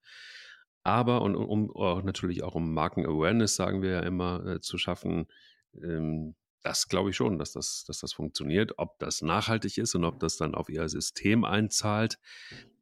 Aber, 0.82 1.22
und 1.22 1.34
um, 1.36 1.70
um 1.70 2.04
natürlich 2.04 2.42
auch 2.42 2.54
um 2.54 2.72
Marken-Awareness, 2.72 3.56
sagen 3.56 3.82
wir 3.82 3.90
ja 3.90 4.00
immer, 4.00 4.44
äh, 4.46 4.60
zu 4.60 4.78
schaffen, 4.78 5.26
ähm, 5.82 6.34
das 6.62 6.88
glaube 6.88 7.10
ich 7.10 7.16
schon, 7.16 7.38
dass 7.38 7.52
das, 7.52 7.84
dass 7.86 8.00
das 8.00 8.12
funktioniert. 8.12 8.78
Ob 8.78 8.98
das 8.98 9.22
nachhaltig 9.22 9.78
ist 9.78 9.94
und 9.94 10.04
ob 10.04 10.18
das 10.18 10.36
dann 10.36 10.54
auf 10.54 10.68
ihr 10.68 10.88
System 10.88 11.44
einzahlt, 11.44 12.18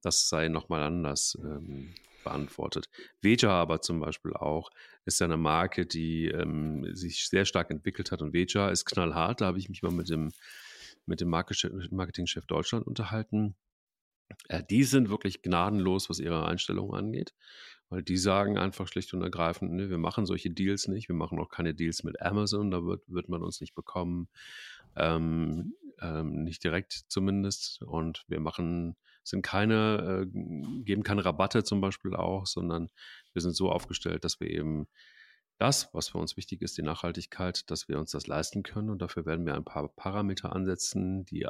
das 0.00 0.28
sei 0.28 0.48
nochmal 0.48 0.82
anders 0.82 1.38
ähm, 1.42 1.94
beantwortet. 2.24 2.88
Veja 3.20 3.50
aber 3.50 3.80
zum 3.80 4.00
Beispiel 4.00 4.34
auch 4.34 4.70
ist 5.04 5.22
eine 5.22 5.36
Marke, 5.36 5.86
die 5.86 6.28
ähm, 6.28 6.94
sich 6.94 7.28
sehr 7.28 7.44
stark 7.44 7.70
entwickelt 7.70 8.10
hat 8.10 8.22
und 8.22 8.32
Veja 8.32 8.70
ist 8.70 8.84
knallhart. 8.86 9.40
Da 9.40 9.46
habe 9.46 9.58
ich 9.58 9.68
mich 9.68 9.82
mal 9.82 9.92
mit 9.92 10.08
dem, 10.08 10.32
mit 11.06 11.20
dem 11.20 11.28
Marketingchef 11.28 12.46
Deutschland 12.46 12.86
unterhalten. 12.86 13.54
Äh, 14.48 14.62
die 14.68 14.84
sind 14.84 15.10
wirklich 15.10 15.42
gnadenlos, 15.42 16.10
was 16.10 16.18
ihre 16.18 16.46
Einstellungen 16.46 16.94
angeht, 16.94 17.34
weil 17.88 18.02
die 18.02 18.16
sagen 18.16 18.58
einfach 18.58 18.88
schlicht 18.88 19.12
und 19.14 19.22
ergreifend, 19.22 19.72
ne, 19.72 19.90
wir 19.90 19.98
machen 19.98 20.26
solche 20.26 20.50
Deals 20.50 20.88
nicht, 20.88 21.08
wir 21.08 21.16
machen 21.16 21.38
auch 21.38 21.48
keine 21.48 21.74
Deals 21.74 22.04
mit 22.04 22.20
Amazon, 22.22 22.70
da 22.70 22.84
wird, 22.84 23.02
wird 23.06 23.28
man 23.28 23.42
uns 23.42 23.60
nicht 23.60 23.74
bekommen, 23.74 24.28
ähm, 24.96 25.74
ähm, 26.00 26.42
nicht 26.42 26.64
direkt 26.64 26.92
zumindest 27.08 27.82
und 27.82 28.24
wir 28.28 28.40
machen 28.40 28.96
sind 29.24 29.42
keine, 29.42 30.26
äh, 30.26 30.82
geben 30.84 31.02
keine 31.02 31.24
Rabatte 31.24 31.64
zum 31.64 31.80
Beispiel 31.80 32.14
auch, 32.14 32.46
sondern 32.46 32.90
wir 33.32 33.42
sind 33.42 33.56
so 33.56 33.70
aufgestellt, 33.70 34.24
dass 34.24 34.40
wir 34.40 34.50
eben 34.50 34.86
das, 35.58 35.88
was 35.92 36.08
für 36.08 36.18
uns 36.18 36.36
wichtig 36.36 36.62
ist, 36.62 36.76
die 36.76 36.82
Nachhaltigkeit, 36.82 37.70
dass 37.70 37.88
wir 37.88 37.98
uns 37.98 38.10
das 38.10 38.26
leisten 38.26 38.62
können. 38.62 38.90
Und 38.90 39.00
dafür 39.00 39.24
werden 39.24 39.46
wir 39.46 39.54
ein 39.54 39.64
paar 39.64 39.88
Parameter 39.88 40.52
ansetzen, 40.52 41.24
die 41.24 41.46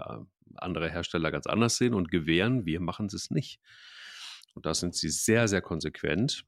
andere 0.57 0.91
Hersteller 0.91 1.31
ganz 1.31 1.47
anders 1.47 1.77
sehen 1.77 1.95
und 1.95 2.11
gewähren. 2.11 2.67
Wir 2.67 2.81
machen 2.81 3.07
es 3.07 3.31
nicht. 3.31 3.61
Und 4.55 4.67
da 4.67 4.75
sind 4.75 4.95
sie 4.95 5.09
sehr, 5.09 5.49
sehr 5.49 5.63
konsequent. 5.63 6.45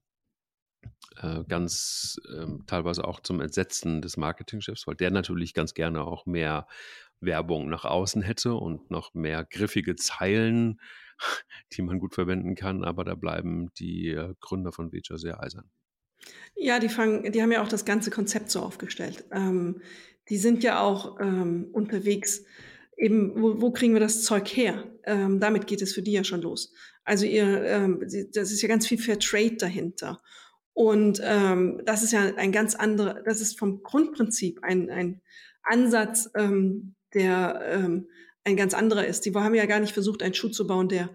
Äh, 1.17 1.45
ganz 1.49 2.21
ähm, 2.29 2.65
teilweise 2.67 3.05
auch 3.05 3.21
zum 3.21 3.41
Entsetzen 3.41 4.03
des 4.03 4.17
Marketingchefs, 4.17 4.87
weil 4.87 4.95
der 4.95 5.11
natürlich 5.11 5.55
ganz 5.55 5.75
gerne 5.75 6.03
auch 6.05 6.27
mehr 6.27 6.69
Werbung 7.21 7.69
nach 7.69 7.85
außen 7.85 8.23
hätte 8.23 8.55
und 8.55 8.91
noch 8.91 9.15
mehr 9.15 9.45
griffige 9.45 9.97
Zeilen, 9.97 10.79
die 11.73 11.83
man 11.83 11.99
gut 11.99 12.15
verwenden 12.15 12.55
kann. 12.55 12.85
Aber 12.85 13.05
da 13.05 13.15
bleiben 13.15 13.71
die 13.79 14.11
äh, 14.11 14.35
Gründer 14.41 14.73
von 14.73 14.93
Veja 14.93 15.19
sehr 15.19 15.43
eisern. 15.43 15.71
Ja, 16.55 16.79
die 16.79 16.89
fangen, 16.89 17.31
die 17.33 17.43
haben 17.43 17.53
ja 17.53 17.63
auch 17.63 17.69
das 17.69 17.85
ganze 17.85 18.11
Konzept 18.11 18.51
so 18.51 18.61
aufgestellt. 18.61 19.25
Ähm, 19.31 19.83
die 20.29 20.39
sind 20.39 20.63
ja 20.63 20.81
auch 20.81 21.21
ähm, 21.21 21.69
unterwegs. 21.73 22.45
Eben, 22.97 23.41
wo, 23.41 23.61
wo 23.61 23.71
kriegen 23.71 23.93
wir 23.93 24.01
das 24.01 24.23
Zeug 24.23 24.49
her? 24.49 24.85
Ähm, 25.05 25.39
damit 25.39 25.67
geht 25.67 25.83
es 25.83 25.93
für 25.93 26.03
die 26.03 26.13
ja 26.13 26.25
schon 26.25 26.41
los. 26.41 26.73
Also 27.05 27.27
ihr, 27.27 27.63
ähm, 27.65 28.01
das 28.01 28.51
ist 28.51 28.63
ja 28.63 28.69
ganz 28.69 28.87
viel 28.87 28.99
Fair 28.99 29.19
Trade 29.19 29.57
dahinter. 29.57 30.21
Und 30.73 31.21
ähm, 31.23 31.81
das 31.87 32.03
ist 32.03 32.13
ja 32.13 32.35
ein 32.37 32.53
ganz 32.53 32.75
anderer, 32.75 33.23
das 33.23 33.41
ist 33.41 33.59
vom 33.59 33.83
Grundprinzip 33.83 34.63
ein, 34.63 34.91
ein 34.91 35.23
Ansatz, 35.63 36.31
ähm, 36.35 36.95
der 37.15 37.61
ähm, 37.65 38.09
ein 38.47 38.57
ganz 38.57 38.75
anderer 38.75 39.07
ist. 39.07 39.27
Die 39.27 39.35
haben 39.35 39.55
ja 39.55 39.67
gar 39.67 39.81
nicht 39.81 39.93
versucht, 39.93 40.23
einen 40.23 40.35
Schuh 40.35 40.49
zu 40.49 40.67
bauen, 40.67 40.89
der 40.89 41.11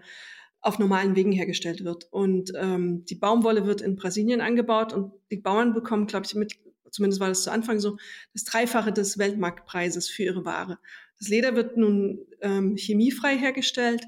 auf 0.60 0.78
normalen 0.78 1.16
Wegen 1.16 1.32
hergestellt 1.32 1.84
wird. 1.84 2.06
Und 2.12 2.52
ähm, 2.56 3.04
die 3.06 3.16
Baumwolle 3.16 3.66
wird 3.66 3.80
in 3.80 3.96
Brasilien 3.96 4.40
angebaut 4.40 4.92
und 4.92 5.12
die 5.30 5.38
Bauern 5.38 5.74
bekommen, 5.74 6.06
glaube 6.06 6.26
ich, 6.26 6.34
mit, 6.34 6.52
zumindest 6.90 7.20
war 7.20 7.28
das 7.28 7.42
zu 7.42 7.50
Anfang 7.50 7.80
so, 7.80 7.96
das 8.32 8.44
Dreifache 8.44 8.92
des 8.92 9.18
Weltmarktpreises 9.18 10.08
für 10.08 10.22
ihre 10.22 10.44
Ware. 10.44 10.78
Das 11.18 11.28
Leder 11.28 11.56
wird 11.56 11.76
nun 11.76 12.20
ähm, 12.42 12.76
chemiefrei 12.76 13.36
hergestellt 13.36 14.04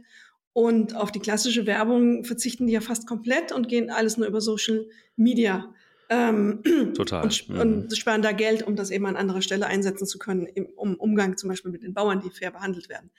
und 0.53 0.95
auf 0.95 1.11
die 1.11 1.19
klassische 1.19 1.67
Werbung 1.67 2.25
verzichten 2.25 2.67
die 2.67 2.75
ja 2.75 2.81
fast 2.81 3.09
komplett 3.09 3.51
und 3.51 3.69
gehen 3.69 3.91
alles 3.91 4.17
nur 4.17 4.29
über 4.29 4.41
Social 4.41 4.87
Media. 5.17 5.75
Ähm, 6.11 6.63
Total. 6.95 7.25
Und, 7.25 7.49
mhm. 7.49 7.61
und, 7.61 7.97
sparen 7.97 8.23
da 8.23 8.33
Geld, 8.33 8.63
um 8.63 8.77
das 8.77 8.91
eben 8.91 9.07
an 9.07 9.17
anderer 9.17 9.43
Stelle 9.43 9.67
einsetzen 9.67 10.07
zu 10.07 10.19
können, 10.19 10.47
im 10.47 10.67
um 10.77 10.95
Umgang 10.97 11.37
zum 11.37 11.49
Beispiel 11.49 11.71
mit 11.71 11.83
den 11.83 11.95
Bauern, 11.95 12.21
die 12.21 12.31
fair 12.31 12.51
behandelt 12.51 12.89
werden. 12.89 13.11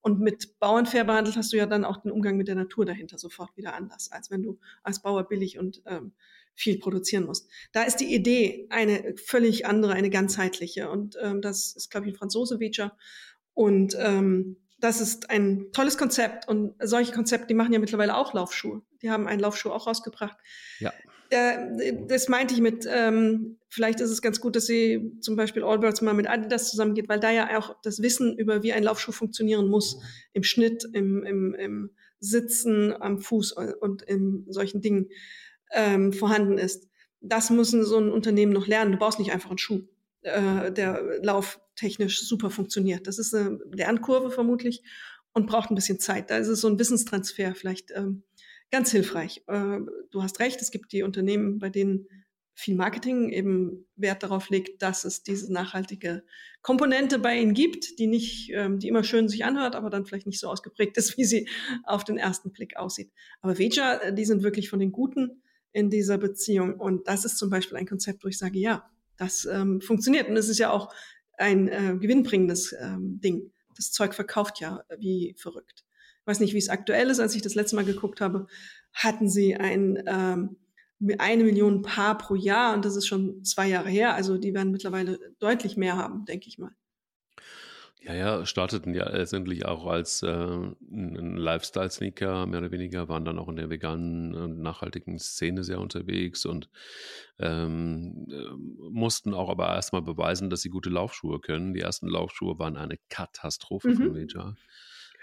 Und 0.00 0.20
mit 0.20 0.58
Bauern 0.58 0.86
fair 0.86 1.04
behandelt 1.04 1.36
hast 1.36 1.52
du 1.52 1.56
ja 1.56 1.66
dann 1.66 1.84
auch 1.84 1.98
den 1.98 2.10
Umgang 2.10 2.36
mit 2.36 2.48
der 2.48 2.54
Natur 2.54 2.84
dahinter 2.84 3.18
sofort 3.18 3.56
wieder 3.56 3.74
anders, 3.74 4.10
als 4.10 4.30
wenn 4.30 4.42
du 4.42 4.58
als 4.82 5.02
Bauer 5.02 5.28
billig 5.28 5.58
und 5.58 5.82
ähm, 5.86 6.12
viel 6.54 6.78
produzieren 6.78 7.24
musst. 7.24 7.48
Da 7.72 7.82
ist 7.82 7.96
die 7.96 8.14
Idee 8.14 8.66
eine 8.70 9.14
völlig 9.16 9.66
andere, 9.66 9.94
eine 9.94 10.10
ganzheitliche. 10.10 10.90
Und 10.90 11.16
ähm, 11.20 11.40
das 11.40 11.74
ist, 11.74 11.90
glaube 11.90 12.06
ich, 12.06 12.14
ein 12.14 12.16
Franzose 12.16 12.58
Feature. 12.58 12.92
Und 13.54 13.96
ähm, 13.98 14.56
das 14.82 15.00
ist 15.00 15.30
ein 15.30 15.70
tolles 15.72 15.96
Konzept. 15.96 16.48
Und 16.48 16.74
solche 16.80 17.12
Konzepte, 17.12 17.46
die 17.46 17.54
machen 17.54 17.72
ja 17.72 17.78
mittlerweile 17.78 18.16
auch 18.16 18.34
Laufschuhe. 18.34 18.82
Die 19.00 19.10
haben 19.10 19.28
einen 19.28 19.40
Laufschuh 19.40 19.70
auch 19.70 19.86
rausgebracht. 19.86 20.36
Ja. 20.80 20.92
Äh, 21.30 22.04
das 22.08 22.28
meinte 22.28 22.52
ich 22.52 22.60
mit, 22.60 22.84
ähm, 22.90 23.58
vielleicht 23.68 24.00
ist 24.00 24.10
es 24.10 24.20
ganz 24.20 24.40
gut, 24.40 24.56
dass 24.56 24.66
sie 24.66 25.12
zum 25.20 25.36
Beispiel 25.36 25.62
Allbirds 25.62 26.02
mal 26.02 26.14
mit 26.14 26.28
Adidas 26.28 26.68
zusammengeht, 26.68 27.08
weil 27.08 27.20
da 27.20 27.30
ja 27.30 27.56
auch 27.56 27.76
das 27.84 28.02
Wissen 28.02 28.36
über, 28.36 28.64
wie 28.64 28.72
ein 28.72 28.82
Laufschuh 28.82 29.12
funktionieren 29.12 29.68
muss, 29.68 30.00
im 30.32 30.42
Schnitt, 30.42 30.84
im, 30.92 31.22
im, 31.22 31.54
im 31.54 31.90
Sitzen, 32.18 32.92
am 32.92 33.20
Fuß 33.20 33.52
und 33.80 34.02
in 34.02 34.46
solchen 34.48 34.80
Dingen 34.80 35.10
ähm, 35.72 36.12
vorhanden 36.12 36.58
ist. 36.58 36.88
Das 37.20 37.50
müssen 37.50 37.84
so 37.84 37.98
ein 37.98 38.10
Unternehmen 38.10 38.52
noch 38.52 38.66
lernen. 38.66 38.90
Du 38.90 38.98
brauchst 38.98 39.20
nicht 39.20 39.32
einfach 39.32 39.50
einen 39.50 39.58
Schuh, 39.58 39.82
äh, 40.22 40.72
der 40.72 41.20
lauftechnisch 41.82 42.26
super 42.26 42.50
funktioniert. 42.50 43.06
Das 43.06 43.18
ist 43.18 43.34
eine 43.34 43.58
Lernkurve 43.72 44.30
vermutlich 44.30 44.82
und 45.32 45.46
braucht 45.46 45.70
ein 45.70 45.74
bisschen 45.74 45.98
Zeit. 45.98 46.30
Da 46.30 46.36
ist 46.36 46.48
es 46.48 46.60
so 46.60 46.68
ein 46.68 46.78
Wissenstransfer 46.78 47.54
vielleicht 47.54 47.90
ähm, 47.94 48.22
ganz 48.70 48.90
hilfreich. 48.90 49.42
Äh, 49.46 49.78
du 50.10 50.22
hast 50.22 50.40
recht, 50.40 50.60
es 50.60 50.70
gibt 50.70 50.92
die 50.92 51.02
Unternehmen, 51.02 51.58
bei 51.58 51.70
denen 51.70 52.06
viel 52.54 52.74
Marketing 52.74 53.30
eben 53.30 53.86
Wert 53.96 54.22
darauf 54.22 54.50
legt, 54.50 54.82
dass 54.82 55.04
es 55.04 55.22
diese 55.22 55.50
nachhaltige 55.50 56.22
Komponente 56.60 57.18
bei 57.18 57.38
ihnen 57.38 57.54
gibt, 57.54 57.98
die 57.98 58.06
nicht, 58.06 58.50
ähm, 58.52 58.78
die 58.78 58.88
immer 58.88 59.04
schön 59.04 59.28
sich 59.28 59.44
anhört, 59.44 59.74
aber 59.74 59.88
dann 59.88 60.04
vielleicht 60.04 60.26
nicht 60.26 60.38
so 60.38 60.48
ausgeprägt 60.48 60.96
ist, 60.98 61.16
wie 61.18 61.24
sie 61.24 61.48
auf 61.84 62.04
den 62.04 62.18
ersten 62.18 62.52
Blick 62.52 62.76
aussieht. 62.76 63.10
Aber 63.40 63.58
Veja, 63.58 63.96
äh, 63.96 64.14
die 64.14 64.24
sind 64.24 64.42
wirklich 64.42 64.68
von 64.68 64.78
den 64.78 64.92
Guten 64.92 65.42
in 65.72 65.88
dieser 65.88 66.18
Beziehung. 66.18 66.78
Und 66.78 67.08
das 67.08 67.24
ist 67.24 67.38
zum 67.38 67.48
Beispiel 67.48 67.78
ein 67.78 67.86
Konzept, 67.86 68.22
wo 68.22 68.28
ich 68.28 68.36
sage, 68.36 68.58
ja, 68.58 68.90
das 69.16 69.46
ähm, 69.46 69.80
funktioniert. 69.80 70.28
Und 70.28 70.36
es 70.36 70.50
ist 70.50 70.58
ja 70.58 70.70
auch 70.70 70.92
ein 71.42 71.68
äh, 71.68 71.96
gewinnbringendes 71.98 72.74
ähm, 72.80 73.20
Ding. 73.20 73.52
Das 73.76 73.92
Zeug 73.92 74.14
verkauft 74.14 74.60
ja 74.60 74.82
wie 74.98 75.34
verrückt 75.38 75.84
weiß 76.24 76.40
nicht, 76.40 76.54
wie 76.54 76.58
es 76.58 76.68
aktuell 76.68 77.10
ist, 77.10 77.20
als 77.20 77.34
ich 77.34 77.42
das 77.42 77.54
letzte 77.54 77.76
Mal 77.76 77.84
geguckt 77.84 78.20
habe, 78.20 78.46
hatten 78.92 79.28
sie 79.28 79.56
ein, 79.56 80.02
ähm, 80.06 80.56
eine 81.18 81.44
Million 81.44 81.82
Paar 81.82 82.16
pro 82.18 82.34
Jahr 82.34 82.74
und 82.74 82.84
das 82.84 82.96
ist 82.96 83.06
schon 83.06 83.44
zwei 83.44 83.68
Jahre 83.68 83.88
her. 83.88 84.14
Also 84.14 84.38
die 84.38 84.54
werden 84.54 84.72
mittlerweile 84.72 85.18
deutlich 85.40 85.76
mehr 85.76 85.96
haben, 85.96 86.24
denke 86.24 86.48
ich 86.48 86.58
mal. 86.58 86.72
Ja, 88.04 88.14
ja, 88.14 88.46
starteten 88.46 88.94
ja 88.94 89.08
letztendlich 89.08 89.64
auch 89.64 89.86
als 89.86 90.24
äh, 90.24 90.28
ein 90.28 91.36
Lifestyle-Sneaker, 91.36 92.46
mehr 92.46 92.58
oder 92.58 92.72
weniger, 92.72 93.08
waren 93.08 93.24
dann 93.24 93.38
auch 93.38 93.48
in 93.48 93.54
der 93.54 93.70
veganen 93.70 94.34
und 94.34 94.58
nachhaltigen 94.58 95.20
Szene 95.20 95.62
sehr 95.62 95.78
unterwegs 95.78 96.44
und 96.44 96.68
ähm, 97.38 98.26
äh, 98.28 98.90
mussten 98.90 99.34
auch 99.34 99.48
aber 99.48 99.68
erstmal 99.68 100.02
beweisen, 100.02 100.50
dass 100.50 100.62
sie 100.62 100.68
gute 100.68 100.90
Laufschuhe 100.90 101.38
können. 101.38 101.74
Die 101.74 101.80
ersten 101.80 102.08
Laufschuhe 102.08 102.58
waren 102.58 102.76
eine 102.76 102.96
Katastrophe 103.08 103.90
mhm. 103.90 103.96
von 103.96 104.12
Major. 104.12 104.56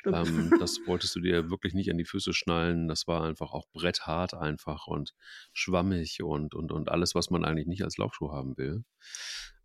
Ähm, 0.06 0.54
das 0.60 0.80
wolltest 0.86 1.14
du 1.18 1.20
dir 1.20 1.50
wirklich 1.50 1.74
nicht 1.74 1.92
an 1.92 1.98
die 1.98 2.06
Füße 2.06 2.34
schnallen. 2.34 2.88
Das 2.88 3.08
war 3.08 3.24
einfach 3.24 3.52
auch 3.52 3.68
bretthart 3.74 4.34
einfach 4.34 4.88
und 4.88 5.14
schwammig 5.52 6.24
und, 6.24 6.56
und, 6.56 6.72
und 6.72 6.90
alles, 6.90 7.14
was 7.14 7.30
man 7.30 7.44
eigentlich 7.44 7.68
nicht 7.68 7.84
als 7.84 7.98
Laufschuh 7.98 8.32
haben 8.32 8.58
will. 8.58 8.86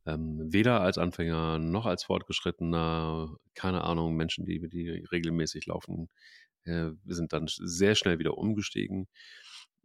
Ähm, 0.07 0.53
weder 0.53 0.81
als 0.81 0.99
Anfänger 0.99 1.59
noch 1.59 1.87
als 1.87 2.05
Fortgeschrittener, 2.05 3.37
keine 3.55 3.85
Ahnung, 3.85 4.14
Menschen, 4.17 4.45
die, 4.45 4.69
die 4.69 4.90
regelmäßig 5.11 5.67
laufen, 5.67 6.11
äh, 6.64 6.90
sind 7.07 7.33
dann 7.33 7.47
sehr 7.49 7.95
schnell 7.95 8.19
wieder 8.19 8.37
umgestiegen. 8.37 9.09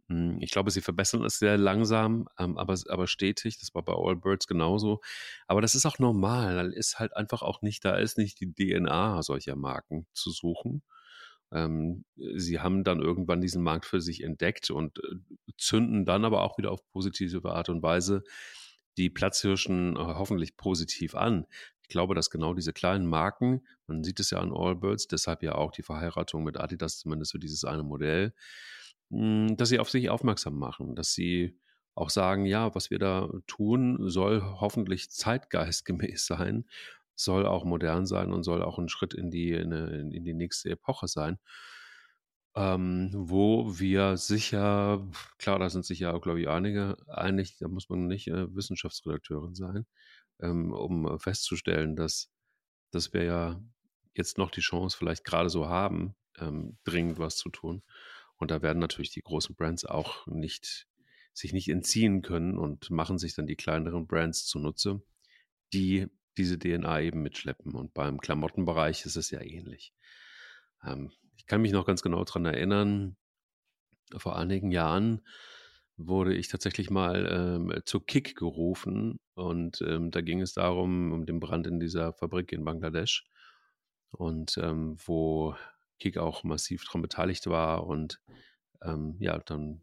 Hm, 0.08 0.38
ich 0.40 0.50
glaube, 0.50 0.70
sie 0.70 0.80
verbessern 0.82 1.24
es 1.24 1.38
sehr 1.38 1.56
langsam, 1.56 2.26
ähm, 2.38 2.58
aber, 2.58 2.76
aber 2.88 3.06
stetig. 3.06 3.58
Das 3.58 3.74
war 3.74 3.82
bei 3.84 3.94
Allbirds 3.94 4.46
genauso. 4.46 5.00
Aber 5.46 5.60
das 5.62 5.74
ist 5.74 5.86
auch 5.86 5.98
normal. 5.98 6.56
Da 6.56 6.62
ist 6.62 6.98
halt 6.98 7.16
einfach 7.16 7.42
auch 7.42 7.62
nicht, 7.62 7.84
da 7.84 7.96
ist 7.96 8.18
nicht 8.18 8.40
die 8.40 8.52
DNA 8.52 9.22
solcher 9.22 9.56
Marken 9.56 10.06
zu 10.12 10.30
suchen. 10.30 10.82
Ähm, 11.52 12.04
sie 12.16 12.60
haben 12.60 12.84
dann 12.84 13.00
irgendwann 13.00 13.40
diesen 13.40 13.62
Markt 13.62 13.86
für 13.86 14.00
sich 14.00 14.22
entdeckt 14.22 14.70
und 14.70 14.98
äh, 14.98 15.16
zünden 15.58 16.04
dann 16.04 16.24
aber 16.24 16.42
auch 16.42 16.58
wieder 16.58 16.70
auf 16.72 16.80
positive 16.92 17.44
Art 17.52 17.68
und 17.68 17.82
Weise 17.82 18.22
die 18.96 19.10
Platzhirschen 19.10 19.96
äh, 19.96 19.98
hoffentlich 19.98 20.56
positiv 20.56 21.14
an. 21.14 21.46
Ich 21.82 21.88
glaube, 21.88 22.14
dass 22.14 22.30
genau 22.30 22.54
diese 22.54 22.72
kleinen 22.72 23.06
Marken, 23.06 23.66
man 23.86 24.04
sieht 24.04 24.20
es 24.20 24.30
ja 24.30 24.38
an 24.38 24.52
Allbirds, 24.52 25.08
deshalb 25.08 25.42
ja 25.42 25.56
auch 25.56 25.72
die 25.72 25.82
Verheiratung 25.82 26.44
mit 26.44 26.58
Adidas, 26.58 26.98
zumindest 26.98 27.32
für 27.32 27.38
dieses 27.38 27.64
eine 27.64 27.82
Modell, 27.82 28.32
hm, 29.10 29.56
dass 29.56 29.70
sie 29.70 29.78
auf 29.78 29.90
sich 29.90 30.10
aufmerksam 30.10 30.56
machen, 30.56 30.94
dass 30.94 31.12
sie 31.12 31.58
auch 31.94 32.10
sagen, 32.10 32.46
ja, 32.46 32.74
was 32.74 32.90
wir 32.90 32.98
da 32.98 33.28
tun, 33.46 34.08
soll 34.08 34.42
hoffentlich 34.42 35.10
zeitgeistgemäß 35.10 36.26
sein, 36.26 36.64
soll 37.14 37.46
auch 37.46 37.64
modern 37.64 38.06
sein 38.06 38.32
und 38.32 38.44
soll 38.44 38.62
auch 38.62 38.78
ein 38.78 38.88
Schritt 38.88 39.12
in 39.12 39.30
die, 39.30 39.52
in, 39.52 39.72
in 39.72 40.24
die 40.24 40.34
nächste 40.34 40.70
Epoche 40.70 41.08
sein. 41.08 41.38
Ähm, 42.56 43.10
wo 43.14 43.78
wir 43.78 44.16
sicher, 44.16 45.06
klar, 45.38 45.58
da 45.60 45.70
sind 45.70 45.84
sich 45.84 46.00
ja, 46.00 46.16
glaube 46.18 46.40
ich, 46.40 46.48
einige 46.48 46.96
einig, 47.06 47.58
da 47.58 47.68
muss 47.68 47.88
man 47.88 48.06
nicht 48.08 48.26
äh, 48.26 48.54
Wissenschaftsredakteurin 48.54 49.54
sein, 49.54 49.86
ähm, 50.40 50.72
um 50.72 51.18
festzustellen, 51.20 51.94
dass, 51.94 52.28
dass 52.90 53.12
wir 53.12 53.22
ja 53.24 53.60
jetzt 54.14 54.38
noch 54.38 54.50
die 54.50 54.62
Chance 54.62 54.96
vielleicht 54.96 55.24
gerade 55.24 55.48
so 55.48 55.68
haben, 55.68 56.16
ähm, 56.38 56.76
dringend 56.84 57.18
was 57.18 57.36
zu 57.36 57.50
tun. 57.50 57.82
Und 58.36 58.50
da 58.50 58.62
werden 58.62 58.78
natürlich 58.78 59.10
die 59.10 59.22
großen 59.22 59.54
Brands 59.54 59.84
auch 59.84 60.26
nicht, 60.26 60.88
sich 61.32 61.52
nicht 61.52 61.68
entziehen 61.68 62.22
können 62.22 62.58
und 62.58 62.90
machen 62.90 63.18
sich 63.18 63.34
dann 63.34 63.46
die 63.46 63.56
kleineren 63.56 64.06
Brands 64.06 64.46
zunutze, 64.46 65.02
die 65.72 66.08
diese 66.36 66.58
DNA 66.58 67.02
eben 67.02 67.22
mitschleppen. 67.22 67.74
Und 67.74 67.94
beim 67.94 68.20
Klamottenbereich 68.20 69.04
ist 69.04 69.16
es 69.16 69.30
ja 69.30 69.40
ähnlich. 69.40 69.92
Ähm, 70.84 71.12
ich 71.40 71.46
kann 71.46 71.62
mich 71.62 71.72
noch 71.72 71.86
ganz 71.86 72.02
genau 72.02 72.22
daran 72.22 72.44
erinnern, 72.44 73.16
vor 74.14 74.36
einigen 74.36 74.70
Jahren 74.70 75.22
wurde 75.96 76.34
ich 76.34 76.48
tatsächlich 76.48 76.90
mal 76.90 77.26
ähm, 77.30 77.80
zu 77.86 78.00
Kick 78.00 78.36
gerufen 78.36 79.18
und 79.34 79.80
ähm, 79.80 80.10
da 80.10 80.20
ging 80.20 80.42
es 80.42 80.52
darum, 80.52 81.12
um 81.12 81.24
den 81.24 81.40
Brand 81.40 81.66
in 81.66 81.80
dieser 81.80 82.12
Fabrik 82.12 82.52
in 82.52 82.64
Bangladesch 82.64 83.26
und 84.10 84.58
ähm, 84.58 84.96
wo 85.06 85.54
Kick 85.98 86.18
auch 86.18 86.44
massiv 86.44 86.84
daran 86.84 87.00
beteiligt 87.00 87.46
war 87.46 87.86
und 87.86 88.20
ähm, 88.82 89.16
ja, 89.18 89.38
dann 89.38 89.80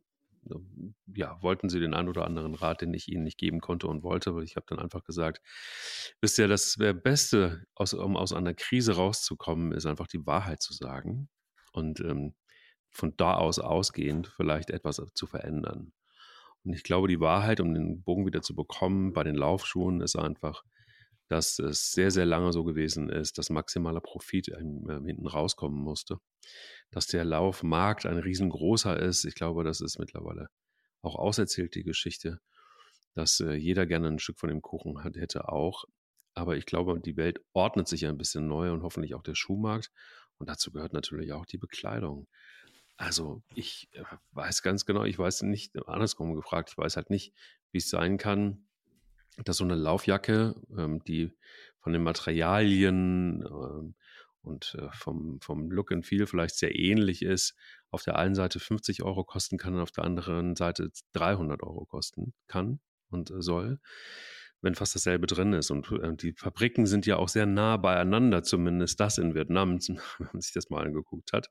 ähm, 0.52 0.94
ja, 1.08 1.42
wollten 1.42 1.70
sie 1.70 1.80
den 1.80 1.96
einen 1.96 2.10
oder 2.10 2.26
anderen 2.26 2.54
Rat, 2.54 2.82
den 2.82 2.94
ich 2.94 3.08
ihnen 3.08 3.24
nicht 3.24 3.40
geben 3.40 3.62
konnte 3.62 3.88
und 3.88 4.04
wollte, 4.04 4.36
weil 4.36 4.44
ich 4.44 4.58
habe 4.58 4.68
dann 4.70 4.80
einfach 4.80 5.04
gesagt, 5.04 5.42
wisst 6.22 6.38
ihr, 6.38 6.48
das 6.48 6.78
Beste, 7.04 7.66
aus, 7.74 7.96
um 7.96 8.16
aus 8.16 8.32
einer 8.32 8.54
Krise 8.54 8.96
rauszukommen, 8.96 9.72
ist 9.72 9.88
einfach 9.88 10.08
die 10.08 10.24
Wahrheit 10.28 10.62
zu 10.62 10.74
sagen. 10.74 11.30
Und 11.78 12.00
ähm, 12.00 12.34
von 12.90 13.16
da 13.18 13.36
aus 13.36 13.60
ausgehend 13.60 14.28
vielleicht 14.28 14.72
etwas 14.72 15.02
zu 15.14 15.28
verändern. 15.28 15.94
Und 16.64 16.74
ich 16.74 16.84
glaube, 16.84 17.08
die 17.08 17.20
Wahrheit, 17.20 17.60
um 17.60 17.74
den 17.74 18.02
Bogen 18.02 18.26
wieder 18.26 18.42
zu 18.42 18.56
bekommen 18.56 19.14
bei 19.14 19.24
den 19.24 19.36
Laufschuhen, 19.36 20.02
ist 20.02 20.16
einfach, 20.16 20.64
dass 21.28 21.60
es 21.60 21.92
sehr, 21.92 22.10
sehr 22.10 22.26
lange 22.26 22.52
so 22.52 22.64
gewesen 22.64 23.10
ist, 23.10 23.38
dass 23.38 23.50
maximaler 23.50 24.02
Profit 24.02 24.50
äh, 24.50 24.58
hinten 24.58 25.28
rauskommen 25.28 25.80
musste. 25.80 26.18
Dass 26.90 27.06
der 27.06 27.26
Laufmarkt 27.26 28.06
ein 28.06 28.18
riesengroßer 28.18 29.00
ist. 29.00 29.26
Ich 29.26 29.36
glaube, 29.36 29.64
das 29.64 29.82
ist 29.82 30.00
mittlerweile 30.00 30.48
auch 31.04 31.16
auserzählt, 31.16 31.76
die 31.76 31.84
Geschichte, 31.84 32.40
dass 33.14 33.40
äh, 33.40 33.54
jeder 33.54 33.86
gerne 33.86 34.08
ein 34.08 34.20
Stück 34.20 34.40
von 34.40 34.50
dem 34.50 34.62
Kuchen 34.62 35.04
hat, 35.04 35.16
hätte 35.16 35.50
auch. 35.50 35.86
Aber 36.34 36.56
ich 36.56 36.66
glaube, 36.66 37.00
die 37.00 37.18
Welt 37.18 37.40
ordnet 37.54 37.88
sich 37.88 38.06
ein 38.06 38.18
bisschen 38.18 38.48
neu 38.48 38.72
und 38.72 38.84
hoffentlich 38.84 39.16
auch 39.16 39.24
der 39.24 39.36
Schuhmarkt. 39.36 39.92
Und 40.38 40.50
dazu 40.50 40.72
gehört 40.72 40.94
natürlich 40.94 41.34
auch 41.34 41.46
die 41.46 41.58
Bekleidung. 41.58 42.28
Also 42.98 43.44
ich 43.56 43.90
äh, 43.94 44.04
weiß 44.32 44.64
ganz 44.64 44.86
genau, 44.86 45.04
ich 45.04 45.18
weiß 45.18 45.44
nicht, 45.44 45.76
andersrum 45.88 46.36
gefragt, 46.36 46.70
ich 46.72 46.78
weiß 46.78 46.96
halt 46.96 47.10
nicht, 47.10 47.34
wie 47.72 47.78
es 47.78 47.90
sein 47.90 48.18
kann, 48.18 48.68
dass 49.44 49.58
so 49.58 49.64
eine 49.64 49.76
Laufjacke, 49.76 50.56
ähm, 50.76 51.04
die 51.04 51.32
von 51.80 51.94
den 51.94 52.04
Materialien 52.04 53.46
ähm, 53.46 53.96
und 54.42 54.76
äh, 54.80 54.90
vom, 54.94 55.40
vom 55.42 55.70
Look 55.72 55.92
and 55.92 56.06
Feel 56.06 56.26
vielleicht 56.26 56.56
sehr 56.56 56.76
ähnlich 56.76 57.22
ist, 57.22 57.56
auf 57.92 58.04
der 58.04 58.18
einen 58.18 58.36
Seite 58.36 58.60
50 58.60 59.04
Euro 59.04 59.24
kosten 59.24 59.58
kann 59.58 59.76
und 59.76 59.82
auf 59.82 59.92
der 59.92 60.04
anderen 60.04 60.56
Seite 60.56 60.92
300 61.14 61.62
Euro 61.64 61.86
kosten 61.86 62.34
kann 62.48 62.80
und 63.10 63.30
äh, 63.30 63.42
soll, 63.42 63.80
wenn 64.62 64.76
fast 64.76 64.96
dasselbe 64.96 65.28
drin 65.28 65.54
ist. 65.54 65.72
Und 65.72 65.92
äh, 65.92 66.16
die 66.16 66.34
Fabriken 66.34 66.86
sind 66.86 67.06
ja 67.06 67.18
auch 67.18 67.30
sehr 67.30 67.46
nah 67.46 67.78
beieinander, 67.78 68.44
zumindest 68.44 69.00
das 69.00 69.18
in 69.18 69.36
Vietnam, 69.36 69.80
wenn 69.88 70.30
man 70.34 70.42
sich 70.42 70.54
das 70.54 70.70
mal 70.70 70.86
angeguckt 70.86 71.34
hat. 71.34 71.50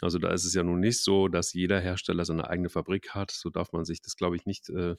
Also 0.00 0.18
da 0.18 0.30
ist 0.30 0.44
es 0.44 0.54
ja 0.54 0.62
nun 0.62 0.80
nicht 0.80 1.02
so, 1.02 1.28
dass 1.28 1.52
jeder 1.52 1.80
Hersteller 1.80 2.24
seine 2.24 2.48
eigene 2.48 2.70
Fabrik 2.70 3.10
hat. 3.10 3.30
So 3.30 3.50
darf 3.50 3.72
man 3.72 3.84
sich 3.84 4.02
das, 4.02 4.16
glaube 4.16 4.36
ich, 4.36 4.46
nicht 4.46 4.68
äh, 4.70 4.96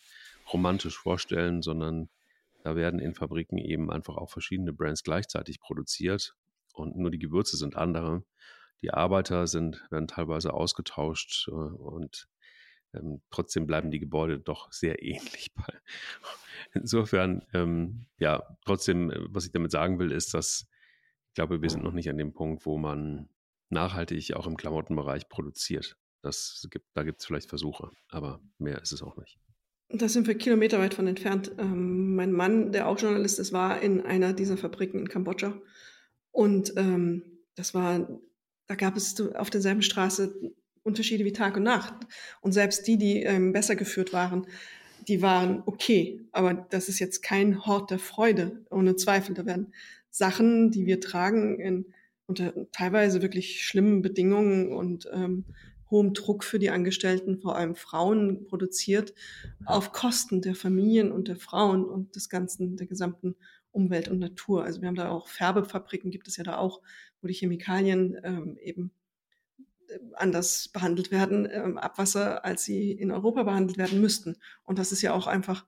romantisch 0.51 0.97
vorstellen, 0.97 1.61
sondern 1.61 2.09
da 2.63 2.75
werden 2.75 2.99
in 2.99 3.13
Fabriken 3.13 3.57
eben 3.57 3.91
einfach 3.91 4.15
auch 4.15 4.29
verschiedene 4.29 4.71
Brands 4.71 5.03
gleichzeitig 5.03 5.59
produziert 5.59 6.35
und 6.73 6.95
nur 6.95 7.11
die 7.11 7.19
Gewürze 7.19 7.57
sind 7.57 7.75
andere. 7.75 8.23
Die 8.81 8.91
Arbeiter 8.91 9.47
sind, 9.47 9.85
werden 9.91 10.07
teilweise 10.07 10.53
ausgetauscht 10.53 11.47
äh, 11.49 11.51
und 11.51 12.27
ähm, 12.93 13.21
trotzdem 13.31 13.65
bleiben 13.65 13.91
die 13.91 13.99
Gebäude 13.99 14.39
doch 14.39 14.71
sehr 14.71 15.01
ähnlich. 15.03 15.51
Insofern, 16.73 17.45
ähm, 17.53 18.07
ja, 18.17 18.43
trotzdem, 18.65 19.11
äh, 19.11 19.19
was 19.29 19.45
ich 19.45 19.51
damit 19.51 19.71
sagen 19.71 19.99
will, 19.99 20.11
ist, 20.11 20.33
dass 20.33 20.67
ich 21.33 21.35
glaube, 21.35 21.63
wir 21.63 21.69
sind 21.69 21.83
noch 21.83 21.93
nicht 21.93 22.09
an 22.09 22.17
dem 22.17 22.31
Punkt, 22.33 22.65
wo 22.67 22.77
man 22.77 23.27
nachhaltig 23.69 24.35
auch 24.35 24.45
im 24.45 24.55
Klamottenbereich 24.55 25.29
produziert. 25.29 25.97
Das 26.21 26.67
gibt, 26.69 26.85
da 26.93 27.01
gibt 27.01 27.21
es 27.21 27.25
vielleicht 27.25 27.49
Versuche, 27.49 27.89
aber 28.09 28.39
mehr 28.59 28.79
ist 28.81 28.91
es 28.91 29.01
auch 29.01 29.17
nicht. 29.17 29.39
Da 29.89 30.07
sind 30.07 30.27
wir 30.27 30.37
kilometerweit 30.37 30.93
von 30.93 31.07
entfernt. 31.07 31.51
Ähm, 31.57 32.15
mein 32.15 32.31
Mann, 32.31 32.71
der 32.71 32.87
auch 32.87 32.99
Journalist 32.99 33.39
ist, 33.39 33.51
war 33.51 33.81
in 33.81 34.01
einer 34.01 34.33
dieser 34.33 34.57
Fabriken 34.57 34.99
in 34.99 35.09
Kambodscha. 35.09 35.59
Und 36.31 36.73
ähm, 36.77 37.23
das 37.55 37.73
war, 37.73 38.07
da 38.67 38.75
gab 38.75 38.95
es 38.95 39.19
auf 39.35 39.49
derselben 39.49 39.81
Straße 39.81 40.53
Unterschiede 40.83 41.25
wie 41.25 41.33
Tag 41.33 41.57
und 41.57 41.63
Nacht. 41.63 41.95
Und 42.41 42.51
selbst 42.51 42.87
die, 42.87 42.97
die 42.97 43.23
ähm, 43.23 43.53
besser 43.53 43.75
geführt 43.75 44.13
waren, 44.13 44.45
die 45.07 45.21
waren 45.21 45.63
okay. 45.65 46.21
Aber 46.31 46.53
das 46.53 46.89
ist 46.89 46.99
jetzt 46.99 47.21
kein 47.21 47.65
Hort 47.65 47.91
der 47.91 47.99
Freude, 47.99 48.65
ohne 48.69 48.95
Zweifel. 48.95 49.35
Da 49.35 49.45
werden 49.45 49.73
Sachen, 50.09 50.71
die 50.71 50.85
wir 50.85 50.99
tragen, 50.99 51.59
in 51.59 51.85
unter 52.25 52.53
teilweise 52.71 53.21
wirklich 53.21 53.65
schlimmen 53.65 54.01
Bedingungen 54.01 54.71
und 54.71 55.09
ähm, 55.11 55.45
hohem 55.91 56.13
Druck 56.13 56.43
für 56.43 56.57
die 56.57 56.69
Angestellten, 56.69 57.39
vor 57.39 57.55
allem 57.55 57.75
Frauen, 57.75 58.45
produziert, 58.45 59.13
auf 59.65 59.91
Kosten 59.91 60.41
der 60.41 60.55
Familien 60.55 61.11
und 61.11 61.27
der 61.27 61.35
Frauen 61.35 61.85
und 61.85 62.15
des 62.15 62.29
ganzen, 62.29 62.77
der 62.77 62.87
gesamten 62.87 63.35
Umwelt 63.71 64.07
und 64.07 64.19
Natur. 64.19 64.63
Also 64.63 64.81
wir 64.81 64.87
haben 64.87 64.95
da 64.95 65.09
auch 65.09 65.27
Färbefabriken, 65.27 66.11
gibt 66.11 66.27
es 66.27 66.37
ja 66.37 66.43
da 66.43 66.57
auch, 66.57 66.81
wo 67.21 67.27
die 67.27 67.33
Chemikalien 67.33 68.17
ähm, 68.23 68.57
eben 68.61 68.91
anders 70.15 70.67
behandelt 70.69 71.11
werden, 71.11 71.47
ähm, 71.51 71.77
Abwasser, 71.77 72.45
als 72.45 72.63
sie 72.63 72.91
in 72.91 73.11
Europa 73.11 73.43
behandelt 73.43 73.77
werden 73.77 74.01
müssten. 74.01 74.37
Und 74.63 74.79
das 74.79 74.91
ist 74.91 75.01
ja 75.01 75.13
auch 75.13 75.27
einfach 75.27 75.65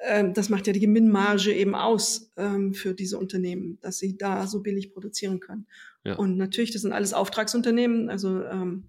ähm, 0.00 0.34
das 0.34 0.48
macht 0.48 0.66
ja 0.66 0.72
die 0.72 0.80
Gewinnmarge 0.80 1.52
eben 1.52 1.74
aus 1.74 2.32
ähm, 2.36 2.74
für 2.74 2.94
diese 2.94 3.18
Unternehmen, 3.18 3.78
dass 3.80 3.98
sie 3.98 4.16
da 4.16 4.46
so 4.46 4.60
billig 4.60 4.92
produzieren 4.92 5.40
können. 5.40 5.66
Ja. 6.04 6.16
Und 6.16 6.36
natürlich, 6.36 6.72
das 6.72 6.82
sind 6.82 6.92
alles 6.92 7.14
Auftragsunternehmen. 7.14 8.10
Also 8.10 8.42
ähm, 8.44 8.88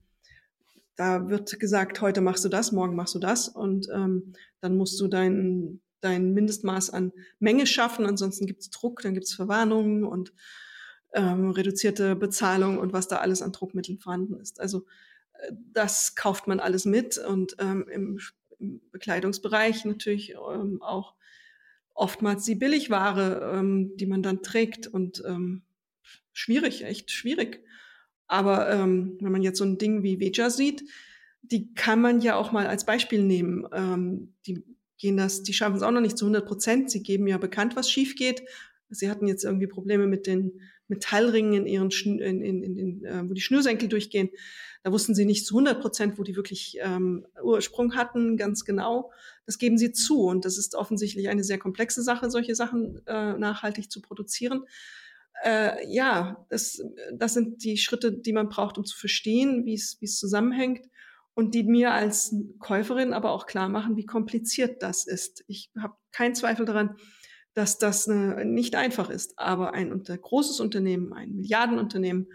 da 0.95 1.29
wird 1.29 1.59
gesagt, 1.59 2.01
heute 2.01 2.21
machst 2.21 2.43
du 2.43 2.49
das, 2.49 2.71
morgen 2.71 2.95
machst 2.95 3.15
du 3.15 3.19
das 3.19 3.47
und 3.47 3.87
ähm, 3.93 4.33
dann 4.61 4.77
musst 4.77 4.99
du 4.99 5.07
dein, 5.07 5.81
dein 6.01 6.33
Mindestmaß 6.33 6.89
an 6.89 7.11
Menge 7.39 7.67
schaffen, 7.67 8.05
ansonsten 8.05 8.45
gibt 8.45 8.61
es 8.61 8.69
Druck, 8.69 9.01
dann 9.01 9.13
gibt 9.13 9.25
es 9.25 9.33
Verwarnungen 9.33 10.03
und 10.03 10.33
ähm, 11.15 11.49
reduzierte 11.49 12.15
Bezahlung 12.15 12.77
und 12.77 12.93
was 12.93 13.07
da 13.07 13.17
alles 13.17 13.41
an 13.41 13.51
Druckmitteln 13.51 13.97
vorhanden 13.97 14.39
ist. 14.39 14.59
Also 14.59 14.85
äh, 15.33 15.51
das 15.73 16.15
kauft 16.15 16.47
man 16.47 16.59
alles 16.59 16.85
mit 16.85 17.17
und 17.17 17.55
ähm, 17.59 17.87
im 17.89 18.19
im 18.59 18.81
Bekleidungsbereich 18.91 19.85
natürlich 19.85 20.35
ähm, 20.35 20.81
auch 20.81 21.15
oftmals 21.93 22.43
die 22.43 22.55
Billigware, 22.55 23.53
ähm, 23.53 23.95
die 23.95 24.05
man 24.05 24.23
dann 24.23 24.43
trägt 24.43 24.87
und 24.87 25.23
ähm, 25.25 25.63
schwierig, 26.33 26.83
echt 26.83 27.11
schwierig. 27.11 27.63
Aber 28.27 28.69
ähm, 28.69 29.17
wenn 29.21 29.31
man 29.31 29.43
jetzt 29.43 29.59
so 29.59 29.65
ein 29.65 29.77
Ding 29.77 30.03
wie 30.03 30.19
Veja 30.19 30.49
sieht, 30.49 30.83
die 31.41 31.73
kann 31.73 32.01
man 32.01 32.21
ja 32.21 32.35
auch 32.35 32.51
mal 32.51 32.67
als 32.67 32.85
Beispiel 32.85 33.23
nehmen. 33.23 33.67
Ähm, 33.71 34.33
die 34.45 34.63
gehen 34.97 35.17
das, 35.17 35.43
die 35.43 35.53
schaffen 35.53 35.75
es 35.75 35.83
auch 35.83 35.91
noch 35.91 36.01
nicht 36.01 36.17
zu 36.17 36.25
100 36.25 36.45
Prozent. 36.45 36.91
Sie 36.91 37.03
geben 37.03 37.27
ja 37.27 37.37
bekannt, 37.37 37.75
was 37.75 37.89
schief 37.89 38.15
geht. 38.15 38.43
Sie 38.89 39.09
hatten 39.09 39.27
jetzt 39.27 39.43
irgendwie 39.43 39.67
Probleme 39.67 40.07
mit 40.07 40.27
den 40.27 40.59
Metallringen 40.87 41.53
in 41.53 41.67
ihren, 41.67 41.91
Schn 41.91 42.19
in, 42.19 42.41
in, 42.41 42.77
in, 42.77 43.05
äh, 43.05 43.29
wo 43.29 43.33
die 43.33 43.41
Schnürsenkel 43.41 43.89
durchgehen. 43.89 44.29
Da 44.83 44.91
wussten 44.91 45.15
sie 45.15 45.25
nicht 45.25 45.45
zu 45.45 45.55
100 45.55 45.81
Prozent, 45.81 46.19
wo 46.19 46.23
die 46.23 46.35
wirklich 46.35 46.77
ähm, 46.81 47.25
Ursprung 47.41 47.95
hatten, 47.95 48.37
ganz 48.37 48.65
genau. 48.65 49.11
Das 49.45 49.57
geben 49.57 49.77
sie 49.77 49.91
zu. 49.91 50.25
Und 50.25 50.45
das 50.45 50.57
ist 50.57 50.75
offensichtlich 50.75 51.29
eine 51.29 51.43
sehr 51.43 51.57
komplexe 51.57 52.03
Sache, 52.03 52.29
solche 52.29 52.55
Sachen 52.55 53.01
äh, 53.07 53.33
nachhaltig 53.33 53.91
zu 53.91 54.01
produzieren. 54.01 54.65
Äh, 55.43 55.91
ja, 55.91 56.45
das, 56.49 56.81
das 57.13 57.33
sind 57.33 57.63
die 57.63 57.77
Schritte, 57.77 58.11
die 58.11 58.33
man 58.33 58.49
braucht, 58.49 58.77
um 58.77 58.85
zu 58.85 58.97
verstehen, 58.97 59.65
wie 59.65 59.73
es 59.73 59.97
wie 59.99 60.05
es 60.05 60.17
zusammenhängt 60.17 60.87
und 61.35 61.53
die 61.53 61.63
mir 61.63 61.91
als 61.91 62.33
Käuferin 62.59 63.13
aber 63.13 63.31
auch 63.31 63.45
klar 63.45 63.69
machen, 63.69 63.97
wie 63.97 64.05
kompliziert 64.05 64.81
das 64.81 65.05
ist. 65.05 65.43
Ich 65.47 65.69
habe 65.77 65.95
keinen 66.11 66.33
Zweifel 66.33 66.65
daran, 66.65 66.95
dass 67.55 67.79
das 67.79 68.07
äh, 68.07 68.45
nicht 68.45 68.75
einfach 68.75 69.09
ist. 69.09 69.39
Aber 69.39 69.73
ein 69.73 69.91
unter, 69.91 70.15
großes 70.15 70.59
Unternehmen, 70.59 71.13
ein 71.13 71.35
Milliardenunternehmen, 71.35 72.27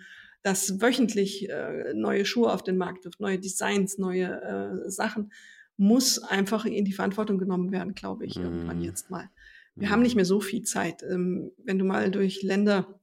das 0.42 0.80
wöchentlich 0.80 1.48
äh, 1.48 1.92
neue 1.94 2.24
Schuhe 2.24 2.52
auf 2.52 2.64
den 2.64 2.78
Markt 2.78 3.04
wirft, 3.04 3.20
neue 3.20 3.38
Designs, 3.38 3.98
neue 3.98 4.40
äh, 4.42 4.90
Sachen, 4.90 5.30
muss 5.76 6.18
einfach 6.18 6.64
in 6.64 6.84
die 6.84 6.92
Verantwortung 6.92 7.38
genommen 7.38 7.70
werden, 7.70 7.94
glaube 7.94 8.24
ich, 8.24 8.36
mhm. 8.36 8.44
irgendwann 8.44 8.82
jetzt 8.82 9.10
mal. 9.10 9.30
Wir 9.76 9.88
mhm. 9.88 9.92
haben 9.92 10.02
nicht 10.02 10.16
mehr 10.16 10.24
so 10.24 10.40
viel 10.40 10.62
Zeit. 10.62 11.02
Ähm, 11.02 11.52
wenn 11.58 11.78
du 11.78 11.84
mal 11.84 12.10
durch 12.10 12.42
Länder 12.42 12.98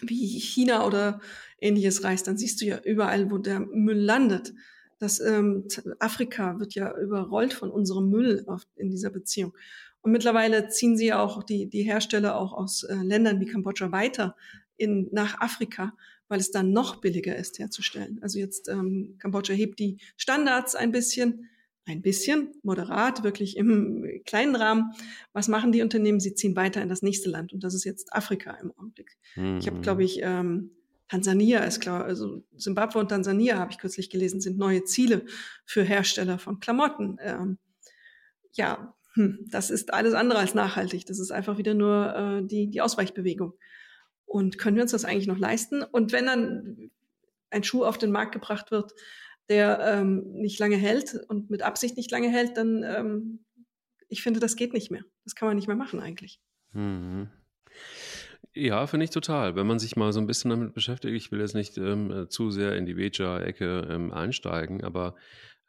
wie 0.00 0.38
China 0.38 0.86
oder 0.86 1.20
ähnliches 1.60 2.04
reist, 2.04 2.28
dann 2.28 2.38
siehst 2.38 2.60
du 2.60 2.66
ja 2.66 2.78
überall, 2.84 3.30
wo 3.32 3.38
der 3.38 3.58
Müll 3.60 3.98
landet. 3.98 4.54
Das 5.00 5.20
ähm, 5.20 5.66
Afrika 5.98 6.58
wird 6.58 6.74
ja 6.74 6.96
überrollt 6.96 7.52
von 7.52 7.70
unserem 7.70 8.08
Müll 8.08 8.44
auf, 8.46 8.66
in 8.76 8.90
dieser 8.90 9.10
Beziehung. 9.10 9.52
Und 10.08 10.12
mittlerweile 10.12 10.68
ziehen 10.68 10.96
sie 10.96 11.12
auch 11.12 11.42
die, 11.42 11.68
die 11.68 11.82
Hersteller 11.82 12.40
auch 12.40 12.54
aus 12.54 12.82
äh, 12.82 12.94
Ländern 12.94 13.40
wie 13.40 13.44
Kambodscha 13.44 13.92
weiter 13.92 14.36
in, 14.78 15.06
nach 15.12 15.38
Afrika, 15.42 15.92
weil 16.28 16.40
es 16.40 16.50
dann 16.50 16.72
noch 16.72 17.02
billiger 17.02 17.36
ist 17.36 17.58
herzustellen. 17.58 18.18
Also 18.22 18.38
jetzt 18.38 18.70
ähm, 18.70 19.16
Kambodscha 19.18 19.52
hebt 19.52 19.78
die 19.78 19.98
Standards 20.16 20.74
ein 20.74 20.92
bisschen, 20.92 21.50
ein 21.84 22.00
bisschen, 22.00 22.54
moderat, 22.62 23.22
wirklich 23.22 23.58
im 23.58 24.22
kleinen 24.24 24.56
Rahmen. 24.56 24.92
Was 25.34 25.46
machen 25.46 25.72
die 25.72 25.82
Unternehmen? 25.82 26.20
Sie 26.20 26.32
ziehen 26.32 26.56
weiter 26.56 26.80
in 26.80 26.88
das 26.88 27.02
nächste 27.02 27.28
Land 27.28 27.52
und 27.52 27.62
das 27.62 27.74
ist 27.74 27.84
jetzt 27.84 28.10
Afrika 28.14 28.52
im 28.62 28.70
Augenblick. 28.78 29.18
Mhm. 29.36 29.58
Ich 29.58 29.66
habe, 29.66 29.82
glaube 29.82 30.04
ich, 30.04 30.20
ähm, 30.22 30.70
Tansania 31.08 31.58
ist 31.64 31.80
klar, 31.80 32.02
also 32.02 32.42
Zimbabwe 32.56 32.98
und 32.98 33.08
Tansania 33.10 33.58
habe 33.58 33.72
ich 33.72 33.78
kürzlich 33.78 34.08
gelesen, 34.08 34.40
sind 34.40 34.56
neue 34.56 34.84
Ziele 34.84 35.26
für 35.66 35.82
Hersteller 35.82 36.38
von 36.38 36.60
Klamotten. 36.60 37.18
Ähm, 37.20 37.58
ja, 38.52 38.94
hm, 39.14 39.46
das 39.50 39.70
ist 39.70 39.92
alles 39.94 40.14
andere 40.14 40.38
als 40.38 40.54
nachhaltig. 40.54 41.06
Das 41.06 41.18
ist 41.18 41.30
einfach 41.30 41.58
wieder 41.58 41.74
nur 41.74 42.14
äh, 42.14 42.46
die, 42.46 42.68
die 42.68 42.80
Ausweichbewegung. 42.80 43.54
Und 44.26 44.58
können 44.58 44.76
wir 44.76 44.82
uns 44.82 44.92
das 44.92 45.04
eigentlich 45.04 45.26
noch 45.26 45.38
leisten? 45.38 45.82
Und 45.82 46.12
wenn 46.12 46.26
dann 46.26 46.90
ein 47.50 47.64
Schuh 47.64 47.84
auf 47.84 47.98
den 47.98 48.10
Markt 48.10 48.32
gebracht 48.32 48.70
wird, 48.70 48.92
der 49.48 49.80
ähm, 49.80 50.32
nicht 50.32 50.58
lange 50.58 50.76
hält 50.76 51.18
und 51.28 51.48
mit 51.48 51.62
Absicht 51.62 51.96
nicht 51.96 52.10
lange 52.10 52.28
hält, 52.28 52.56
dann, 52.56 52.82
ähm, 52.82 53.44
ich 54.08 54.22
finde, 54.22 54.40
das 54.40 54.56
geht 54.56 54.74
nicht 54.74 54.90
mehr. 54.90 55.02
Das 55.24 55.34
kann 55.34 55.48
man 55.48 55.56
nicht 55.56 55.68
mehr 55.68 55.76
machen 55.76 56.00
eigentlich. 56.00 56.40
Mhm. 56.72 57.30
Ja, 58.60 58.88
finde 58.88 59.04
ich 59.04 59.10
total. 59.10 59.54
Wenn 59.54 59.68
man 59.68 59.78
sich 59.78 59.94
mal 59.94 60.12
so 60.12 60.18
ein 60.18 60.26
bisschen 60.26 60.50
damit 60.50 60.74
beschäftigt, 60.74 61.14
ich 61.14 61.30
will 61.30 61.38
jetzt 61.38 61.54
nicht 61.54 61.78
ähm, 61.78 62.10
äh, 62.10 62.28
zu 62.28 62.50
sehr 62.50 62.74
in 62.76 62.86
die 62.86 62.96
Veja-Ecke 62.96 63.86
ähm, 63.88 64.12
einsteigen, 64.12 64.82
aber 64.82 65.14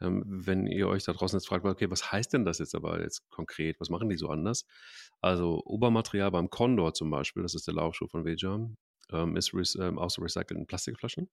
ähm, 0.02 0.24
wenn 0.26 0.66
ihr 0.66 0.88
euch 0.88 1.04
da 1.04 1.14
draußen 1.14 1.38
jetzt 1.38 1.48
fragt, 1.48 1.66
okay, 1.66 1.92
was 1.92 2.12
heißt 2.12 2.34
denn 2.34 2.46
das 2.46 2.58
jetzt 2.58 2.74
aber 2.74 3.00
jetzt 3.04 3.30
konkret? 3.30 3.80
Was 3.80 3.92
machen 3.92 4.10
die 4.10 4.18
so 4.18 4.30
anders? 4.30 4.66
Also 5.22 5.62
Obermaterial 5.66 6.32
beim 6.32 6.50
Condor 6.50 6.96
zum 6.96 7.12
Beispiel, 7.12 7.44
das 7.44 7.54
ist 7.54 7.68
der 7.68 7.76
Laufschuh 7.76 8.08
von 8.08 8.26
Veja, 8.26 8.60
ähm, 9.12 9.38
ist 9.38 9.54
ähm, 9.80 10.00
aus 10.00 10.18
recycelten 10.18 10.66
Plastikflaschen. 10.66 11.30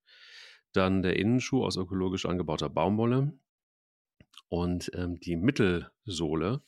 Dann 0.74 1.00
der 1.00 1.16
Innenschuh 1.16 1.64
aus 1.64 1.78
ökologisch 1.78 2.26
angebauter 2.26 2.68
Baumwolle. 2.68 3.32
Und 4.48 4.90
ähm, 4.94 5.18
die 5.20 5.36
Mittelsohle, 5.36 6.60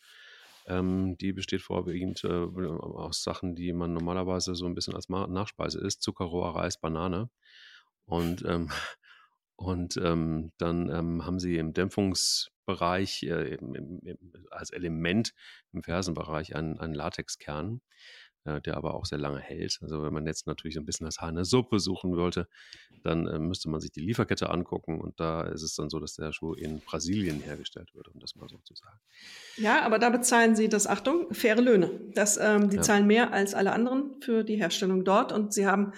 ähm, 0.69 1.17
die 1.19 1.33
besteht 1.33 1.63
vorwiegend 1.63 2.23
äh, 2.25 2.29
aus 2.29 3.23
Sachen, 3.23 3.55
die 3.55 3.73
man 3.73 3.93
normalerweise 3.93 4.55
so 4.55 4.67
ein 4.67 4.75
bisschen 4.75 4.95
als 4.95 5.09
Nachspeise 5.09 5.81
isst: 5.81 6.03
Zuckerrohr, 6.03 6.55
Reis, 6.55 6.79
Banane. 6.79 7.31
Und 8.05 8.45
ähm, 8.47 8.71
und 9.57 9.97
ähm, 9.97 10.53
dann 10.59 10.89
ähm, 10.91 11.27
haben 11.27 11.41
sie 11.41 11.57
im 11.57 11.73
Dämpfungsbereich 11.73 13.25
äh, 13.25 13.55
im, 13.55 13.75
im, 13.75 14.21
als 14.51 14.71
Element 14.71 15.35
im 15.73 15.83
Fersenbereich 15.83 16.55
einen, 16.55 16.79
einen 16.79 16.95
Latexkern, 16.95 17.81
äh, 18.49 18.61
der 18.61 18.77
aber 18.77 18.95
auch 18.95 19.05
sehr 19.05 19.19
lange 19.19 19.41
hält. 19.41 19.79
Also 19.83 20.03
wenn 20.03 20.13
man 20.13 20.27
jetzt 20.27 20.47
natürlich 20.47 20.75
so 20.75 20.81
ein 20.81 20.87
bisschen 20.87 21.05
das 21.05 21.19
Haar 21.19 21.29
in 21.29 21.35
der 21.35 21.45
Suppe 21.45 21.79
suchen 21.79 22.17
wollte, 22.17 22.49
dann 23.03 23.27
äh, 23.27 23.39
müsste 23.39 23.69
man 23.69 23.81
sich 23.81 23.93
die 23.93 24.01
Lieferkette 24.01 24.51
angucken 24.51 25.01
und 25.01 25.21
da 25.21 25.43
ist 25.43 25.63
es 25.63 25.75
dann 25.75 25.91
so, 25.91 25.99
dass 26.01 26.15
der 26.15 26.33
Schuh 26.33 26.55
in 26.55 26.81
Brasilien 26.81 27.41
hergestellt 27.41 27.95
wird, 27.95 28.09
um 28.09 28.21
das 28.21 28.35
mal 28.37 28.49
so 28.49 28.59
zu 28.59 28.75
sagen. 28.75 28.99
Ja, 29.57 29.83
aber 29.83 29.99
da 29.99 30.11
bezahlen 30.11 30.57
sie 30.57 30.69
das, 30.69 30.87
Achtung, 30.87 31.33
faire 31.33 31.61
Löhne. 31.61 32.01
Das, 32.15 32.37
ähm, 32.37 32.71
die 32.71 32.77
ja. 32.77 32.83
zahlen 32.83 33.07
mehr 33.07 33.33
als 33.33 33.55
alle 33.55 33.73
anderen 33.73 34.21
für 34.21 34.45
die 34.45 34.57
Herstellung 34.57 35.05
dort 35.05 35.33
und 35.33 35.53
sie 35.53 35.67
haben 35.67 35.93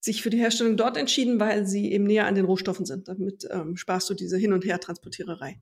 sich 0.00 0.22
für 0.22 0.30
die 0.30 0.38
Herstellung 0.38 0.76
dort 0.76 0.96
entschieden, 0.96 1.40
weil 1.40 1.66
sie 1.66 1.92
eben 1.92 2.04
näher 2.04 2.26
an 2.26 2.34
den 2.34 2.44
Rohstoffen 2.44 2.86
sind. 2.86 3.08
Damit 3.08 3.46
ähm, 3.50 3.76
sparst 3.76 4.08
du 4.08 4.14
diese 4.14 4.36
Hin- 4.36 4.52
und 4.52 4.64
Her-Transportiererei. 4.64 5.60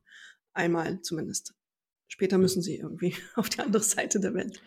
Einmal 0.52 1.00
zumindest. 1.00 1.54
Später 2.14 2.38
müssen 2.38 2.62
sie 2.62 2.76
irgendwie 2.76 3.12
auf 3.34 3.48
die 3.48 3.58
andere 3.58 3.82
Seite 3.82 4.20
der 4.20 4.34
Welt. 4.34 4.62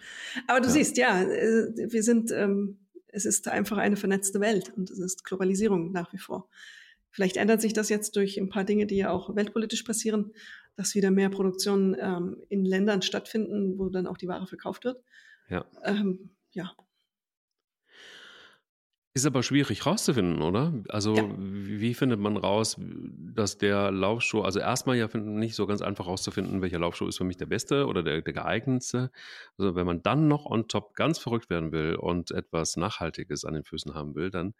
Aber 0.47 0.59
du 0.59 0.67
ja. 0.67 0.73
siehst, 0.73 0.97
ja, 0.97 1.21
äh, 1.21 1.71
wir 1.93 2.03
sind, 2.03 2.29
ähm, 2.31 2.77
es 3.07 3.23
ist 3.23 3.47
einfach 3.47 3.77
eine 3.77 3.95
vernetzte 3.95 4.41
Welt 4.41 4.73
und 4.75 4.89
es 4.89 4.99
ist 4.99 5.23
Globalisierung 5.23 5.93
nach 5.93 6.11
wie 6.11 6.17
vor. 6.17 6.49
Vielleicht 7.09 7.37
ändert 7.37 7.61
sich 7.61 7.71
das 7.71 7.87
jetzt 7.87 8.17
durch 8.17 8.37
ein 8.37 8.49
paar 8.49 8.65
Dinge, 8.65 8.85
die 8.85 8.97
ja 8.97 9.11
auch 9.11 9.33
weltpolitisch 9.33 9.83
passieren, 9.83 10.33
dass 10.75 10.93
wieder 10.93 11.09
mehr 11.09 11.29
Produktionen 11.29 11.95
ähm, 11.97 12.43
in 12.49 12.65
Ländern 12.65 13.01
stattfinden, 13.01 13.79
wo 13.79 13.87
dann 13.87 14.07
auch 14.07 14.17
die 14.17 14.27
Ware 14.27 14.45
verkauft 14.45 14.83
wird. 14.83 15.01
Ja. 15.49 15.65
Ähm, 15.85 16.31
ja, 16.51 16.73
ist 19.17 19.25
aber 19.25 19.43
schwierig 19.43 19.85
rauszufinden, 19.85 20.41
oder? 20.41 20.73
Also, 20.89 21.15
ja. 21.15 21.29
wie 21.37 21.93
findet 21.93 22.19
man 22.19 22.37
raus, 22.37 22.77
dass 22.79 23.57
der 23.57 23.91
Laufschuh, 23.91 24.41
also 24.41 24.59
erstmal 24.59 24.97
ja 24.97 25.07
nicht 25.17 25.55
so 25.55 25.67
ganz 25.67 25.81
einfach 25.81 26.07
rauszufinden, 26.07 26.61
welcher 26.61 26.79
Laufschuh 26.79 27.07
ist 27.07 27.17
für 27.17 27.23
mich 27.23 27.37
der 27.37 27.45
beste 27.47 27.87
oder 27.87 28.03
der, 28.03 28.21
der 28.21 28.33
geeignetste. 28.33 29.11
Also, 29.57 29.75
wenn 29.75 29.85
man 29.85 30.01
dann 30.01 30.27
noch 30.27 30.45
on 30.45 30.67
top 30.67 30.95
ganz 30.95 31.19
verrückt 31.19 31.49
werden 31.49 31.71
will 31.71 31.95
und 31.95 32.31
etwas 32.31 32.77
Nachhaltiges 32.77 33.43
an 33.43 33.53
den 33.53 33.63
Füßen 33.63 33.93
haben 33.93 34.15
will, 34.15 34.29
dann 34.29 34.53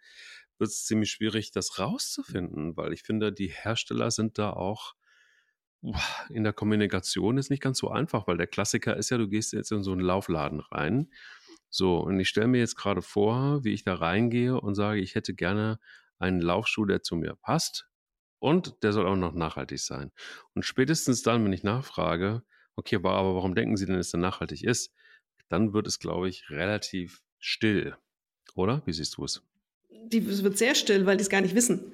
wird 0.58 0.70
es 0.70 0.86
ziemlich 0.86 1.12
schwierig, 1.12 1.52
das 1.52 1.80
rauszufinden, 1.80 2.76
weil 2.76 2.94
ich 2.94 3.04
finde, 3.04 3.32
die 3.32 3.50
Hersteller 3.50 4.12
sind 4.12 4.38
da 4.38 4.52
auch 4.52 4.96
in 6.30 6.44
der 6.44 6.54
Kommunikation 6.54 7.38
ist 7.38 7.52
nicht 7.52 7.62
ganz 7.62 7.78
so 7.78 7.90
einfach, 7.90 8.28
weil 8.28 8.38
der 8.38 8.48
Klassiker 8.48 8.98
ist 8.98 9.12
ja, 9.12 9.18
du 9.18 9.28
gehst 9.28 9.54
jetzt 9.54 9.72
in 9.72 9.84
so 9.84 9.92
einen 9.92 10.02
Laufladen 10.02 10.60
rein 10.60 11.10
so, 11.70 12.00
und 12.00 12.20
ich 12.20 12.30
stelle 12.30 12.48
mir 12.48 12.60
jetzt 12.60 12.76
gerade 12.76 13.02
vor, 13.02 13.64
wie 13.64 13.74
ich 13.74 13.84
da 13.84 13.96
reingehe 13.96 14.60
und 14.60 14.76
sage, 14.76 15.00
ich 15.00 15.16
hätte 15.16 15.34
gerne 15.34 15.80
einen 16.20 16.42
Laufschuh, 16.42 16.86
der 16.86 17.04
zu 17.04 17.16
mir 17.16 17.36
passt 17.36 17.88
und 18.40 18.84
der 18.84 18.94
soll 18.94 19.08
auch 19.08 19.16
noch 19.16 19.34
nachhaltig 19.34 19.80
sein. 19.80 20.12
Und 20.54 20.64
spätestens 20.64 21.24
dann, 21.24 21.44
wenn 21.44 21.54
ich 21.54 21.64
nachfrage, 21.64 22.44
okay, 22.76 22.96
aber 22.98 23.36
warum 23.36 23.56
denken 23.56 23.78
Sie 23.78 23.86
denn, 23.86 23.98
dass 23.98 24.12
der 24.12 24.20
nachhaltig 24.20 24.64
ist, 24.64 24.94
dann 25.50 25.74
wird 25.74 25.88
es, 25.88 26.00
glaube 26.00 26.30
ich, 26.30 26.50
relativ 26.50 27.22
still. 27.40 27.96
Oder? 28.56 28.82
Wie 28.86 28.94
siehst 28.94 29.18
du 29.18 29.26
es? 29.26 29.44
Es 30.12 30.44
wird 30.44 30.58
sehr 30.58 30.76
still, 30.76 31.06
weil 31.06 31.18
die 31.18 31.24
es 31.24 31.30
gar 31.30 31.42
nicht 31.42 31.56
wissen. 31.56 31.92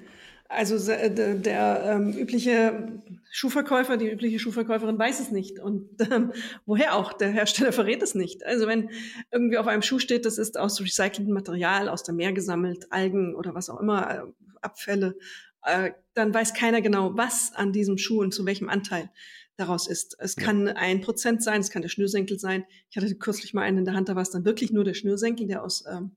Also 0.48 0.78
der, 0.86 1.34
der 1.34 1.82
ähm, 1.84 2.12
übliche 2.12 3.02
Schuhverkäufer, 3.36 3.96
die 3.96 4.08
übliche 4.08 4.38
Schuhverkäuferin 4.38 4.96
weiß 4.96 5.18
es 5.18 5.32
nicht. 5.32 5.58
Und 5.58 5.88
ähm, 6.12 6.32
woher 6.66 6.94
auch? 6.94 7.12
Der 7.12 7.30
Hersteller 7.32 7.72
verrät 7.72 8.00
es 8.00 8.14
nicht. 8.14 8.46
Also 8.46 8.68
wenn 8.68 8.90
irgendwie 9.32 9.58
auf 9.58 9.66
einem 9.66 9.82
Schuh 9.82 9.98
steht, 9.98 10.24
das 10.24 10.38
ist 10.38 10.56
aus 10.56 10.80
recyceltem 10.80 11.34
Material, 11.34 11.88
aus 11.88 12.04
dem 12.04 12.14
Meer 12.14 12.32
gesammelt, 12.32 12.92
Algen 12.92 13.34
oder 13.34 13.52
was 13.52 13.70
auch 13.70 13.80
immer, 13.80 14.08
äh, 14.08 14.22
Abfälle, 14.62 15.16
äh, 15.64 15.90
dann 16.14 16.32
weiß 16.32 16.54
keiner 16.54 16.80
genau, 16.80 17.16
was 17.16 17.52
an 17.56 17.72
diesem 17.72 17.98
Schuh 17.98 18.20
und 18.20 18.32
zu 18.32 18.46
welchem 18.46 18.68
Anteil 18.68 19.10
daraus 19.56 19.86
ist. 19.86 20.16
Es 20.18 20.34
kann 20.36 20.68
ein 20.68 21.00
Prozent 21.00 21.42
sein, 21.42 21.60
es 21.60 21.70
kann 21.70 21.82
der 21.82 21.88
Schnürsenkel 21.88 22.38
sein. 22.38 22.64
Ich 22.90 22.96
hatte 22.96 23.14
kürzlich 23.14 23.54
mal 23.54 23.62
einen 23.62 23.78
in 23.78 23.84
der 23.84 23.94
Hand, 23.94 24.08
da 24.08 24.16
war 24.16 24.22
es 24.22 24.30
dann 24.30 24.44
wirklich 24.44 24.72
nur 24.72 24.84
der 24.84 24.94
Schnürsenkel, 24.94 25.46
der 25.46 25.62
aus 25.62 25.84
ähm, 25.90 26.10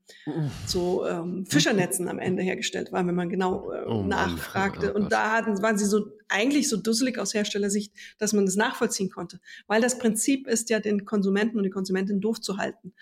so 0.66 1.06
ähm, 1.06 1.46
Fischernetzen 1.46 2.08
am 2.08 2.18
Ende 2.18 2.42
hergestellt 2.42 2.90
war, 2.90 3.06
wenn 3.06 3.14
man 3.14 3.28
genau 3.28 3.70
äh, 3.70 3.84
oh 3.86 4.02
nachfragte. 4.02 4.92
Oh 4.92 4.96
und 4.96 5.12
da 5.12 5.32
hatten, 5.32 5.62
waren 5.62 5.78
sie 5.78 5.84
so 5.84 6.06
eigentlich 6.28 6.68
so 6.68 6.76
dusselig 6.76 7.18
aus 7.18 7.32
Herstellersicht, 7.32 7.92
dass 8.18 8.32
man 8.32 8.44
das 8.44 8.56
nachvollziehen 8.56 9.10
konnte. 9.10 9.40
Weil 9.66 9.80
das 9.80 9.98
Prinzip 9.98 10.48
ist 10.48 10.68
ja, 10.70 10.80
den 10.80 11.04
Konsumenten 11.04 11.58
und 11.58 11.64
die 11.64 11.70
Konsumentin 11.70 12.20
doof 12.20 12.40
zu 12.40 12.58
halten. 12.58 12.92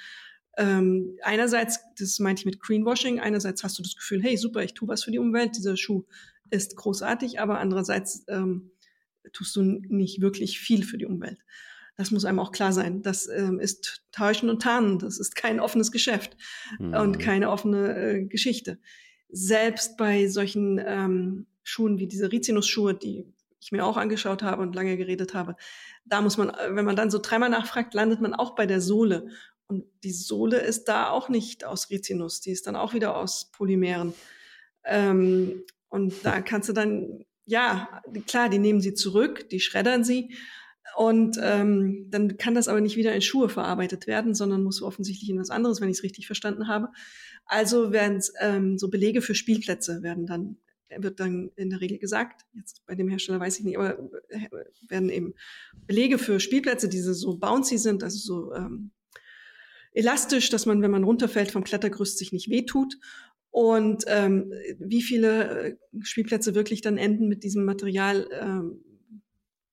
Ähm, 0.58 1.18
einerseits, 1.22 1.80
das 1.98 2.18
meinte 2.18 2.40
ich 2.40 2.46
mit 2.46 2.60
Greenwashing, 2.60 3.20
einerseits 3.20 3.62
hast 3.62 3.78
du 3.78 3.82
das 3.82 3.94
Gefühl, 3.94 4.22
hey, 4.22 4.36
super, 4.36 4.62
ich 4.62 4.74
tue 4.74 4.88
was 4.88 5.04
für 5.04 5.10
die 5.10 5.18
Umwelt, 5.18 5.56
dieser 5.56 5.76
Schuh 5.76 6.04
ist 6.50 6.76
großartig, 6.76 7.40
aber 7.40 7.58
andererseits 7.58 8.24
ähm, 8.28 8.70
tust 9.32 9.56
du 9.56 9.62
nicht 9.62 10.20
wirklich 10.20 10.58
viel 10.58 10.84
für 10.84 10.98
die 10.98 11.06
Umwelt. 11.06 11.38
Das 11.96 12.10
muss 12.10 12.24
einem 12.24 12.38
auch 12.38 12.52
klar 12.52 12.72
sein. 12.72 13.02
Das 13.02 13.26
ähm, 13.26 13.58
ist 13.58 14.04
Täuschen 14.12 14.50
und 14.50 14.60
Tarnen. 14.62 14.98
Das 14.98 15.18
ist 15.18 15.34
kein 15.34 15.60
offenes 15.60 15.90
Geschäft 15.90 16.36
mhm. 16.78 16.94
und 16.94 17.18
keine 17.18 17.50
offene 17.50 17.96
äh, 17.96 18.24
Geschichte. 18.24 18.78
Selbst 19.28 19.96
bei 19.96 20.28
solchen 20.28 20.80
ähm, 20.84 21.46
Schuhen 21.62 21.98
wie 21.98 22.06
diese 22.06 22.30
Rizinus-Schuhe, 22.30 22.94
die 22.94 23.24
ich 23.58 23.72
mir 23.72 23.84
auch 23.84 23.96
angeschaut 23.96 24.42
habe 24.42 24.62
und 24.62 24.74
lange 24.74 24.96
geredet 24.96 25.34
habe, 25.34 25.56
da 26.04 26.20
muss 26.20 26.36
man, 26.36 26.52
wenn 26.70 26.84
man 26.84 26.96
dann 26.96 27.10
so 27.10 27.18
dreimal 27.18 27.48
nachfragt, 27.48 27.94
landet 27.94 28.20
man 28.20 28.34
auch 28.34 28.54
bei 28.54 28.66
der 28.66 28.80
Sohle. 28.80 29.28
Und 29.66 29.84
die 30.04 30.12
Sohle 30.12 30.58
ist 30.58 30.84
da 30.84 31.10
auch 31.10 31.28
nicht 31.28 31.64
aus 31.64 31.90
Rizinus, 31.90 32.40
die 32.40 32.52
ist 32.52 32.66
dann 32.66 32.76
auch 32.76 32.94
wieder 32.94 33.16
aus 33.16 33.50
Polymeren. 33.50 34.14
Ähm, 34.84 35.64
und 35.88 36.14
da 36.24 36.40
kannst 36.42 36.68
du 36.68 36.72
dann 36.72 37.24
ja, 37.46 38.02
klar, 38.26 38.48
die 38.48 38.58
nehmen 38.58 38.80
sie 38.80 38.94
zurück, 38.94 39.48
die 39.48 39.60
schreddern 39.60 40.04
sie. 40.04 40.34
Und 40.96 41.38
ähm, 41.42 42.06
dann 42.10 42.36
kann 42.38 42.54
das 42.54 42.68
aber 42.68 42.80
nicht 42.80 42.96
wieder 42.96 43.14
in 43.14 43.20
Schuhe 43.20 43.48
verarbeitet 43.48 44.06
werden, 44.06 44.34
sondern 44.34 44.62
muss 44.62 44.82
offensichtlich 44.82 45.28
in 45.30 45.38
was 45.38 45.50
anderes, 45.50 45.80
wenn 45.80 45.88
ich 45.88 45.98
es 45.98 46.02
richtig 46.02 46.26
verstanden 46.26 46.68
habe. 46.68 46.88
Also 47.44 47.92
werden 47.92 48.22
ähm, 48.40 48.78
so 48.78 48.88
Belege 48.88 49.20
für 49.20 49.34
Spielplätze 49.34 50.02
werden 50.02 50.26
dann 50.26 50.58
wird 50.98 51.20
dann 51.20 51.50
in 51.56 51.70
der 51.70 51.80
Regel 51.80 51.98
gesagt, 51.98 52.42
jetzt 52.54 52.84
bei 52.86 52.94
dem 52.94 53.08
Hersteller 53.08 53.40
weiß 53.40 53.58
ich 53.58 53.64
nicht, 53.64 53.76
aber 53.76 53.98
äh, 54.28 54.48
werden 54.88 55.08
eben 55.08 55.34
Belege 55.86 56.18
für 56.18 56.40
Spielplätze, 56.40 56.88
die 56.88 57.00
so 57.00 57.36
bouncy 57.38 57.78
sind, 57.78 58.02
also 58.04 58.18
so 58.18 58.54
ähm, 58.54 58.92
elastisch, 59.92 60.50
dass 60.50 60.66
man, 60.66 60.82
wenn 60.82 60.90
man 60.90 61.04
runterfällt 61.04 61.50
vom 61.50 61.64
Klettergerüst, 61.64 62.18
sich 62.18 62.32
nicht 62.32 62.50
wehtut. 62.50 62.96
Und 63.56 64.04
ähm, 64.06 64.52
wie 64.78 65.00
viele 65.00 65.68
äh, 65.68 65.76
Spielplätze 66.02 66.54
wirklich 66.54 66.82
dann 66.82 66.98
enden 66.98 67.26
mit 67.26 67.42
diesem 67.42 67.64
Material, 67.64 68.28
ähm, 68.30 68.84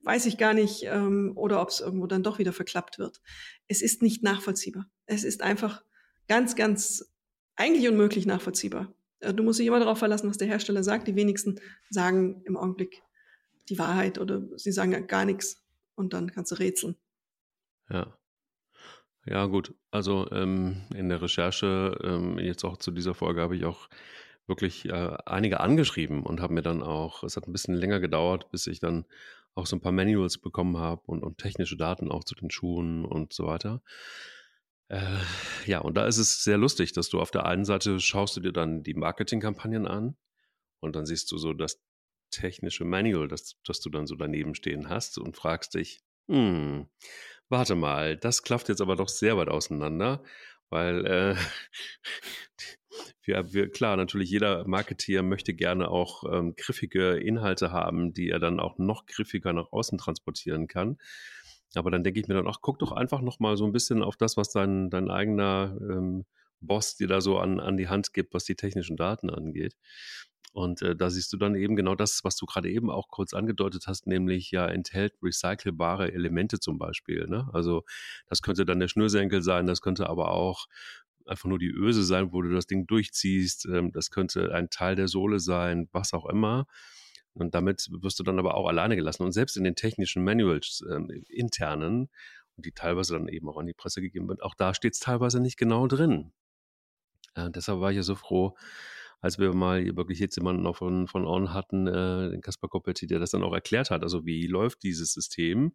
weiß 0.04 0.26
ich 0.26 0.38
gar 0.38 0.54
nicht, 0.54 0.84
ähm, 0.86 1.34
oder 1.36 1.62
ob 1.62 1.68
es 1.68 1.82
irgendwo 1.82 2.08
dann 2.08 2.24
doch 2.24 2.40
wieder 2.40 2.54
verklappt 2.54 2.98
wird. 2.98 3.22
Es 3.68 3.82
ist 3.82 4.02
nicht 4.02 4.24
nachvollziehbar. 4.24 4.90
Es 5.06 5.26
ist 5.26 5.42
einfach 5.42 5.84
ganz, 6.30 6.56
ganz 6.56 7.14
eigentlich 7.58 7.86
unmöglich 7.90 8.26
nachvollziehbar. 8.26 8.96
Äh, 9.20 9.34
du 9.34 9.44
musst 9.44 9.60
dich 9.60 9.68
immer 9.68 9.80
darauf 9.80 10.00
verlassen, 10.00 10.30
was 10.30 10.38
der 10.38 10.48
Hersteller 10.48 10.86
sagt. 10.86 11.10
Die 11.10 11.18
wenigsten 11.18 11.60
sagen 11.90 12.42
im 12.46 12.56
Augenblick 12.56 13.02
die 13.68 13.78
Wahrheit 13.80 14.18
oder 14.18 14.48
sie 14.56 14.72
sagen 14.72 15.08
gar 15.08 15.26
nichts 15.26 15.62
und 15.96 16.14
dann 16.14 16.32
kannst 16.32 16.54
du 16.54 16.56
rätseln. 16.56 16.96
Ja. 17.90 18.18
Ja, 19.26 19.46
gut. 19.46 19.74
Also 19.92 20.30
ähm, 20.32 20.82
in 20.94 21.10
der 21.10 21.22
Recherche, 21.22 21.98
ähm, 22.04 22.40
jetzt 22.40 22.64
auch 22.66 22.78
zu 22.78 22.92
dieser 22.92 23.14
Folge, 23.14 23.42
habe 23.42 23.56
ich 23.56 23.66
auch 23.66 23.88
wirklich 24.48 24.86
äh, 24.86 25.18
einige 25.26 25.62
angeschrieben 25.62 26.24
und 26.24 26.42
habe 26.42 26.54
mir 26.54 26.62
dann 26.62 26.84
auch, 26.84 27.24
es 27.24 27.38
hat 27.38 27.48
ein 27.48 27.54
bisschen 27.54 27.76
länger 27.76 28.02
gedauert, 28.02 28.52
bis 28.52 28.68
ich 28.68 28.80
dann 28.80 29.06
auch 29.56 29.66
so 29.66 29.76
ein 29.78 29.82
paar 29.82 29.92
Manuals 29.94 30.38
bekommen 30.40 30.78
habe 30.78 31.02
und, 31.06 31.24
und 31.24 31.38
technische 31.38 31.78
Daten 31.78 32.12
auch 32.12 32.24
zu 32.26 32.36
den 32.36 32.52
Schuhen 32.52 33.06
und 33.06 33.32
so 33.34 33.46
weiter. 33.46 33.82
Äh, 34.90 35.20
ja, 35.66 35.80
und 35.80 35.96
da 35.96 36.06
ist 36.06 36.18
es 36.18 36.44
sehr 36.44 36.58
lustig, 36.58 36.92
dass 36.92 37.10
du 37.10 37.22
auf 37.22 37.32
der 37.32 37.46
einen 37.46 37.64
Seite 37.66 38.00
schaust 38.00 38.36
du 38.36 38.42
dir 38.42 38.52
dann 38.52 38.84
die 38.84 38.94
Marketingkampagnen 38.94 39.88
an 39.88 40.18
und 40.82 40.96
dann 40.96 41.06
siehst 41.06 41.32
du 41.32 41.38
so 41.38 41.54
das 41.54 41.82
technische 42.30 42.84
Manual, 42.84 43.28
das, 43.28 43.56
das 43.66 43.80
du 43.80 43.90
dann 43.90 44.08
so 44.08 44.16
daneben 44.16 44.56
stehen 44.56 44.90
hast 44.90 45.18
und 45.18 45.38
fragst 45.38 45.76
dich, 45.76 46.02
hm, 46.28 46.88
warte 47.54 47.76
mal, 47.76 48.18
das 48.18 48.42
klafft 48.42 48.68
jetzt 48.68 48.82
aber 48.82 48.96
doch 48.96 49.08
sehr 49.08 49.38
weit 49.38 49.48
auseinander, 49.48 50.24
weil 50.70 51.06
äh, 51.06 51.36
wir, 53.24 53.54
wir, 53.54 53.70
klar, 53.70 53.96
natürlich 53.96 54.32
jeder 54.32 54.68
Marketeer 54.68 55.22
möchte 55.22 55.54
gerne 55.54 55.90
auch 55.90 56.24
ähm, 56.32 56.56
griffige 56.58 57.12
Inhalte 57.12 57.72
haben, 57.72 58.12
die 58.14 58.30
er 58.30 58.40
dann 58.40 58.60
auch 58.60 58.80
noch 58.80 59.06
griffiger 59.06 59.54
nach 59.54 59.72
außen 59.72 60.00
transportieren 60.00 60.68
kann. 60.68 60.98
Aber 61.76 61.92
dann 61.92 62.04
denke 62.04 62.20
ich 62.20 62.28
mir 62.28 62.34
dann, 62.34 62.48
ach, 62.48 62.58
guck 62.62 62.80
doch 62.80 62.92
einfach 62.92 63.22
noch 63.22 63.40
mal 63.40 63.56
so 63.56 63.66
ein 63.66 63.72
bisschen 63.72 64.02
auf 64.04 64.18
das, 64.18 64.36
was 64.36 64.50
dein, 64.50 64.90
dein 64.90 65.12
eigener 65.12 65.78
ähm, 65.80 66.26
Boss 66.60 66.96
dir 66.96 67.08
da 67.08 67.22
so 67.22 67.38
an, 67.38 67.60
an 67.60 67.78
die 67.78 67.88
Hand 67.88 68.14
gibt, 68.14 68.34
was 68.34 68.46
die 68.46 68.56
technischen 68.56 68.98
Daten 68.98 69.30
angeht. 69.30 69.76
Und 70.54 70.84
äh, 70.84 70.96
da 70.96 71.10
siehst 71.10 71.34
du 71.34 71.38
dann 71.38 71.56
eben 71.56 71.76
genau 71.76 71.96
das, 71.96 72.24
was 72.24 72.36
du 72.36 72.46
gerade 72.46 72.70
eben 72.70 72.92
auch 72.92 73.08
kurz 73.10 73.34
angedeutet 73.34 73.86
hast, 73.88 74.06
nämlich 74.06 74.52
ja 74.52 74.68
enthält 74.68 75.14
recycelbare 75.22 76.14
Elemente 76.14 76.60
zum 76.60 76.78
Beispiel. 76.78 77.28
Ne? 77.28 77.50
Also 77.52 77.84
das 78.28 78.44
könnte 78.44 78.64
dann 78.64 78.80
der 78.80 78.88
Schnürsenkel 78.88 79.42
sein, 79.42 79.66
das 79.66 79.82
könnte 79.82 80.08
aber 80.10 80.32
auch 80.32 80.68
einfach 81.26 81.50
nur 81.50 81.58
die 81.58 81.72
Öse 81.72 82.04
sein, 82.04 82.32
wo 82.34 82.42
du 82.44 82.50
das 82.50 82.68
Ding 82.68 82.86
durchziehst. 82.86 83.66
Ähm, 83.66 83.92
das 83.92 84.12
könnte 84.12 84.54
ein 84.54 84.70
Teil 84.70 84.96
der 84.96 85.08
Sohle 85.08 85.40
sein, 85.40 85.90
was 85.92 86.14
auch 86.14 86.28
immer. 86.28 86.68
Und 87.34 87.56
damit 87.56 87.88
wirst 87.90 88.20
du 88.20 88.24
dann 88.24 88.38
aber 88.38 88.56
auch 88.56 88.68
alleine 88.68 88.96
gelassen. 88.96 89.24
Und 89.24 89.32
selbst 89.32 89.58
in 89.58 89.64
den 89.64 89.76
technischen 89.76 90.24
Manuals, 90.24 90.84
ähm, 90.90 91.10
internen, 91.30 92.10
die 92.58 92.72
teilweise 92.72 93.14
dann 93.14 93.28
eben 93.28 93.50
auch 93.50 93.58
an 93.58 93.66
die 93.66 93.74
Presse 93.74 94.02
gegeben 94.02 94.28
wird, 94.28 94.44
auch 94.44 94.54
da 94.54 94.76
steht 94.76 94.94
es 94.94 95.00
teilweise 95.00 95.40
nicht 95.40 95.58
genau 95.58 95.88
drin. 95.88 96.32
Äh, 97.34 97.50
deshalb 97.50 97.80
war 97.80 97.90
ich 97.90 97.98
ja 97.98 98.04
so 98.04 98.14
froh, 98.14 98.56
als 99.24 99.40
wir 99.40 99.54
mal 99.56 99.96
wirklich 99.96 100.20
jetzt 100.20 100.36
jemanden 100.36 100.64
noch 100.64 100.76
von, 100.76 101.08
von 101.08 101.26
On 101.26 101.54
hatten, 101.54 101.88
äh, 101.88 102.30
den 102.30 102.42
Kaspar 102.42 102.70
Koppelti, 102.70 103.08
der 103.08 103.20
das 103.20 103.32
dann 103.32 103.42
auch 103.42 103.54
erklärt 103.54 103.90
hat, 103.90 104.04
also 104.04 104.26
wie 104.26 104.48
läuft 104.48 104.84
dieses 104.84 105.14
System? 105.14 105.72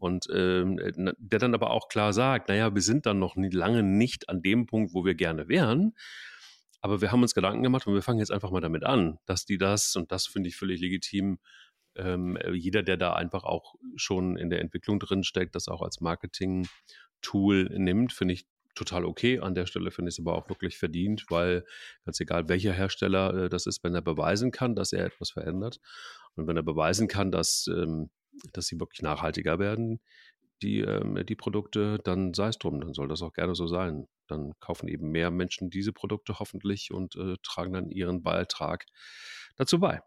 Und 0.00 0.26
ähm, 0.34 0.80
äh, 0.80 1.12
der 1.16 1.38
dann 1.38 1.54
aber 1.54 1.70
auch 1.70 1.88
klar 1.88 2.12
sagt, 2.12 2.48
naja, 2.48 2.74
wir 2.74 2.82
sind 2.82 3.06
dann 3.06 3.20
noch 3.20 3.36
nie, 3.36 3.50
lange 3.50 3.84
nicht 3.84 4.28
an 4.28 4.42
dem 4.42 4.66
Punkt, 4.66 4.94
wo 4.94 5.04
wir 5.04 5.14
gerne 5.14 5.46
wären, 5.48 5.94
aber 6.80 7.00
wir 7.00 7.12
haben 7.12 7.22
uns 7.22 7.34
Gedanken 7.34 7.62
gemacht 7.62 7.86
und 7.86 7.94
wir 7.94 8.02
fangen 8.02 8.18
jetzt 8.18 8.32
einfach 8.32 8.50
mal 8.50 8.60
damit 8.60 8.82
an, 8.82 9.18
dass 9.26 9.46
die 9.46 9.58
das, 9.58 9.94
und 9.94 10.10
das 10.10 10.26
finde 10.26 10.48
ich 10.48 10.56
völlig 10.56 10.80
legitim, 10.80 11.38
ähm, 11.94 12.36
jeder, 12.52 12.82
der 12.82 12.96
da 12.96 13.12
einfach 13.12 13.44
auch 13.44 13.76
schon 13.94 14.36
in 14.36 14.50
der 14.50 14.60
Entwicklung 14.60 14.98
drin 14.98 15.22
steckt, 15.22 15.54
das 15.54 15.68
auch 15.68 15.82
als 15.82 16.00
Marketing-Tool 16.00 17.68
nimmt, 17.78 18.12
finde 18.12 18.34
ich 18.34 18.48
total 18.78 19.04
okay. 19.04 19.40
An 19.40 19.54
der 19.54 19.66
Stelle 19.66 19.90
finde 19.90 20.10
ich 20.10 20.14
es 20.14 20.20
aber 20.20 20.34
auch 20.34 20.48
wirklich 20.48 20.78
verdient, 20.78 21.26
weil 21.28 21.64
ganz 22.04 22.20
egal 22.20 22.48
welcher 22.48 22.72
Hersteller 22.72 23.34
äh, 23.34 23.48
das 23.48 23.66
ist, 23.66 23.84
wenn 23.84 23.94
er 23.94 24.02
beweisen 24.02 24.50
kann, 24.50 24.74
dass 24.74 24.92
er 24.92 25.06
etwas 25.06 25.30
verändert 25.30 25.80
und 26.34 26.46
wenn 26.46 26.56
er 26.56 26.62
beweisen 26.62 27.08
kann, 27.08 27.30
dass, 27.30 27.66
ähm, 27.68 28.10
dass 28.52 28.66
sie 28.66 28.80
wirklich 28.80 29.02
nachhaltiger 29.02 29.58
werden, 29.58 30.00
die, 30.62 30.80
ähm, 30.80 31.24
die 31.26 31.36
Produkte, 31.36 31.98
dann 32.04 32.34
sei 32.34 32.48
es 32.48 32.58
drum, 32.58 32.80
dann 32.80 32.94
soll 32.94 33.08
das 33.08 33.22
auch 33.22 33.32
gerne 33.32 33.54
so 33.54 33.66
sein. 33.66 34.08
Dann 34.26 34.52
kaufen 34.60 34.88
eben 34.88 35.10
mehr 35.10 35.30
Menschen 35.30 35.70
diese 35.70 35.92
Produkte 35.92 36.38
hoffentlich 36.38 36.92
und 36.92 37.16
äh, 37.16 37.36
tragen 37.42 37.72
dann 37.72 37.90
ihren 37.90 38.22
Beitrag 38.22 38.86
dazu 39.56 39.78
bei. 39.80 40.00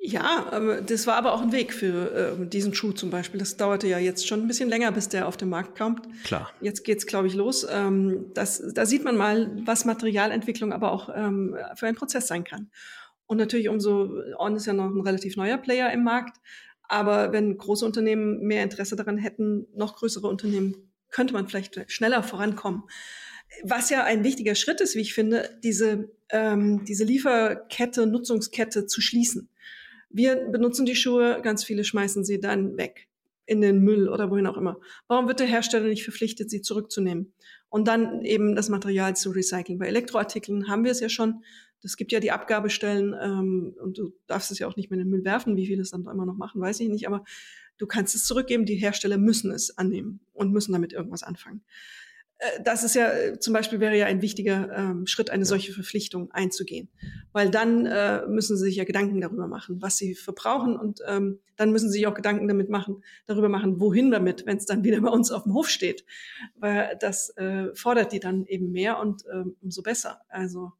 Ja, 0.00 0.80
das 0.86 1.08
war 1.08 1.16
aber 1.16 1.32
auch 1.32 1.42
ein 1.42 1.50
Weg 1.50 1.74
für 1.74 2.38
äh, 2.40 2.46
diesen 2.46 2.72
Schuh 2.72 2.92
zum 2.92 3.10
Beispiel. 3.10 3.40
Das 3.40 3.56
dauerte 3.56 3.88
ja 3.88 3.98
jetzt 3.98 4.28
schon 4.28 4.40
ein 4.40 4.46
bisschen 4.46 4.68
länger, 4.68 4.92
bis 4.92 5.08
der 5.08 5.26
auf 5.26 5.36
den 5.36 5.48
Markt 5.48 5.76
kommt. 5.76 6.06
Klar. 6.22 6.52
Jetzt 6.60 6.84
geht's, 6.84 7.04
glaube 7.04 7.26
ich, 7.26 7.34
los. 7.34 7.66
Ähm, 7.68 8.26
das, 8.32 8.62
da 8.74 8.86
sieht 8.86 9.02
man 9.02 9.16
mal, 9.16 9.50
was 9.64 9.84
Materialentwicklung 9.84 10.72
aber 10.72 10.92
auch 10.92 11.10
ähm, 11.12 11.56
für 11.74 11.88
ein 11.88 11.96
Prozess 11.96 12.28
sein 12.28 12.44
kann. 12.44 12.70
Und 13.26 13.38
natürlich 13.38 13.68
umso, 13.68 14.22
On 14.38 14.54
ist 14.54 14.66
ja 14.66 14.72
noch 14.72 14.86
ein 14.86 15.00
relativ 15.00 15.36
neuer 15.36 15.58
Player 15.58 15.92
im 15.92 16.04
Markt. 16.04 16.38
Aber 16.84 17.32
wenn 17.32 17.58
große 17.58 17.84
Unternehmen 17.84 18.40
mehr 18.40 18.62
Interesse 18.62 18.94
daran 18.94 19.18
hätten, 19.18 19.66
noch 19.74 19.96
größere 19.96 20.28
Unternehmen, 20.28 20.90
könnte 21.10 21.34
man 21.34 21.48
vielleicht 21.48 21.90
schneller 21.90 22.22
vorankommen. 22.22 22.84
Was 23.64 23.90
ja 23.90 24.04
ein 24.04 24.24
wichtiger 24.24 24.54
Schritt 24.54 24.80
ist, 24.80 24.94
wie 24.94 25.00
ich 25.00 25.12
finde, 25.12 25.58
diese, 25.62 26.10
ähm, 26.30 26.84
diese 26.84 27.04
Lieferkette, 27.04 28.06
Nutzungskette 28.06 28.86
zu 28.86 29.00
schließen. 29.00 29.50
Wir 30.10 30.36
benutzen 30.50 30.86
die 30.86 30.96
Schuhe, 30.96 31.40
ganz 31.42 31.64
viele 31.64 31.84
schmeißen 31.84 32.24
sie 32.24 32.40
dann 32.40 32.76
weg 32.76 33.08
in 33.46 33.60
den 33.60 33.80
Müll 33.80 34.08
oder 34.08 34.30
wohin 34.30 34.46
auch 34.46 34.56
immer. 34.56 34.78
Warum 35.06 35.26
wird 35.26 35.40
der 35.40 35.46
Hersteller 35.46 35.88
nicht 35.88 36.04
verpflichtet, 36.04 36.50
sie 36.50 36.60
zurückzunehmen? 36.60 37.32
Und 37.70 37.88
dann 37.88 38.22
eben 38.22 38.54
das 38.54 38.68
Material 38.68 39.16
zu 39.16 39.30
recyceln. 39.30 39.78
Bei 39.78 39.86
Elektroartikeln 39.86 40.68
haben 40.68 40.84
wir 40.84 40.92
es 40.92 41.00
ja 41.00 41.08
schon. 41.08 41.42
Das 41.82 41.96
gibt 41.96 42.12
ja 42.12 42.20
die 42.20 42.30
Abgabestellen 42.30 43.14
ähm, 43.20 43.74
und 43.80 43.98
du 43.98 44.12
darfst 44.26 44.50
es 44.50 44.58
ja 44.58 44.66
auch 44.66 44.76
nicht 44.76 44.90
mehr 44.90 44.98
in 44.98 45.06
den 45.06 45.10
Müll 45.10 45.24
werfen. 45.24 45.56
Wie 45.56 45.66
viele 45.66 45.82
es 45.82 45.90
dann 45.90 46.02
immer 46.02 46.26
noch 46.26 46.36
machen, 46.36 46.60
weiß 46.60 46.80
ich 46.80 46.88
nicht. 46.88 47.06
Aber 47.06 47.24
du 47.78 47.86
kannst 47.86 48.14
es 48.14 48.24
zurückgeben. 48.24 48.66
Die 48.66 48.76
Hersteller 48.76 49.18
müssen 49.18 49.50
es 49.50 49.76
annehmen 49.78 50.20
und 50.32 50.52
müssen 50.52 50.72
damit 50.72 50.92
irgendwas 50.92 51.22
anfangen. 51.22 51.62
Äh, 52.38 52.62
das 52.62 52.84
ist 52.84 52.94
ja 52.94 53.10
äh, 53.10 53.38
zum 53.38 53.52
Beispiel 53.52 53.80
wäre 53.80 53.96
ja 53.96 54.06
ein 54.06 54.22
wichtiger 54.22 54.70
ähm, 54.74 55.06
Schritt, 55.06 55.30
eine 55.30 55.44
solche 55.44 55.72
Verpflichtung 55.72 56.30
einzugehen, 56.32 56.88
weil 57.32 57.50
dann 57.50 57.86
äh, 57.86 58.26
müssen 58.26 58.56
sie 58.56 58.64
sich 58.64 58.76
ja 58.76 58.84
Gedanken 58.84 59.20
darüber 59.20 59.46
machen, 59.46 59.82
was 59.82 59.96
sie 59.96 60.14
verbrauchen 60.14 60.76
und 60.76 61.00
ähm, 61.06 61.40
dann 61.56 61.72
müssen 61.72 61.90
sie 61.90 61.98
sich 61.98 62.06
auch 62.06 62.14
Gedanken 62.14 62.48
damit 62.48 62.70
machen, 62.70 63.02
darüber 63.26 63.48
machen, 63.48 63.80
wohin 63.80 64.10
damit, 64.10 64.46
wenn 64.46 64.56
es 64.56 64.66
dann 64.66 64.84
wieder 64.84 65.00
bei 65.00 65.10
uns 65.10 65.30
auf 65.30 65.42
dem 65.42 65.54
Hof 65.54 65.68
steht, 65.68 66.04
weil 66.56 66.96
das 67.00 67.30
äh, 67.36 67.74
fordert 67.74 68.12
die 68.12 68.20
dann 68.20 68.46
eben 68.46 68.70
mehr 68.70 68.98
und 68.98 69.24
ähm, 69.32 69.56
umso 69.60 69.82
besser. 69.82 70.20
Also 70.28 70.72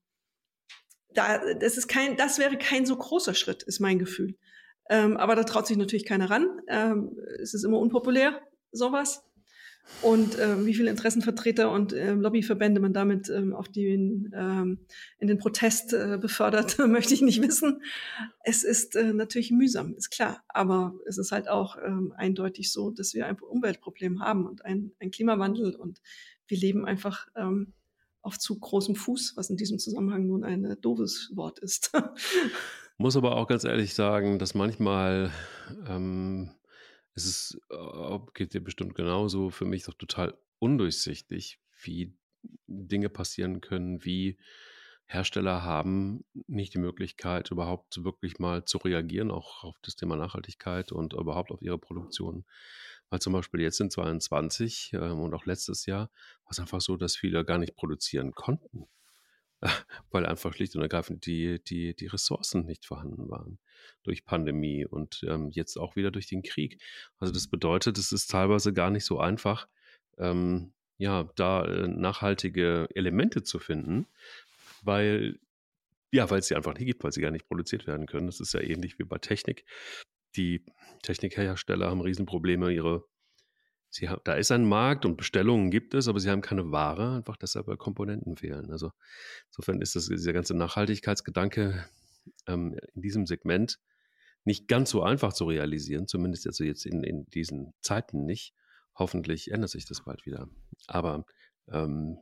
da, 1.13 1.55
das 1.55 1.77
ist 1.77 1.89
kein, 1.89 2.17
das 2.17 2.39
wäre 2.39 2.57
kein 2.57 2.87
so 2.87 2.97
großer 2.97 3.35
Schritt, 3.35 3.65
ist 3.65 3.81
mein 3.81 3.99
Gefühl. 3.99 4.37
Ähm, 4.91 5.17
aber 5.17 5.35
da 5.35 5.45
traut 5.45 5.67
sich 5.67 5.77
natürlich 5.77 6.07
keiner 6.07 6.31
ran. 6.31 6.61
Ähm, 6.69 7.19
es 7.43 7.53
ist 7.53 7.65
immer 7.65 7.79
unpopulär, 7.79 8.41
sowas 8.73 9.28
und 10.01 10.39
äh, 10.39 10.65
wie 10.65 10.75
viele 10.75 10.91
Interessenvertreter 10.91 11.71
und 11.71 11.93
äh, 11.93 12.13
Lobbyverbände 12.13 12.81
man 12.81 12.93
damit 12.93 13.29
ähm, 13.29 13.53
auf 13.53 13.69
den, 13.69 14.33
ähm, 14.35 14.79
in 15.19 15.29
den 15.29 15.39
Protest 15.39 15.93
äh, 15.93 16.19
befördert, 16.21 16.79
möchte 16.89 17.15
ich 17.15 17.23
nicht 17.23 17.43
wissen. 17.43 17.83
Es 18.45 18.63
ist 18.63 18.95
äh, 18.97 19.13
natürlich 19.13 19.51
mühsam, 19.51 19.95
ist 19.95 20.11
klar, 20.11 20.43
aber 20.49 20.95
es 21.07 21.19
ist 21.19 21.33
halt 21.33 21.49
auch 21.49 21.77
ähm, 21.85 22.13
eindeutig 22.17 22.73
so, 22.73 22.91
dass 22.91 23.15
wir 23.15 23.27
ein 23.27 23.39
Umweltproblem 23.39 24.21
haben 24.21 24.47
und 24.47 24.65
ein, 24.65 24.93
ein 25.01 25.11
Klimawandel 25.11 25.75
und 25.75 26.01
wir 26.47 26.59
leben 26.59 26.87
einfach 26.87 27.27
ähm, 27.37 27.73
auf 28.23 28.39
zu 28.39 28.59
großem 28.59 28.95
Fuß, 28.95 29.37
was 29.37 29.51
in 29.51 29.57
diesem 29.57 29.79
Zusammenhang 29.79 30.27
nun 30.27 30.45
ein 30.45 30.65
äh, 30.65 30.77
doofes 30.77 31.33
Wort 31.35 31.59
ist. 31.59 31.93
Muss 32.99 33.17
aber 33.17 33.37
auch 33.37 33.47
ganz 33.47 33.65
ehrlich 33.65 33.95
sagen, 33.95 34.39
dass 34.39 34.55
manchmal 34.55 35.31
ähm, 35.89 36.51
es 37.19 37.27
ist, 37.27 37.61
äh, 37.71 38.19
geht 38.35 38.55
dir 38.55 38.63
bestimmt 38.63 38.95
genauso, 38.95 39.51
für 39.51 39.65
mich 39.65 39.85
doch 39.85 39.95
total 39.95 40.39
undurchsichtig, 40.59 41.61
wie 41.83 42.17
Dinge 42.67 43.09
passieren 43.09 43.61
können, 43.61 44.05
wie 44.05 44.39
Hersteller 45.07 45.63
haben 45.63 46.25
nicht 46.47 46.75
die 46.75 46.79
Möglichkeit, 46.79 47.51
überhaupt 47.51 48.05
wirklich 48.05 48.39
mal 48.39 48.67
zu 48.67 48.77
reagieren, 48.79 49.31
auch 49.31 49.65
auf 49.65 49.77
das 49.83 49.97
Thema 49.97 50.17
Nachhaltigkeit 50.17 50.93
und 50.93 51.15
überhaupt 51.15 51.51
auf 51.51 51.63
ihre 51.63 51.79
Produktion. 51.79 52.45
Weil 53.09 53.21
zum 53.21 53.33
Beispiel 53.33 53.63
jetzt 53.63 53.81
in 53.81 53.91
22 53.91 54.93
ähm, 54.93 55.21
und 55.21 55.33
auch 55.35 55.47
letztes 55.47 55.87
Jahr 55.87 56.11
war 56.45 56.51
es 56.51 56.61
einfach 56.61 56.83
so, 56.83 56.97
dass 56.97 57.17
viele 57.17 57.43
gar 57.45 57.57
nicht 57.57 57.75
produzieren 57.75 58.33
konnten. 58.33 58.87
weil 60.11 60.27
einfach 60.27 60.55
schlicht 60.55 60.77
und 60.77 60.83
ergreifend 60.83 61.27
die, 61.27 61.63
die, 61.65 61.95
die 61.95 62.07
Ressourcen 62.07 62.65
nicht 62.65 62.87
vorhanden 62.87 63.29
waren 63.29 63.59
durch 64.03 64.25
Pandemie 64.25 64.87
und 64.87 65.25
ähm, 65.29 65.51
jetzt 65.51 65.77
auch 65.77 65.97
wieder 65.97 66.11
durch 66.11 66.27
den 66.27 66.43
Krieg. 66.43 66.81
Also 67.19 67.33
das 67.33 67.49
bedeutet, 67.49 67.99
es 67.99 68.13
ist 68.13 68.31
teilweise 68.31 68.73
gar 68.73 68.91
nicht 68.91 69.05
so 69.05 69.19
einfach, 69.19 69.69
ähm, 70.19 70.73
ja, 70.99 71.29
da 71.37 71.65
äh, 71.65 71.89
nachhaltige 71.89 72.89
Elemente 72.95 73.43
zu 73.43 73.59
finden, 73.59 74.07
weil 74.83 75.39
ja, 76.11 76.31
weil 76.31 76.39
es 76.39 76.47
sie 76.47 76.55
einfach 76.55 76.75
nicht 76.75 76.87
gibt, 76.87 77.05
weil 77.05 77.13
sie 77.13 77.21
gar 77.21 77.31
nicht 77.31 77.47
produziert 77.47 77.87
werden 77.87 78.07
können. 78.07 78.27
Das 78.27 78.41
ist 78.41 78.55
ja 78.55 78.61
ähnlich 78.61 78.99
wie 78.99 79.05
bei 79.05 79.19
Technik. 79.19 79.65
Die 80.37 80.65
Technikhersteller 81.03 81.91
haben 81.91 82.01
Riesenprobleme, 82.01 82.73
ihre 82.73 83.05
Sie 83.91 84.09
haben, 84.09 84.21
da 84.25 84.35
ist 84.35 84.51
ein 84.53 84.69
Markt 84.69 85.07
und 85.07 85.17
Bestellungen 85.17 85.71
gibt 85.71 85.95
es, 85.95 86.09
aber 86.09 86.21
sie 86.21 86.31
haben 86.31 86.43
keine 86.43 86.71
Ware, 86.71 87.17
einfach 87.17 87.37
deshalb 87.37 87.67
weil 87.69 87.79
Komponenten 87.79 88.37
fehlen. 88.37 88.71
Also 88.71 88.93
insofern 89.49 89.81
ist 89.81 89.97
das, 89.97 90.07
dieser 90.07 90.33
ganze 90.33 90.55
Nachhaltigkeitsgedanke 90.55 91.87
ähm, 92.47 92.79
in 92.95 93.03
diesem 93.03 93.27
Segment 93.27 93.79
nicht 94.45 94.69
ganz 94.69 94.91
so 94.91 95.03
einfach 95.03 95.33
zu 95.33 95.45
realisieren, 95.47 96.07
zumindest 96.07 96.47
also 96.47 96.65
jetzt 96.65 96.87
in, 96.87 97.03
in 97.03 97.27
diesen 97.27 97.75
Zeiten 97.81 98.25
nicht. 98.25 98.55
Hoffentlich 98.95 99.51
ändert 99.51 99.71
sich 99.71 99.87
das 99.87 100.05
bald 100.05 100.27
wieder. 100.27 100.49
Aber 100.87 101.25
ähm, 101.69 102.19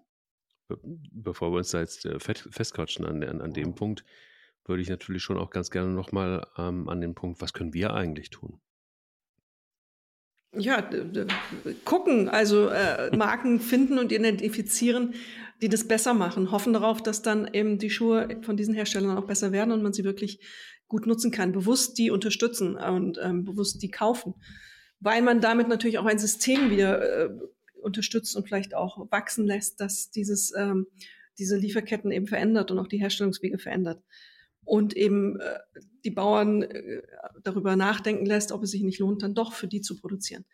be 0.68 0.78
bevor 1.12 1.52
wir 1.52 1.58
uns 1.58 1.70
da 1.70 1.80
jetzt 1.80 2.04
äh, 2.04 2.18
festquatschen 2.18 3.06
an, 3.06 3.22
an, 3.22 3.40
an, 3.40 3.52
dem 3.52 3.74
Punkt, 3.74 4.04
würde 4.64 4.82
ich 4.82 4.88
natürlich 4.88 5.22
schon 5.22 5.38
auch 5.38 5.50
ganz 5.50 5.70
gerne 5.70 5.90
nochmal 5.90 6.46
ähm, 6.58 6.88
an 6.88 7.00
den 7.00 7.14
Punkt, 7.14 7.40
was 7.40 7.52
können 7.52 7.72
wir 7.72 7.94
eigentlich 7.94 8.30
tun? 8.30 8.60
Ja, 10.59 10.88
gucken, 11.84 12.28
also 12.28 12.68
äh, 12.68 13.14
Marken 13.16 13.61
finden 13.61 13.98
und 13.98 14.12
identifizieren, 14.12 15.14
die 15.62 15.68
das 15.68 15.88
besser 15.88 16.14
machen, 16.14 16.50
hoffen 16.50 16.72
darauf, 16.72 17.02
dass 17.02 17.22
dann 17.22 17.48
eben 17.52 17.78
die 17.78 17.90
Schuhe 17.90 18.28
von 18.42 18.57
diesen 18.57 18.74
Herstellern 18.74 19.16
auch 19.16 19.26
besser 19.26 19.52
werden 19.52 19.72
und 19.72 19.82
man 19.82 19.92
sie 19.92 20.04
wirklich 20.04 20.40
gut 20.88 21.07
nutzen 21.07 21.30
kann, 21.30 21.52
bewusst 21.52 21.98
die 21.98 22.11
unterstützen 22.11 22.76
und 22.76 23.18
ähm, 23.22 23.44
bewusst 23.44 23.82
die 23.82 23.90
kaufen, 23.90 24.34
weil 25.00 25.22
man 25.22 25.40
damit 25.40 25.68
natürlich 25.68 25.98
auch 25.98 26.07
ein 26.07 26.18
System 26.18 26.70
wieder 26.70 27.24
äh, 27.24 27.30
unterstützt 27.80 28.36
und 28.36 28.46
vielleicht 28.46 28.74
auch 28.74 29.11
wachsen 29.11 29.46
lässt, 29.46 29.80
dass 29.80 30.11
dieses, 30.11 30.52
ähm, 30.57 30.86
diese 31.38 31.57
Lieferketten 31.57 32.11
eben 32.12 32.26
verändert 32.26 32.70
und 32.70 32.78
auch 32.78 32.88
die 32.88 32.98
Herstellungswege 32.98 33.59
verändert. 33.59 34.02
Und 34.66 34.94
eben 34.94 35.40
äh, 35.40 35.58
die 36.04 36.10
Bauern 36.10 36.62
äh, 36.62 37.02
darüber 37.42 37.76
nachdenken 37.76 38.26
lässt, 38.26 38.52
ob 38.52 38.62
es 38.62 38.72
sich 38.72 38.82
nicht 38.82 38.98
lohnt, 38.98 39.22
dann 39.22 39.34
doch 39.34 39.54
für 39.54 39.68
die 39.68 39.80
zu 39.80 39.96
produzieren 39.96 40.44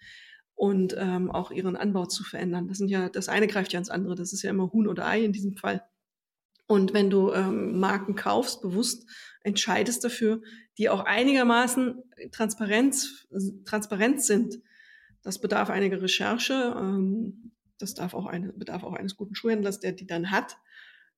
und 0.55 0.95
ähm, 0.97 1.29
auch 1.31 1.51
ihren 1.51 1.75
Anbau 1.75 2.07
zu 2.07 2.23
verändern. 2.23 2.69
Das 2.69 2.79
sind 2.79 2.89
ja, 2.89 3.09
das 3.09 3.29
eine 3.29 3.49
greift 3.49 3.73
ja 3.73 3.81
ins 3.81 3.91
andere. 3.91 4.15
Das 4.15 4.33
ist 4.33 4.43
ja 4.43 4.51
immer 4.51 4.73
Huhn 4.73 4.87
oder 4.87 5.09
Ei 5.09 5.25
in 5.25 5.33
diesem 5.33 5.55
Fall. 5.55 5.83
Und 6.69 6.95
wenn 6.95 7.11
du 7.11 7.33
ähm, 7.33 7.81
Marken 7.81 8.15
kaufst, 8.15 8.63
bewusst 8.63 9.09
entscheidest 9.43 10.05
dafür, 10.05 10.41
die 10.79 10.89
auch 10.89 11.05
einigermaßen 11.05 12.03
Transparenz, 12.31 13.27
transparent 13.65 14.23
sind, 14.23 14.61
das 15.23 15.41
bedarf 15.41 15.71
einiger 15.71 16.01
Recherche. 16.01 16.75
Ähm, 16.79 17.53
das 17.79 17.95
darf 17.95 18.15
auch 18.15 18.27
eine, 18.27 18.53
bedarf 18.53 18.85
auch 18.85 18.95
eines 18.95 19.17
guten 19.17 19.35
Schuhhändlers, 19.35 19.81
der 19.81 19.93
die 19.93 20.07
dann 20.07 20.31
hat. 20.31 20.59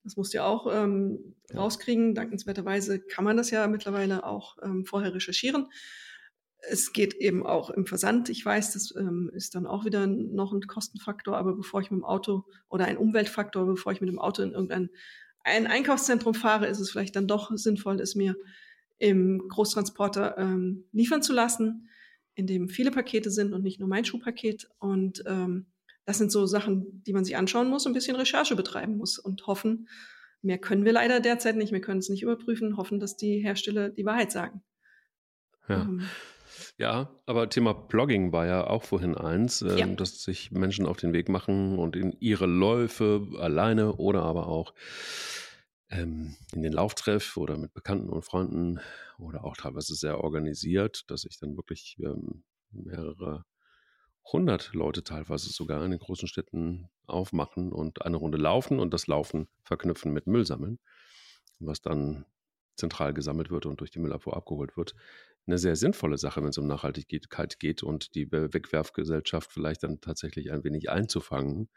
Das 0.04 0.16
musst 0.16 0.32
du 0.34 0.38
ja 0.38 0.46
auch 0.46 0.66
ähm, 0.72 1.34
ja. 1.50 1.58
rauskriegen. 1.60 2.14
Dankenswerterweise 2.14 3.00
kann 3.00 3.24
man 3.24 3.36
das 3.36 3.50
ja 3.50 3.66
mittlerweile 3.66 4.24
auch 4.24 4.58
ähm, 4.62 4.84
vorher 4.84 5.14
recherchieren. 5.14 5.66
Es 6.66 6.92
geht 6.92 7.14
eben 7.14 7.44
auch 7.44 7.70
im 7.70 7.86
Versand. 7.86 8.28
Ich 8.28 8.44
weiß, 8.44 8.72
das 8.72 8.94
ähm, 8.96 9.30
ist 9.34 9.54
dann 9.54 9.66
auch 9.66 9.84
wieder 9.84 10.06
noch 10.06 10.52
ein 10.52 10.62
Kostenfaktor, 10.62 11.36
aber 11.36 11.54
bevor 11.54 11.80
ich 11.80 11.90
mit 11.90 12.00
dem 12.00 12.04
Auto 12.04 12.44
oder 12.68 12.86
ein 12.86 12.96
Umweltfaktor, 12.96 13.66
bevor 13.66 13.92
ich 13.92 14.00
mit 14.00 14.08
dem 14.08 14.18
Auto 14.18 14.42
in 14.42 14.52
irgendein 14.52 14.90
ein 15.44 15.66
Einkaufszentrum 15.66 16.34
fahre, 16.34 16.66
ist 16.66 16.80
es 16.80 16.90
vielleicht 16.90 17.16
dann 17.16 17.28
doch 17.28 17.50
sinnvoll, 17.54 18.00
es 18.00 18.14
mir 18.14 18.34
im 18.98 19.46
Großtransporter 19.48 20.38
ähm, 20.38 20.84
liefern 20.92 21.22
zu 21.22 21.34
lassen, 21.34 21.90
in 22.34 22.46
dem 22.46 22.68
viele 22.68 22.90
Pakete 22.90 23.30
sind 23.30 23.52
und 23.52 23.62
nicht 23.62 23.78
nur 23.78 23.88
mein 23.88 24.06
Schuhpaket. 24.06 24.68
Und 24.78 25.22
ähm, 25.26 25.66
das 26.04 26.18
sind 26.18 26.30
so 26.30 26.46
Sachen, 26.46 27.02
die 27.04 27.12
man 27.12 27.24
sich 27.24 27.36
anschauen 27.36 27.68
muss, 27.68 27.86
ein 27.86 27.92
bisschen 27.92 28.16
Recherche 28.16 28.56
betreiben 28.56 28.96
muss 28.96 29.18
und 29.18 29.46
hoffen, 29.46 29.88
mehr 30.42 30.58
können 30.58 30.84
wir 30.84 30.92
leider 30.92 31.20
derzeit 31.20 31.56
nicht, 31.56 31.72
wir 31.72 31.80
können 31.80 32.00
es 32.00 32.08
nicht 32.08 32.22
überprüfen, 32.22 32.76
hoffen, 32.76 33.00
dass 33.00 33.16
die 33.16 33.38
Hersteller 33.38 33.88
die 33.88 34.04
Wahrheit 34.04 34.30
sagen. 34.30 34.62
Ja. 35.68 35.82
Ähm, 35.82 36.02
ja, 36.76 37.10
aber 37.26 37.48
Thema 37.48 37.72
Blogging 37.72 38.32
war 38.32 38.46
ja 38.46 38.66
auch 38.66 38.84
vorhin 38.84 39.16
eins, 39.16 39.62
äh, 39.62 39.78
ja. 39.78 39.86
dass 39.86 40.22
sich 40.22 40.50
Menschen 40.50 40.86
auf 40.86 40.96
den 40.96 41.12
Weg 41.12 41.28
machen 41.28 41.78
und 41.78 41.96
in 41.96 42.12
ihre 42.20 42.46
Läufe 42.46 43.26
alleine 43.38 43.94
oder 43.96 44.22
aber 44.22 44.46
auch 44.46 44.74
ähm, 45.90 46.36
in 46.52 46.62
den 46.62 46.72
Lauftreff 46.72 47.36
oder 47.36 47.56
mit 47.56 47.72
Bekannten 47.74 48.08
und 48.08 48.24
Freunden 48.24 48.80
oder 49.18 49.44
auch 49.44 49.56
teilweise 49.56 49.94
sehr 49.94 50.22
organisiert, 50.22 51.04
dass 51.08 51.22
sich 51.22 51.38
dann 51.38 51.56
wirklich 51.56 51.96
ähm, 52.00 52.44
mehrere 52.70 53.44
hundert 54.32 54.72
Leute 54.72 55.04
teilweise 55.04 55.50
sogar 55.50 55.84
in 55.84 55.90
den 55.90 56.00
großen 56.00 56.28
Städten 56.28 56.88
aufmachen 57.06 57.72
und 57.72 58.04
eine 58.04 58.16
Runde 58.16 58.38
laufen 58.38 58.80
und 58.80 58.94
das 58.94 59.06
Laufen 59.06 59.48
verknüpfen 59.62 60.12
mit 60.12 60.26
Müll 60.26 60.46
sammeln, 60.46 60.78
was 61.58 61.82
dann 61.82 62.24
zentral 62.76 63.14
gesammelt 63.14 63.50
wird 63.50 63.66
und 63.66 63.80
durch 63.80 63.90
die 63.90 63.98
Müllabfuhr 63.98 64.36
abgeholt 64.36 64.76
wird. 64.76 64.94
Eine 65.46 65.58
sehr 65.58 65.76
sinnvolle 65.76 66.16
Sache, 66.16 66.42
wenn 66.42 66.48
es 66.48 66.58
um 66.58 66.66
Nachhaltigkeit 66.66 67.60
geht 67.60 67.82
und 67.82 68.14
die 68.14 68.32
Wegwerfgesellschaft 68.32 69.52
vielleicht 69.52 69.82
dann 69.82 70.00
tatsächlich 70.00 70.50
ein 70.50 70.64
wenig 70.64 70.90
einzufangen. 70.90 71.68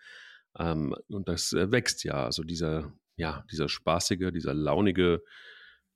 Ähm, 0.58 0.96
und 1.10 1.28
das 1.28 1.54
äh, 1.54 1.72
wächst 1.72 2.04
ja. 2.04 2.24
Also 2.26 2.44
dieser, 2.44 2.94
ja, 3.18 3.46
dieser 3.52 3.68
spaßige, 3.68 4.32
dieser 4.32 4.54
launige 4.54 5.22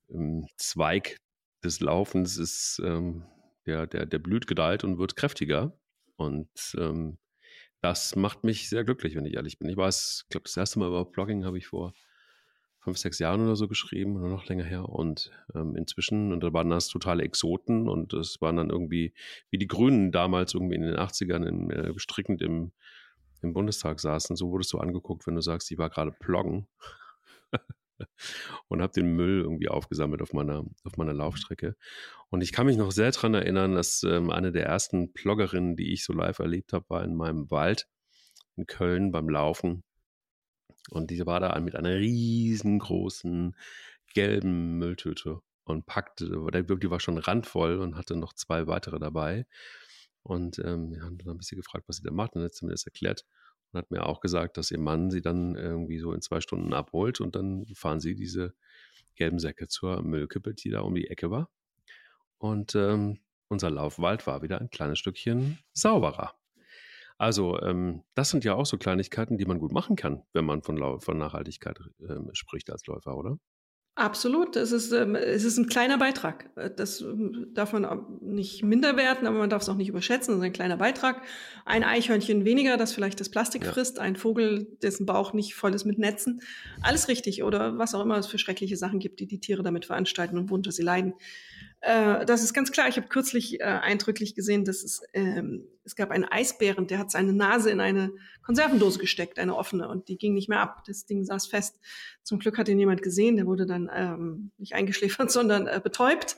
ähm, 0.10 0.47
Zweig 0.58 1.18
des 1.64 1.80
Laufens 1.80 2.38
ist, 2.38 2.82
ähm, 2.84 3.26
der, 3.66 3.88
der, 3.88 4.06
der 4.06 4.20
blüht, 4.20 4.47
gedeiht 4.47 4.84
und 4.84 4.97
wird 4.97 5.16
kräftiger. 5.16 5.78
Und 6.26 6.49
ähm, 6.78 7.17
das 7.82 8.15
macht 8.15 8.43
mich 8.43 8.69
sehr 8.69 8.84
glücklich, 8.84 9.15
wenn 9.15 9.26
ich 9.26 9.36
ehrlich 9.36 9.57
bin. 9.59 9.69
Ich 9.69 9.78
weiß, 9.78 10.24
ich 10.24 10.30
glaube, 10.30 10.43
das 10.43 10.57
erste 10.57 10.80
Mal 10.80 10.88
über 10.88 11.05
Blogging 11.05 11.45
habe 11.45 11.57
ich 11.57 11.67
vor 11.67 11.93
fünf, 12.80 12.97
sechs 12.97 13.19
Jahren 13.19 13.41
oder 13.41 13.55
so 13.55 13.67
geschrieben 13.67 14.17
oder 14.17 14.30
noch 14.30 14.45
länger 14.47 14.63
her. 14.63 14.89
Und 14.89 15.32
ähm, 15.55 15.76
inzwischen, 15.76 16.32
und 16.32 16.41
da 16.43 16.53
waren 16.53 16.69
das 16.69 16.88
totale 16.88 17.24
Exoten 17.24 17.88
und 17.88 18.13
es 18.13 18.41
waren 18.41 18.57
dann 18.57 18.69
irgendwie, 18.69 19.13
wie 19.49 19.57
die 19.57 19.67
Grünen 19.67 20.11
damals 20.11 20.53
irgendwie 20.53 20.76
in 20.76 20.82
den 20.82 20.95
80ern 20.95 21.45
in, 21.47 21.69
äh, 21.69 21.93
strickend 21.97 22.41
im, 22.41 22.72
im 23.41 23.53
Bundestag 23.53 23.99
saßen, 23.99 24.36
so 24.36 24.49
wurdest 24.51 24.74
du 24.74 24.80
angeguckt, 24.80 25.28
wenn 25.28 25.36
du 25.36 25.41
sagst, 25.41 25.72
ich 25.72 25.78
war 25.78 25.89
gerade 25.89 26.11
ploggen 26.11 26.67
und 28.68 28.82
habe 28.82 28.93
den 28.93 29.16
Müll 29.16 29.41
irgendwie 29.41 29.70
aufgesammelt 29.70 30.22
auf 30.22 30.34
meiner, 30.34 30.66
auf 30.84 30.97
meiner 30.97 31.14
Laufstrecke. 31.14 31.76
Und 32.30 32.41
ich 32.41 32.52
kann 32.52 32.66
mich 32.66 32.78
noch 32.78 32.91
sehr 32.91 33.12
daran 33.12 33.34
erinnern, 33.34 33.76
dass 33.76 34.04
ähm, 34.04 34.30
eine 34.30 34.52
der 34.52 34.66
ersten 34.66 35.14
Ploggerinnen, 35.14 35.76
die 35.76 35.93
ich 35.93 36.04
so 36.04 36.14
live 36.14 36.39
erlebt 36.39 36.74
habe, 36.74 36.89
war 36.89 37.04
in 37.04 37.16
meinem 37.16 37.52
Wald 37.52 37.88
in 38.56 38.68
Köln 38.68 39.12
beim 39.12 39.30
Laufen. 39.30 39.84
Und 40.89 41.12
die 41.12 41.26
war 41.26 41.39
da 41.39 41.58
mit 41.60 41.76
einer 41.76 41.95
riesengroßen 41.95 43.56
gelben 44.14 44.78
Mülltüte 44.78 45.41
und 45.64 45.86
packte, 45.86 46.26
die 46.26 46.89
war 46.89 46.99
schon 46.99 47.18
randvoll 47.18 47.78
und 47.80 47.95
hatte 47.95 48.16
noch 48.16 48.34
zwei 48.34 48.68
weitere 48.68 48.99
dabei. 48.99 49.45
Und 50.24 50.60
ähm, 50.60 50.91
wir 50.91 51.02
haben 51.02 51.18
dann 51.18 51.30
ein 51.30 51.38
bisschen 51.38 51.58
gefragt, 51.58 51.86
was 51.88 51.97
sie 51.97 52.04
da 52.04 52.12
macht. 52.12 52.36
Und 52.36 52.41
dann 52.41 52.45
hat 52.45 52.56
sie 52.56 52.66
mir 52.66 52.72
das 52.72 52.86
erklärt 52.86 53.26
und 53.72 53.78
hat 53.80 53.91
mir 53.91 54.05
auch 54.05 54.19
gesagt, 54.19 54.57
dass 54.57 54.72
ihr 54.72 54.80
Mann 54.80 55.11
sie 55.11 55.22
dann 55.22 55.55
irgendwie 55.55 55.99
so 55.99 56.13
in 56.13 56.22
zwei 56.22 56.41
Stunden 56.41 56.74
abholt 56.74 57.22
und 57.22 57.36
dann 57.36 57.65
fahren 57.74 57.99
sie 57.99 58.15
diese 58.15 58.53
gelben 59.15 59.39
Säcke 59.39 59.67
zur 59.67 60.01
Müllkippe, 60.01 60.53
die 60.53 60.69
da 60.69 60.82
um 60.82 60.95
die 60.95 61.09
Ecke 61.09 61.32
war. 61.32 61.49
Und 62.38 62.76
ähm, 62.76 63.19
unser 63.49 63.69
Laufwald 63.69 64.26
war 64.28 64.41
wieder 64.41 64.59
ein 64.59 64.69
kleines 64.69 64.99
Stückchen 64.99 65.59
sauberer. 65.74 66.34
Also, 67.17 67.61
ähm, 67.61 68.03
das 68.15 68.32
sind 68.32 68.43
ja 68.43 68.55
auch 68.55 68.65
so 68.65 68.78
Kleinigkeiten, 68.80 69.38
die 69.38 69.45
man 69.45 69.59
gut 69.59 69.72
machen 69.72 69.95
kann, 69.95 70.24
wenn 70.34 70.43
man 70.43 70.63
von, 70.63 70.99
von 70.99 71.17
Nachhaltigkeit 71.19 71.80
ähm, 71.99 72.32
spricht 72.34 72.72
als 72.72 72.88
Läufer, 72.88 73.15
oder? 73.15 73.38
Absolut, 73.96 74.56
es 74.56 74.72
ist, 74.72 74.94
ähm, 74.94 75.16
es 75.16 75.44
ist 75.44 75.58
ein 75.58 75.68
kleiner 75.68 75.98
Beitrag. 75.98 76.50
Äh, 76.56 76.72
das 76.74 77.02
ähm, 77.02 77.48
darf 77.54 77.74
man 77.74 78.06
nicht 78.22 78.64
minder 78.64 78.96
werten, 78.96 79.28
aber 79.28 79.38
man 79.38 79.50
darf 79.50 79.64
es 79.64 79.70
auch 79.70 79.76
nicht 79.76 79.89
überschätzen. 79.89 80.34
Es 80.34 80.39
ist 80.39 80.46
ein 80.46 80.54
kleiner 80.54 80.78
Beitrag. 80.78 81.22
Ein 81.66 81.84
Eichhörnchen 81.84 82.46
weniger, 82.46 82.78
das 82.78 82.94
vielleicht 82.94 83.20
das 83.20 83.30
Plastik 83.30 83.66
ja. 83.66 83.72
frisst, 83.74 84.00
ein 84.00 84.16
Vogel, 84.16 84.78
dessen 84.82 85.06
Bauch 85.06 85.34
nicht 85.34 85.56
voll 85.56 85.76
ist 85.76 85.84
mit 85.84 86.00
Netzen. 86.00 86.42
Alles 86.82 87.10
richtig 87.10 87.44
oder 87.44 87.78
was 87.78 87.94
auch 87.94 88.02
immer 88.02 88.18
es 88.18 88.28
für 88.28 88.38
schreckliche 88.38 88.78
Sachen 88.78 89.00
gibt, 89.00 89.20
die 89.20 89.28
die 89.28 89.42
Tiere 89.42 89.62
damit 89.62 89.86
veranstalten 89.86 90.38
und 90.38 90.50
worunter 90.50 90.72
sie 90.72 90.84
leiden. 90.84 91.14
Äh, 91.82 92.26
das 92.26 92.44
ist 92.44 92.54
ganz 92.54 92.72
klar. 92.72 92.88
Ich 92.88 92.96
habe 92.96 93.08
kürzlich 93.08 93.60
äh, 93.60 93.64
eindrücklich 93.64 94.36
gesehen, 94.36 94.64
dass 94.64 94.84
es, 94.84 95.02
ähm, 95.14 95.66
es 95.92 95.98
gab 95.98 96.10
einen 96.12 96.24
Eisbären, 96.24 96.88
der 96.88 97.00
hat 97.00 97.12
seine 97.12 97.34
Nase 97.34 97.70
in 97.70 97.82
eine 97.82 98.14
Konservendose 98.44 98.98
gesteckt, 98.98 99.39
eine 99.39 99.58
offene, 99.58 99.89
und 99.89 100.08
die 100.08 100.18
ging 100.18 100.34
nicht 100.34 100.48
mehr 100.48 100.62
ab. 100.62 100.86
Das 100.88 101.06
Ding 101.06 101.26
saß 101.26 101.48
fest. 101.48 101.82
Zum 102.24 102.39
Glück 102.39 102.58
hat 102.58 102.70
ihn 102.70 102.80
jemand 102.80 103.02
gesehen, 103.02 103.36
der 103.36 103.46
wurde 103.46 103.66
dann 103.66 103.89
ähm, 103.94 104.52
nicht 104.58 104.74
eingeschläfert, 104.74 105.30
sondern 105.34 105.68
äh, 105.68 105.82
betäubt. 105.84 106.38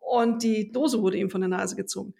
Und 0.00 0.42
die 0.42 0.72
Dose 0.72 1.00
wurde 1.00 1.16
ihm 1.16 1.30
von 1.30 1.40
der 1.40 1.48
Nase 1.48 1.76
gezogen. 1.76 2.12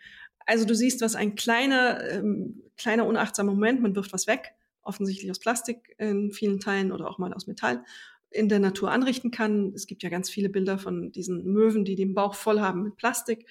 Also 0.46 0.66
du 0.66 0.74
siehst, 0.76 1.00
was 1.00 1.16
ein 1.16 1.34
kleiner, 1.34 2.00
ähm, 2.12 2.62
kleiner 2.76 3.06
unachtsamer 3.06 3.50
Moment, 3.50 3.82
man 3.82 3.96
wirft 3.96 4.12
was 4.12 4.28
weg, 4.28 4.52
offensichtlich 4.82 5.32
aus 5.32 5.40
Plastik 5.40 5.96
in 5.98 6.30
vielen 6.30 6.60
Teilen 6.60 6.92
oder 6.92 7.10
auch 7.10 7.18
mal 7.18 7.34
aus 7.34 7.48
Metall 7.48 7.82
in 8.30 8.48
der 8.48 8.60
Natur 8.60 8.92
anrichten 8.92 9.32
kann. 9.32 9.72
Es 9.74 9.88
gibt 9.88 10.04
ja 10.04 10.10
ganz 10.10 10.30
viele 10.30 10.48
Bilder 10.48 10.78
von 10.78 11.10
diesen 11.10 11.44
Möwen, 11.44 11.84
die 11.84 11.96
den 11.96 12.14
Bauch 12.14 12.34
voll 12.34 12.60
haben 12.60 12.84
mit 12.84 12.96
Plastik. 12.96 13.46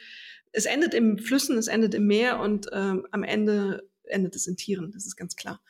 Es 0.58 0.66
endet 0.66 0.94
im 0.94 1.20
Flüssen, 1.20 1.58
es 1.58 1.68
endet 1.68 1.94
im 1.94 2.08
Meer 2.08 2.40
und 2.40 2.68
ähm, 2.74 3.06
am 3.12 3.24
Ende 3.24 3.88
endet 4.04 4.36
es 4.36 4.48
in 4.48 4.58
Tieren, 4.58 4.92
das 4.92 5.06
ist 5.06 5.16
ganz 5.16 5.36
klar. 5.36 5.62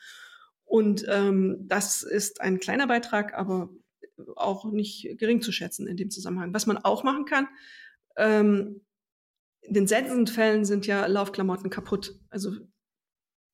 Und 0.64 1.04
ähm, 1.08 1.58
das 1.66 2.02
ist 2.02 2.40
ein 2.40 2.58
kleiner 2.58 2.86
Beitrag, 2.86 3.34
aber 3.34 3.70
auch 4.34 4.64
nicht 4.70 5.18
gering 5.18 5.42
zu 5.42 5.52
schätzen 5.52 5.86
in 5.86 5.96
dem 5.96 6.10
Zusammenhang. 6.10 6.54
Was 6.54 6.66
man 6.66 6.78
auch 6.78 7.04
machen 7.04 7.26
kann, 7.26 7.48
ähm, 8.16 8.80
in 9.60 9.74
den 9.74 9.86
seltensten 9.86 10.26
Fällen 10.26 10.64
sind 10.64 10.86
ja 10.86 11.06
Laufklamotten 11.06 11.68
kaputt. 11.68 12.18
Also 12.30 12.52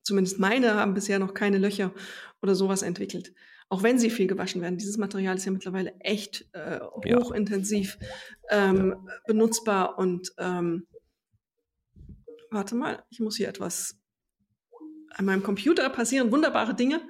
zumindest 0.03 0.39
meine 0.39 0.75
haben 0.75 0.93
bisher 0.93 1.19
noch 1.19 1.33
keine 1.33 1.57
Löcher 1.57 1.93
oder 2.41 2.55
sowas 2.55 2.81
entwickelt 2.81 3.33
auch 3.69 3.83
wenn 3.83 3.97
sie 3.97 4.09
viel 4.09 4.27
gewaschen 4.27 4.61
werden. 4.61 4.77
Dieses 4.77 4.97
Material 4.97 5.35
ist 5.35 5.45
ja 5.45 5.51
mittlerweile 5.51 5.93
echt 5.99 6.47
äh, 6.53 6.79
hochintensiv. 6.79 7.97
Ähm, 8.49 8.89
ja. 8.89 9.13
benutzbar 9.25 9.97
und 9.97 10.31
ähm, 10.37 10.85
warte 12.51 12.75
mal, 12.75 13.03
ich 13.09 13.19
muss 13.19 13.37
hier 13.37 13.47
etwas 13.47 13.97
an 15.11 15.25
meinem 15.25 15.43
Computer 15.43 15.89
passieren 15.89 16.31
wunderbare 16.31 16.75
Dinge. 16.75 17.01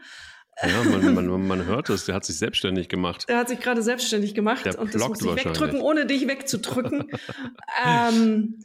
Ja, 0.62 0.84
man, 0.84 1.14
man, 1.28 1.48
man 1.48 1.66
hört 1.66 1.90
es, 1.90 2.06
der 2.06 2.16
hat 2.16 2.26
sich 2.26 2.38
selbstständig 2.38 2.88
gemacht. 2.88 3.28
Der 3.28 3.38
hat 3.38 3.50
sich 3.50 3.60
gerade 3.60 3.82
selbstständig 3.82 4.34
gemacht 4.34 4.66
der 4.66 4.80
und 4.80 4.94
das 4.94 5.08
muss 5.08 5.22
ich 5.22 5.36
wegdrücken, 5.36 5.82
ohne 5.82 6.06
dich 6.06 6.28
wegzudrücken. 6.28 7.12
ähm, 7.86 8.60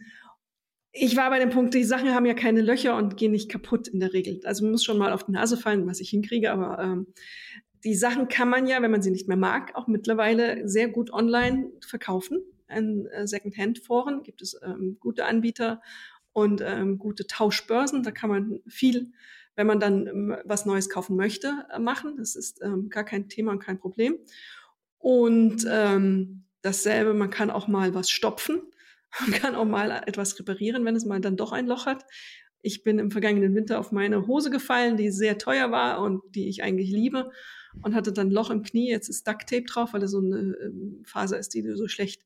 ich 0.93 1.17
war 1.17 1.31
bei 1.31 1.39
dem 1.39 1.51
Punkt, 1.51 1.75
die 1.75 1.85
Sachen 1.85 2.15
haben 2.15 2.27
ja 2.27 2.35
keine 2.35 2.63
Löcher 2.63 2.97
und 2.97 3.17
gehen 3.17 3.33
nicht 3.33 3.51
kaputt 3.51 3.89
in 3.89 4.01
der 4.01 4.13
Regel. 4.13 4.41
Also 4.45 4.65
man 4.65 4.73
muss 4.73 4.85
schon 4.85 4.99
mal 4.99 5.13
auf 5.13 5.25
die 5.25 5.33
Nase 5.33 5.57
fallen, 5.57 5.87
was 5.87 6.01
ich 6.01 6.11
hinkriege, 6.11 6.53
aber 6.53 6.79
ähm, 6.81 7.07
die 7.85 7.95
Sachen 7.95 8.29
kann 8.29 8.49
man 8.49 8.67
ja, 8.67 8.83
wenn 8.83 8.91
man 8.91 9.03
sie 9.03 9.11
nicht 9.11 9.29
mehr 9.29 9.37
mag, 9.37 9.75
auch 9.75 9.87
mittlerweile 9.87 10.69
sehr 10.69 10.89
gut 10.89 11.13
online 11.13 11.71
verkaufen. 11.87 12.41
In 12.69 13.07
äh, 13.07 13.27
Secondhand-Foren 13.27 14.23
gibt 14.23 14.43
es 14.43 14.59
ähm, 14.63 14.97
gute 15.01 15.25
Anbieter 15.25 15.81
und 16.33 16.61
ähm, 16.65 16.99
gute 16.99 17.27
Tauschbörsen. 17.27 18.03
Da 18.03 18.11
kann 18.11 18.31
man 18.31 18.61
viel 18.67 19.13
wenn 19.61 19.67
man 19.67 19.79
dann 19.79 20.07
ähm, 20.07 20.37
was 20.45 20.65
Neues 20.65 20.89
kaufen 20.89 21.17
möchte, 21.17 21.67
äh, 21.71 21.79
machen. 21.79 22.17
Das 22.17 22.35
ist 22.35 22.63
ähm, 22.63 22.89
gar 22.89 23.05
kein 23.05 23.29
Thema 23.29 23.53
und 23.53 23.59
kein 23.59 23.79
Problem. 23.79 24.17
Und 24.97 25.67
ähm, 25.71 26.45
dasselbe, 26.63 27.13
man 27.13 27.29
kann 27.29 27.51
auch 27.51 27.69
mal 27.69 27.95
was 27.95 28.11
stopfen. 28.11 28.63
Man 29.21 29.33
kann 29.33 29.57
auch 29.57 29.65
mal 29.65 29.91
etwas 30.07 30.39
reparieren, 30.39 30.85
wenn 30.85 30.95
es 30.95 31.05
mal 31.05 31.21
dann 31.21 31.37
doch 31.37 31.51
ein 31.51 31.67
Loch 31.67 31.85
hat. 31.85 32.05
Ich 32.63 32.85
bin 32.85 33.01
im 33.01 33.11
vergangenen 33.11 33.57
Winter 33.57 33.81
auf 33.81 33.91
meine 33.91 34.29
Hose 34.29 34.51
gefallen, 34.51 34.97
die 34.97 35.11
sehr 35.11 35.37
teuer 35.37 35.73
war 35.73 36.01
und 36.01 36.23
die 36.37 36.49
ich 36.49 36.63
eigentlich 36.63 36.93
liebe 36.93 37.33
und 37.83 37.97
hatte 37.97 38.13
dann 38.13 38.31
Loch 38.31 38.51
im 38.51 38.63
Knie. 38.63 38.89
Jetzt 38.89 39.09
ist 39.09 39.27
Duct 39.27 39.49
Tape 39.49 39.65
drauf, 39.65 39.95
weil 39.95 40.03
es 40.05 40.13
so 40.13 40.21
eine 40.21 40.57
ähm, 40.63 41.03
Faser 41.05 41.41
ist, 41.41 41.55
die 41.55 41.63
du 41.63 41.77
so 41.77 41.89
schlecht 41.89 42.23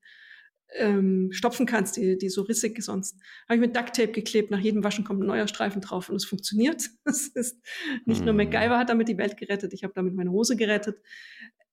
ähm, 0.74 1.30
stopfen 1.32 1.66
kannst, 1.66 1.96
die, 1.96 2.18
die 2.18 2.28
so 2.28 2.42
rissig 2.42 2.82
sonst. 2.82 3.18
Habe 3.48 3.56
ich 3.56 3.60
mit 3.60 3.76
Duct 3.76 3.94
Tape 3.94 4.12
geklebt. 4.12 4.50
Nach 4.50 4.58
jedem 4.58 4.84
Waschen 4.84 5.04
kommt 5.04 5.22
ein 5.22 5.26
neuer 5.26 5.48
Streifen 5.48 5.80
drauf 5.80 6.08
und 6.08 6.16
es 6.16 6.24
funktioniert. 6.24 6.90
Das 7.04 7.28
ist 7.28 7.60
nicht 8.06 8.20
mhm. 8.20 8.26
nur 8.26 8.34
MacGyver 8.34 8.78
hat 8.78 8.88
damit 8.88 9.08
die 9.08 9.18
Welt 9.18 9.36
gerettet, 9.36 9.72
ich 9.72 9.84
habe 9.84 9.92
damit 9.94 10.14
meine 10.14 10.30
Hose 10.30 10.56
gerettet. 10.56 11.00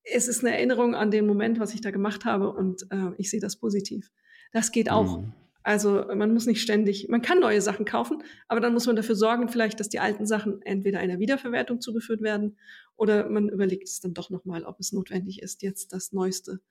Es 0.04 0.28
ist 0.28 0.44
eine 0.44 0.56
Erinnerung 0.56 0.94
an 0.94 1.10
den 1.10 1.26
Moment, 1.26 1.60
was 1.60 1.74
ich 1.74 1.82
da 1.82 1.92
gemacht 1.92 2.26
habe 2.26 2.52
und 2.52 2.84
äh, 2.92 3.12
ich 3.18 3.30
sehe 3.30 3.40
das 3.40 3.58
positiv. 3.58 4.12
Das 4.52 4.72
geht 4.72 4.92
auch. 4.92 5.20
Mhm. 5.20 5.34
Also 5.64 6.06
man 6.16 6.34
muss 6.34 6.48
nicht 6.48 6.62
ständig, 6.62 7.08
man 7.08 7.22
kann 7.22 7.40
neue 7.40 7.62
Sachen 7.62 7.86
kaufen, 7.86 8.24
aber 8.48 8.60
dann 8.60 8.74
muss 8.74 8.88
man 8.88 8.96
dafür 8.96 9.16
sorgen, 9.16 9.48
vielleicht, 9.48 9.80
dass 9.80 9.90
die 9.90 10.00
alten 10.00 10.26
Sachen 10.26 10.62
entweder 10.64 11.00
einer 11.00 11.20
Wiederverwertung 11.20 11.82
zugeführt 11.82 12.22
werden 12.22 12.58
oder 12.96 13.30
man 13.30 13.48
überlegt 13.48 13.88
es 13.88 14.00
dann 14.00 14.14
doch 14.14 14.32
nochmal, 14.32 14.64
ob 14.66 14.80
es 14.80 14.92
notwendig 14.92 15.42
ist, 15.42 15.62
jetzt 15.62 15.94
das 15.94 16.14
neueste 16.14 16.62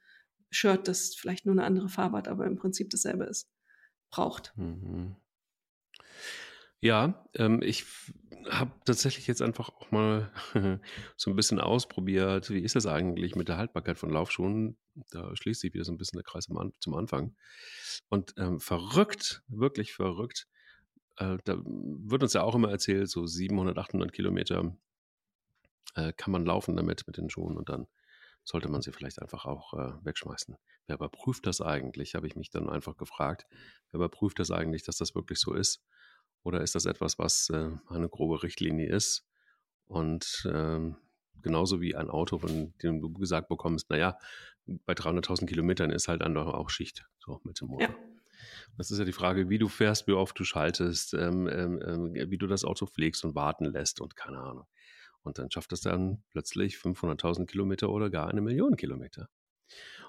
Shirt, 0.51 0.89
das 0.89 1.15
vielleicht 1.15 1.47
nur 1.47 1.55
eine 1.55 1.65
andere 1.65 1.89
Farbe 1.89 2.19
hat, 2.19 2.29
aber 2.29 2.47
im 2.47 2.57
Prinzip 2.57 2.91
dasselbe 2.91 3.25
ist, 3.25 3.49
braucht. 4.11 4.53
Mhm. 4.57 5.17
Ja, 6.81 7.27
ähm, 7.35 7.61
ich 7.63 7.85
habe 8.49 8.73
tatsächlich 8.87 9.27
jetzt 9.27 9.43
einfach 9.43 9.69
auch 9.69 9.91
mal 9.91 10.33
so 11.17 11.31
ein 11.31 11.37
bisschen 11.37 11.61
ausprobiert, 11.61 12.51
wie 12.51 12.61
ist 12.61 12.75
das 12.75 12.87
eigentlich 12.87 13.37
mit 13.37 13.49
der 13.49 13.59
Haltbarkeit 13.59 13.99
von 13.99 14.11
Laufschuhen? 14.11 14.79
Da 15.11 15.37
schließt 15.37 15.61
sich 15.61 15.75
wieder 15.75 15.85
so 15.85 15.93
ein 15.93 15.99
bisschen 15.99 16.17
der 16.17 16.25
Kreis 16.25 16.49
zum 16.79 16.95
Anfang. 16.95 17.37
Und 18.09 18.35
ähm, 18.39 18.61
verrückt, 18.61 19.43
wirklich 19.49 19.93
verrückt, 19.93 20.49
äh, 21.17 21.37
da 21.45 21.59
wird 21.65 22.23
uns 22.23 22.33
ja 22.33 22.43
auch 22.43 22.55
immer 22.55 22.71
erzählt, 22.71 23.11
so 23.11 23.27
700, 23.27 23.77
800 23.77 24.13
Kilometer 24.13 24.75
äh, 25.95 26.13
kann 26.15 26.33
man 26.33 26.47
laufen 26.47 26.77
damit, 26.77 27.07
mit 27.07 27.19
den 27.19 27.29
Schuhen 27.29 27.57
und 27.57 27.69
dann 27.69 27.87
sollte 28.45 28.69
man 28.69 28.83
sie 28.83 28.93
vielleicht 28.93 29.21
einfach 29.21 29.45
auch 29.45 29.75
äh, 29.75 29.93
wegschmeißen. 30.05 30.57
Wer 30.87 30.97
überprüft 30.97 31.47
das 31.47 31.61
eigentlich, 31.61 32.15
habe 32.15 32.27
ich 32.27 32.37
mich 32.37 32.51
dann 32.51 32.69
einfach 32.69 32.97
gefragt. 32.97 33.47
Wer 33.91 33.99
überprüft 33.99 34.39
das 34.39 34.51
eigentlich, 34.51 34.83
dass 34.83 34.97
das 34.97 35.15
wirklich 35.15 35.39
so 35.39 35.55
ist? 35.55 35.83
Oder 36.43 36.63
ist 36.63 36.75
das 36.75 36.87
etwas, 36.87 37.19
was 37.19 37.51
äh, 37.51 37.71
eine 37.89 38.09
grobe 38.09 38.43
Richtlinie 38.43 38.89
ist? 38.89 39.27
Und 39.87 40.49
ähm, 40.51 40.97
genauso 41.43 41.81
wie 41.81 41.95
ein 41.97 42.11
Auto, 42.11 42.39
von 42.39 42.75
dem 42.83 43.01
du 43.01 43.13
gesagt 43.13 43.49
bekommst, 43.49 43.91
naja, 43.91 44.19
bei 44.67 44.93
300.000 44.93 45.47
Kilometern 45.47 45.91
ist 45.91 46.09
halt 46.09 46.23
doch 46.23 46.55
auch 46.55 46.71
Schicht, 46.71 47.07
so 47.19 47.41
mit 47.45 47.61
dem 47.61 47.69
Motor. 47.69 47.89
Ja. 47.89 47.95
Das 48.77 48.91
ist 48.91 48.99
ja 48.99 49.05
die 49.05 49.13
Frage, 49.13 49.49
wie 49.51 49.59
du 49.59 49.69
fährst, 49.69 50.07
wie 50.07 50.13
oft 50.13 50.39
du 50.39 50.45
schaltest, 50.45 51.15
ähm, 51.15 51.47
ähm, 51.49 51.83
ähm 51.85 52.31
wie 52.31 52.39
du 52.39 52.47
das 52.47 52.65
Auto 52.65 52.87
pflegst 52.87 53.25
und 53.25 53.35
warten 53.35 53.67
lässt 53.67 54.01
und 54.01 54.17
keine 54.17 54.39
Ahnung. 54.39 54.67
Und 55.23 55.39
dann 55.39 55.51
schafft 55.51 55.73
es 55.73 55.81
dann 55.81 56.23
plötzlich 56.31 56.77
500.000 56.77 57.47
Kilometer 57.47 57.91
oder 57.91 58.11
gar 58.11 58.29
eine 58.29 58.41
Million 58.41 58.77
Kilometer. 58.77 59.29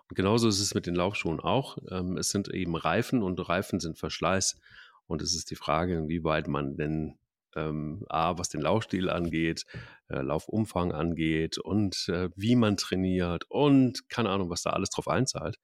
Und 0.09 0.16
genauso 0.16 0.47
ist 0.47 0.59
es 0.59 0.74
mit 0.74 0.86
den 0.86 0.95
Laufschuhen 0.95 1.39
auch. 1.39 1.78
Ähm, 1.89 2.18
es 2.18 2.30
sind 2.30 2.49
eben 2.49 2.76
Reifen 2.76 3.24
und 3.24 3.39
Reifen 3.47 3.80
sind 3.80 3.97
Verschleiß. 3.97 4.59
Und 5.07 5.22
es 5.22 5.36
ist 5.36 5.51
die 5.51 5.55
Frage, 5.55 5.97
inwieweit 5.97 6.47
man 6.47 6.76
denn 6.78 7.18
ähm, 7.55 8.05
A, 8.09 8.38
was 8.38 8.49
den 8.49 8.62
Laufstil 8.62 9.09
angeht, 9.09 9.66
äh, 10.09 10.22
Laufumfang 10.22 10.93
angeht 10.93 11.57
und 11.57 12.07
äh, 12.09 12.30
wie 12.36 12.55
man 12.55 12.78
trainiert 12.78 13.45
und 13.49 14.09
keine 14.09 14.30
Ahnung, 14.30 14.49
was 14.49 14.64
da 14.64 14.72
alles 14.72 14.89
drauf 14.89 15.07
einzahlt. 15.07 15.59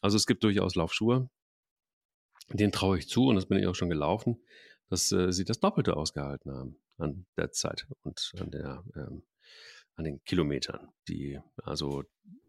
Also 0.00 0.16
es 0.16 0.26
gibt 0.26 0.44
durchaus 0.44 0.76
Laufschuhe, 0.76 1.28
denen 2.52 2.72
traue 2.72 2.98
ich 2.98 3.08
zu 3.08 3.26
und 3.26 3.34
das 3.34 3.46
bin 3.46 3.58
ich 3.58 3.66
auch 3.66 3.74
schon 3.74 3.90
gelaufen, 3.90 4.40
dass 4.90 5.10
äh, 5.10 5.32
sie 5.32 5.44
das 5.44 5.58
Doppelte 5.58 5.96
ausgehalten 5.96 6.52
haben 6.52 6.78
an 6.98 7.26
der 7.36 7.52
Zeit 7.52 7.86
und 8.02 8.32
an 8.38 8.50
der 8.50 8.84
ähm, 8.96 9.22
an 9.94 10.04
den 10.04 10.22
Kilometern, 10.24 10.88
die 11.08 11.40
also 11.64 12.04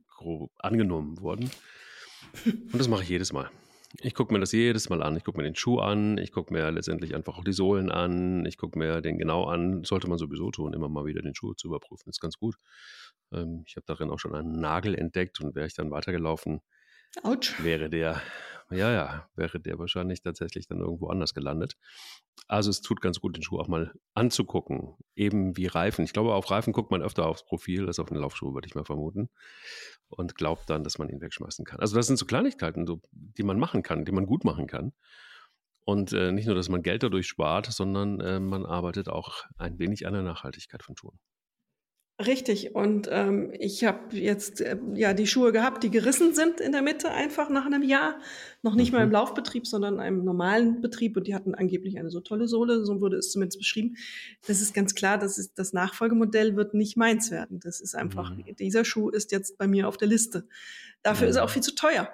grob 0.07 0.51
angenommen 0.57 1.19
wurden. 1.19 1.49
Und 2.45 2.77
das 2.77 2.87
mache 2.87 3.03
ich 3.03 3.09
jedes 3.09 3.33
Mal. 3.33 3.49
Ich 4.01 4.13
gucke 4.13 4.31
mir 4.31 4.39
das 4.39 4.51
jedes 4.51 4.89
Mal 4.89 5.01
an. 5.01 5.17
Ich 5.17 5.23
gucke 5.23 5.39
mir 5.39 5.43
den 5.43 5.55
Schuh 5.55 5.79
an, 5.79 6.19
ich 6.19 6.31
gucke 6.31 6.53
mir 6.53 6.69
letztendlich 6.69 7.15
einfach 7.15 7.39
auch 7.39 7.43
die 7.43 7.53
Sohlen 7.53 7.91
an, 7.91 8.45
ich 8.45 8.57
gucke 8.57 8.77
mir 8.77 9.01
den 9.01 9.17
genau 9.17 9.45
an. 9.45 9.83
Sollte 9.83 10.07
man 10.07 10.19
sowieso 10.19 10.51
tun, 10.51 10.73
immer 10.73 10.89
mal 10.89 11.05
wieder 11.05 11.23
den 11.23 11.33
Schuh 11.33 11.53
zu 11.55 11.67
überprüfen, 11.67 12.09
ist 12.09 12.19
ganz 12.19 12.37
gut. 12.37 12.55
Ähm, 13.31 13.63
ich 13.65 13.75
habe 13.77 13.85
darin 13.87 14.11
auch 14.11 14.19
schon 14.19 14.35
einen 14.35 14.59
Nagel 14.59 14.93
entdeckt 14.93 15.41
und 15.41 15.55
wäre 15.55 15.65
ich 15.65 15.73
dann 15.73 15.89
weitergelaufen, 15.89 16.61
Ouch. 17.23 17.63
wäre 17.63 17.89
der 17.89 18.21
ja, 18.71 18.91
ja, 18.91 19.29
wäre 19.35 19.59
der 19.59 19.79
wahrscheinlich 19.79 20.21
tatsächlich 20.21 20.67
dann 20.67 20.79
irgendwo 20.79 21.07
anders 21.07 21.33
gelandet. 21.33 21.75
Also 22.47 22.69
es 22.69 22.81
tut 22.81 23.01
ganz 23.01 23.19
gut, 23.19 23.35
den 23.35 23.41
Schuh 23.41 23.59
auch 23.59 23.67
mal 23.67 23.93
anzugucken. 24.13 24.95
Eben 25.15 25.57
wie 25.57 25.65
Reifen. 25.65 26.05
Ich 26.05 26.13
glaube, 26.13 26.35
auf 26.35 26.51
Reifen 26.51 26.71
guckt 26.71 26.91
man 26.91 27.01
öfter 27.01 27.25
aufs 27.25 27.43
Profil 27.43 27.87
als 27.87 27.97
auf 27.97 28.09
den 28.09 28.17
Laufschuh, 28.17 28.53
würde 28.53 28.67
ich 28.67 28.75
mal 28.75 28.85
vermuten. 28.85 29.29
Und 30.09 30.35
glaubt 30.35 30.69
dann, 30.69 30.83
dass 30.83 30.99
man 30.99 31.09
ihn 31.09 31.19
wegschmeißen 31.19 31.65
kann. 31.65 31.79
Also 31.79 31.95
das 31.95 32.05
sind 32.05 32.17
so 32.17 32.27
Kleinigkeiten, 32.27 32.85
so, 32.85 33.01
die 33.11 33.43
man 33.43 33.57
machen 33.57 33.81
kann, 33.81 34.05
die 34.05 34.11
man 34.11 34.27
gut 34.27 34.43
machen 34.43 34.67
kann. 34.67 34.93
Und 35.83 36.13
äh, 36.13 36.31
nicht 36.31 36.45
nur, 36.45 36.55
dass 36.55 36.69
man 36.69 36.83
Geld 36.83 37.01
dadurch 37.01 37.27
spart, 37.27 37.65
sondern 37.65 38.19
äh, 38.19 38.39
man 38.39 38.65
arbeitet 38.67 39.09
auch 39.09 39.45
ein 39.57 39.79
wenig 39.79 40.05
an 40.05 40.13
der 40.13 40.21
Nachhaltigkeit 40.21 40.83
von 40.83 40.95
Schuhen. 40.95 41.19
Richtig. 42.25 42.75
Und 42.75 43.07
ähm, 43.09 43.53
ich 43.57 43.85
habe 43.85 44.13
jetzt 44.17 44.59
äh, 44.59 44.77
ja 44.93 45.13
die 45.13 45.25
Schuhe 45.25 45.53
gehabt, 45.53 45.83
die 45.83 45.89
gerissen 45.89 46.35
sind 46.35 46.59
in 46.59 46.73
der 46.73 46.81
Mitte 46.81 47.11
einfach 47.11 47.49
nach 47.49 47.65
einem 47.65 47.81
Jahr. 47.81 48.19
Noch 48.61 48.75
nicht 48.75 48.91
mhm. 48.91 48.97
mal 48.97 49.03
im 49.03 49.09
mhm. 49.09 49.13
Laufbetrieb, 49.13 49.65
sondern 49.65 49.95
in 49.95 49.99
einem 50.01 50.25
normalen 50.25 50.81
Betrieb. 50.81 51.15
Und 51.15 51.27
die 51.27 51.35
hatten 51.35 51.55
angeblich 51.55 51.97
eine 51.97 52.09
so 52.09 52.19
tolle 52.19 52.49
Sohle, 52.49 52.83
so 52.83 52.99
wurde 52.99 53.15
es 53.15 53.31
zumindest 53.31 53.59
beschrieben. 53.59 53.95
Das 54.45 54.59
ist 54.59 54.73
ganz 54.73 54.95
klar, 54.95 55.17
das, 55.17 55.37
ist, 55.37 55.57
das 55.57 55.71
Nachfolgemodell 55.71 56.57
wird 56.57 56.73
nicht 56.73 56.97
meins 56.97 57.31
werden. 57.31 57.61
Das 57.61 57.79
ist 57.79 57.95
einfach, 57.95 58.35
mhm. 58.35 58.53
dieser 58.57 58.83
Schuh 58.83 59.09
ist 59.09 59.31
jetzt 59.31 59.57
bei 59.57 59.67
mir 59.67 59.87
auf 59.87 59.95
der 59.95 60.09
Liste. 60.09 60.45
Dafür 61.03 61.27
mhm. 61.27 61.29
ist 61.29 61.35
er 61.37 61.45
auch 61.45 61.49
viel 61.49 61.63
zu 61.63 61.73
teuer. 61.73 62.09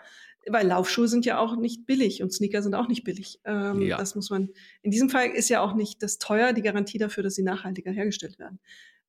Weil 0.47 0.67
Laufschuhe 0.67 1.07
sind 1.07 1.25
ja 1.25 1.39
auch 1.39 1.55
nicht 1.55 1.87
billig 1.87 2.21
und 2.21 2.31
Sneaker 2.31 2.61
sind 2.61 2.75
auch 2.75 2.87
nicht 2.87 3.03
billig. 3.03 3.39
Ähm, 3.45 3.81
ja. 3.81 3.97
Das 3.97 4.13
muss 4.13 4.29
man, 4.29 4.49
in 4.83 4.91
diesem 4.91 5.09
Fall 5.09 5.29
ist 5.29 5.49
ja 5.49 5.61
auch 5.61 5.73
nicht 5.73 6.03
das 6.03 6.19
teuer 6.19 6.53
die 6.53 6.61
Garantie 6.61 6.99
dafür, 6.99 7.23
dass 7.23 7.33
sie 7.33 7.41
nachhaltiger 7.41 7.91
hergestellt 7.91 8.37
werden. 8.37 8.59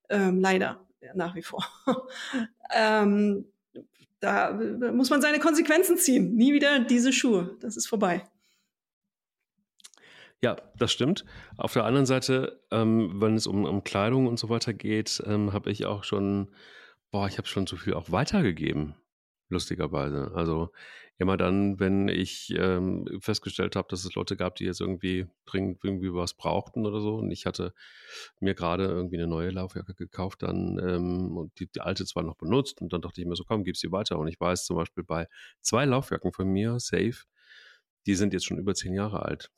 Ähm, 0.08 0.40
leider 0.40 0.80
nach 1.14 1.34
wie 1.34 1.42
vor. 1.42 1.64
ähm, 2.74 3.46
da 4.20 4.52
muss 4.92 5.10
man 5.10 5.20
seine 5.20 5.38
Konsequenzen 5.38 5.96
ziehen. 5.96 6.34
Nie 6.34 6.52
wieder 6.52 6.80
diese 6.80 7.12
Schuhe. 7.12 7.56
Das 7.60 7.76
ist 7.76 7.86
vorbei. 7.86 8.26
Ja, 10.42 10.56
das 10.76 10.92
stimmt. 10.92 11.24
Auf 11.56 11.72
der 11.72 11.84
anderen 11.84 12.06
Seite, 12.06 12.60
ähm, 12.70 13.20
wenn 13.20 13.34
es 13.34 13.46
um, 13.46 13.64
um, 13.64 13.84
Kleidung 13.84 14.26
und 14.26 14.38
so 14.38 14.48
weiter 14.48 14.72
geht, 14.72 15.22
ähm, 15.26 15.52
habe 15.52 15.70
ich 15.70 15.86
auch 15.86 16.04
schon, 16.04 16.50
boah, 17.10 17.26
ich 17.26 17.38
habe 17.38 17.48
schon 17.48 17.66
zu 17.66 17.76
viel 17.76 17.94
auch 17.94 18.10
weitergegeben, 18.10 18.94
lustigerweise. 19.48 20.32
Also 20.34 20.70
immer 21.18 21.36
dann, 21.36 21.80
wenn 21.80 22.08
ich 22.08 22.54
ähm, 22.58 23.06
festgestellt 23.20 23.74
habe, 23.74 23.88
dass 23.90 24.04
es 24.04 24.14
Leute 24.14 24.36
gab, 24.36 24.56
die 24.56 24.64
jetzt 24.64 24.80
irgendwie 24.80 25.26
dringend 25.46 25.82
irgendwie 25.82 26.12
was 26.12 26.34
brauchten 26.34 26.84
oder 26.84 27.00
so. 27.00 27.16
Und 27.16 27.30
ich 27.30 27.46
hatte 27.46 27.72
mir 28.40 28.54
gerade 28.54 28.84
irgendwie 28.84 29.16
eine 29.16 29.26
neue 29.26 29.50
Laufjacke 29.50 29.94
gekauft, 29.94 30.42
dann 30.42 30.78
ähm, 30.78 31.36
und 31.36 31.58
die, 31.58 31.68
die, 31.68 31.80
alte 31.80 32.04
zwar 32.04 32.22
noch 32.22 32.36
benutzt. 32.36 32.82
Und 32.82 32.92
dann 32.92 33.00
dachte 33.00 33.20
ich 33.20 33.26
mir 33.26 33.36
so, 33.36 33.44
komm, 33.44 33.64
gib 33.64 33.76
sie 33.76 33.92
weiter. 33.92 34.18
Und 34.18 34.28
ich 34.28 34.38
weiß 34.38 34.66
zum 34.66 34.76
Beispiel 34.76 35.04
bei 35.04 35.26
zwei 35.62 35.86
Laufjacken 35.86 36.32
von 36.32 36.48
mir, 36.48 36.78
Safe, 36.78 37.16
die 38.06 38.14
sind 38.14 38.32
jetzt 38.32 38.44
schon 38.44 38.58
über 38.58 38.74
zehn 38.74 38.94
Jahre 38.94 39.22
alt. 39.22 39.50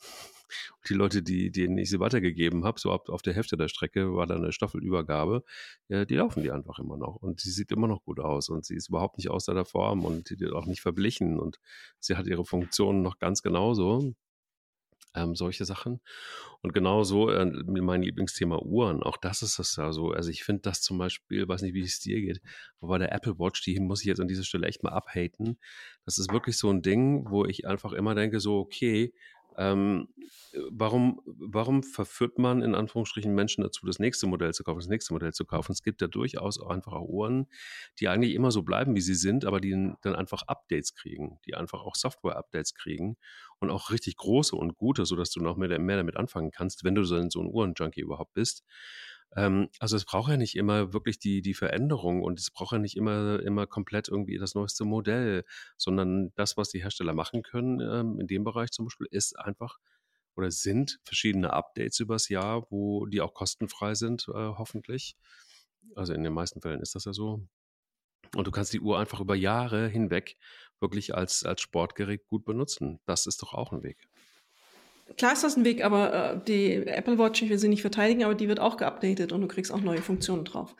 Und 0.76 0.88
die 0.88 0.94
Leute, 0.94 1.22
die, 1.22 1.50
denen 1.50 1.78
ich 1.78 1.90
sie 1.90 2.00
weitergegeben 2.00 2.64
habe, 2.64 2.80
so 2.80 2.92
ab, 2.92 3.08
auf 3.08 3.22
der 3.22 3.34
Hälfte 3.34 3.56
der 3.56 3.68
Strecke 3.68 4.14
war 4.14 4.26
da 4.26 4.36
eine 4.36 4.52
Staffelübergabe, 4.52 5.44
ja, 5.88 6.04
die 6.04 6.16
laufen 6.16 6.42
die 6.42 6.50
einfach 6.50 6.78
immer 6.78 6.96
noch. 6.96 7.16
Und 7.16 7.40
sie 7.40 7.50
sieht 7.50 7.72
immer 7.72 7.88
noch 7.88 8.04
gut 8.04 8.20
aus 8.20 8.48
und 8.48 8.64
sie 8.64 8.74
ist 8.74 8.88
überhaupt 8.88 9.18
nicht 9.18 9.30
außer 9.30 9.54
der 9.54 9.64
Form 9.64 10.04
und 10.04 10.30
die 10.30 10.46
auch 10.48 10.66
nicht 10.66 10.80
verblichen 10.80 11.38
und 11.38 11.58
sie 11.98 12.16
hat 12.16 12.26
ihre 12.26 12.44
Funktionen 12.44 13.02
noch 13.02 13.18
ganz 13.18 13.42
genauso. 13.42 14.14
Ähm, 15.14 15.34
solche 15.34 15.64
Sachen. 15.64 16.00
Und 16.60 16.74
genauso 16.74 17.30
äh, 17.30 17.46
mein 17.46 18.02
Lieblingsthema 18.02 18.58
Uhren. 18.58 19.02
Auch 19.02 19.16
das 19.16 19.42
ist 19.42 19.58
das 19.58 19.76
ja 19.76 19.92
so. 19.92 20.12
Also 20.12 20.30
ich 20.30 20.44
finde 20.44 20.62
das 20.62 20.82
zum 20.82 20.98
Beispiel, 20.98 21.48
weiß 21.48 21.62
nicht, 21.62 21.74
wie 21.74 21.80
es 21.80 22.00
dir 22.00 22.20
geht, 22.20 22.40
aber 22.80 22.90
bei 22.90 22.98
der 22.98 23.12
Apple 23.12 23.38
Watch, 23.38 23.62
die 23.62 23.78
muss 23.80 24.00
ich 24.00 24.06
jetzt 24.06 24.20
an 24.20 24.28
dieser 24.28 24.44
Stelle 24.44 24.66
echt 24.66 24.82
mal 24.82 24.92
abhaten. 24.92 25.58
Das 26.04 26.18
ist 26.18 26.32
wirklich 26.32 26.58
so 26.58 26.70
ein 26.70 26.82
Ding, 26.82 27.26
wo 27.30 27.46
ich 27.46 27.66
einfach 27.66 27.92
immer 27.92 28.14
denke, 28.14 28.38
so, 28.38 28.58
okay, 28.58 29.14
Ähm, 29.58 30.08
warum, 30.70 31.20
warum 31.26 31.82
verführt 31.82 32.38
man 32.38 32.62
in 32.62 32.74
Anführungsstrichen 32.76 33.34
Menschen 33.34 33.62
dazu, 33.64 33.84
das 33.86 33.98
nächste 33.98 34.28
Modell 34.28 34.54
zu 34.54 34.62
kaufen, 34.62 34.78
das 34.78 34.88
nächste 34.88 35.12
Modell 35.12 35.32
zu 35.32 35.44
kaufen? 35.44 35.72
Es 35.72 35.82
gibt 35.82 36.00
ja 36.00 36.06
durchaus 36.06 36.60
auch 36.60 36.70
einfach 36.70 36.92
auch 36.92 37.08
Uhren, 37.08 37.48
die 37.98 38.08
eigentlich 38.08 38.34
immer 38.34 38.52
so 38.52 38.62
bleiben, 38.62 38.94
wie 38.94 39.00
sie 39.00 39.14
sind, 39.16 39.44
aber 39.44 39.60
die 39.60 39.72
dann 40.02 40.14
einfach 40.14 40.42
Updates 40.46 40.94
kriegen, 40.94 41.40
die 41.44 41.54
einfach 41.56 41.80
auch 41.80 41.96
Software-Updates 41.96 42.74
kriegen 42.74 43.16
und 43.58 43.70
auch 43.70 43.90
richtig 43.90 44.16
große 44.16 44.54
und 44.54 44.76
gute, 44.76 45.04
sodass 45.06 45.30
du 45.32 45.40
noch 45.40 45.56
mehr, 45.56 45.78
mehr 45.78 45.96
damit 45.96 46.16
anfangen 46.16 46.52
kannst, 46.52 46.84
wenn 46.84 46.94
du 46.94 47.04
so 47.04 47.16
ein, 47.16 47.28
Uhrenjunkie 47.34 48.00
überhaupt 48.00 48.34
bist. 48.34 48.64
Ähm, 49.36 49.68
also 49.78 49.96
es 49.96 50.04
braucht 50.04 50.30
ja 50.30 50.36
nicht 50.36 50.56
immer 50.56 50.92
wirklich 50.92 51.18
die, 51.18 51.42
die 51.42 51.54
Veränderung 51.54 52.22
und 52.22 52.40
es 52.40 52.50
braucht 52.50 52.72
ja 52.72 52.78
nicht 52.78 52.96
immer, 52.96 53.40
immer 53.42 53.66
komplett 53.66 54.08
irgendwie 54.08 54.38
das 54.38 54.54
neueste 54.54 54.84
Modell, 54.84 55.44
sondern 55.76 56.32
das, 56.34 56.56
was 56.56 56.70
die 56.70 56.82
Hersteller 56.82 57.14
machen 57.14 57.42
können, 57.42 57.80
ähm, 57.80 58.20
in 58.20 58.26
dem 58.26 58.44
Bereich 58.44 58.70
zum 58.70 58.86
Beispiel, 58.86 59.08
ist 59.10 59.38
einfach 59.38 59.78
oder 60.36 60.50
sind 60.52 61.00
verschiedene 61.04 61.52
Updates 61.52 61.98
übers 61.98 62.28
Jahr, 62.28 62.66
wo 62.70 63.06
die 63.06 63.20
auch 63.20 63.34
kostenfrei 63.34 63.94
sind, 63.94 64.28
äh, 64.28 64.32
hoffentlich. 64.32 65.16
Also 65.96 66.12
in 66.14 66.22
den 66.22 66.32
meisten 66.32 66.60
Fällen 66.60 66.80
ist 66.80 66.94
das 66.94 67.04
ja 67.06 67.12
so. 67.12 67.42
Und 68.36 68.46
du 68.46 68.50
kannst 68.50 68.72
die 68.72 68.80
Uhr 68.80 68.98
einfach 68.98 69.20
über 69.20 69.34
Jahre 69.34 69.88
hinweg 69.88 70.36
wirklich 70.80 71.14
als, 71.14 71.44
als 71.44 71.60
Sportgerät 71.60 72.26
gut 72.26 72.44
benutzen. 72.44 73.00
Das 73.06 73.26
ist 73.26 73.42
doch 73.42 73.52
auch 73.52 73.72
ein 73.72 73.82
Weg. 73.82 74.08
Klar 75.16 75.32
ist 75.32 75.44
das 75.44 75.56
ein 75.56 75.64
Weg, 75.64 75.84
aber 75.84 76.12
äh, 76.12 76.40
die 76.46 76.86
Apple 76.86 77.18
Watch, 77.18 77.42
ich 77.42 77.50
will 77.50 77.58
sie 77.58 77.68
nicht 77.68 77.80
verteidigen, 77.80 78.24
aber 78.24 78.34
die 78.34 78.48
wird 78.48 78.60
auch 78.60 78.76
geupdatet 78.76 79.32
und 79.32 79.40
du 79.40 79.48
kriegst 79.48 79.72
auch 79.72 79.80
neue 79.80 80.02
Funktionen 80.02 80.44
drauf. 80.44 80.76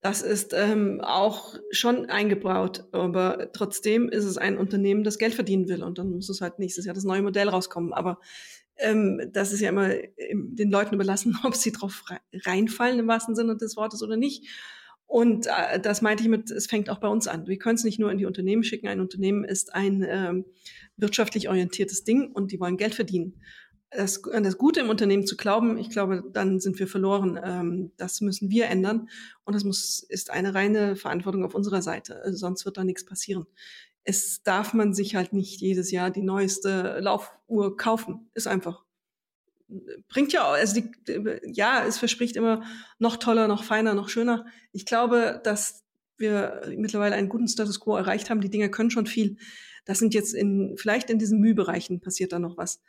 Das 0.00 0.22
ist 0.22 0.52
ähm, 0.54 1.00
auch 1.02 1.56
schon 1.70 2.06
eingebaut, 2.06 2.84
aber 2.92 3.50
trotzdem 3.52 4.08
ist 4.08 4.24
es 4.24 4.38
ein 4.38 4.58
Unternehmen, 4.58 5.04
das 5.04 5.18
Geld 5.18 5.34
verdienen 5.34 5.68
will 5.68 5.82
und 5.82 5.98
dann 5.98 6.10
muss 6.10 6.28
es 6.28 6.40
halt 6.40 6.58
nächstes 6.58 6.84
Jahr 6.84 6.94
das 6.94 7.04
neue 7.04 7.22
Modell 7.22 7.48
rauskommen. 7.48 7.92
Aber 7.92 8.20
ähm, 8.76 9.30
das 9.32 9.52
ist 9.52 9.60
ja 9.60 9.70
immer 9.70 9.90
den 10.22 10.70
Leuten 10.70 10.94
überlassen, 10.94 11.36
ob 11.44 11.54
sie 11.54 11.72
drauf 11.72 12.04
reinfallen 12.32 12.98
im 12.98 13.08
wahrsten 13.08 13.34
Sinne 13.34 13.56
des 13.56 13.76
Wortes 13.76 14.02
oder 14.02 14.16
nicht. 14.16 14.46
Und 15.06 15.46
äh, 15.46 15.80
das 15.80 16.02
meinte 16.02 16.22
ich 16.22 16.28
mit, 16.28 16.50
es 16.50 16.66
fängt 16.66 16.90
auch 16.90 16.98
bei 16.98 17.08
uns 17.08 17.26
an. 17.26 17.46
Wir 17.46 17.58
können 17.58 17.76
es 17.76 17.84
nicht 17.84 17.98
nur 17.98 18.10
in 18.10 18.18
die 18.18 18.26
Unternehmen 18.26 18.64
schicken. 18.64 18.88
Ein 18.88 19.00
Unternehmen 19.00 19.44
ist 19.44 19.74
ein 19.74 20.04
ähm, 20.08 20.44
wirtschaftlich 20.96 21.48
orientiertes 21.48 22.04
Ding 22.04 22.32
und 22.32 22.52
die 22.52 22.60
wollen 22.60 22.76
Geld 22.76 22.94
verdienen 22.94 23.40
das, 23.90 24.24
an 24.24 24.42
das 24.42 24.58
Gute 24.58 24.80
im 24.80 24.90
Unternehmen 24.90 25.26
zu 25.26 25.36
glauben, 25.36 25.78
ich 25.78 25.90
glaube, 25.90 26.24
dann 26.32 26.60
sind 26.60 26.78
wir 26.78 26.88
verloren. 26.88 27.38
Ähm, 27.42 27.92
das 27.96 28.20
müssen 28.20 28.50
wir 28.50 28.66
ändern. 28.66 29.08
Und 29.44 29.54
das 29.54 29.64
muss, 29.64 30.00
ist 30.00 30.30
eine 30.30 30.54
reine 30.54 30.96
Verantwortung 30.96 31.44
auf 31.44 31.54
unserer 31.54 31.82
Seite. 31.82 32.20
Also 32.22 32.38
sonst 32.38 32.64
wird 32.64 32.76
da 32.76 32.84
nichts 32.84 33.04
passieren. 33.04 33.46
Es 34.04 34.42
darf 34.42 34.72
man 34.72 34.94
sich 34.94 35.16
halt 35.16 35.32
nicht 35.32 35.60
jedes 35.60 35.90
Jahr 35.90 36.10
die 36.10 36.22
neueste 36.22 36.98
Laufuhr 37.00 37.76
kaufen. 37.76 38.28
Ist 38.34 38.46
einfach. 38.46 38.84
Bringt 40.08 40.32
ja 40.32 40.48
also 40.48 40.80
die, 40.80 40.90
ja, 41.44 41.84
es 41.84 41.98
verspricht 41.98 42.36
immer 42.36 42.62
noch 42.98 43.16
toller, 43.16 43.48
noch 43.48 43.64
feiner, 43.64 43.94
noch 43.94 44.08
schöner. 44.08 44.46
Ich 44.70 44.86
glaube, 44.86 45.40
dass 45.42 45.82
wir 46.18 46.62
mittlerweile 46.76 47.16
einen 47.16 47.28
guten 47.28 47.48
Status 47.48 47.80
quo 47.80 47.96
erreicht 47.96 48.30
haben. 48.30 48.40
Die 48.40 48.50
Dinge 48.50 48.70
können 48.70 48.90
schon 48.90 49.06
viel. 49.06 49.38
Das 49.84 49.98
sind 49.98 50.14
jetzt 50.14 50.34
in, 50.34 50.76
vielleicht 50.76 51.10
in 51.10 51.18
diesen 51.18 51.40
Mühbereichen 51.40 52.00
passiert 52.00 52.32
da 52.32 52.38
noch 52.38 52.56
was 52.56 52.80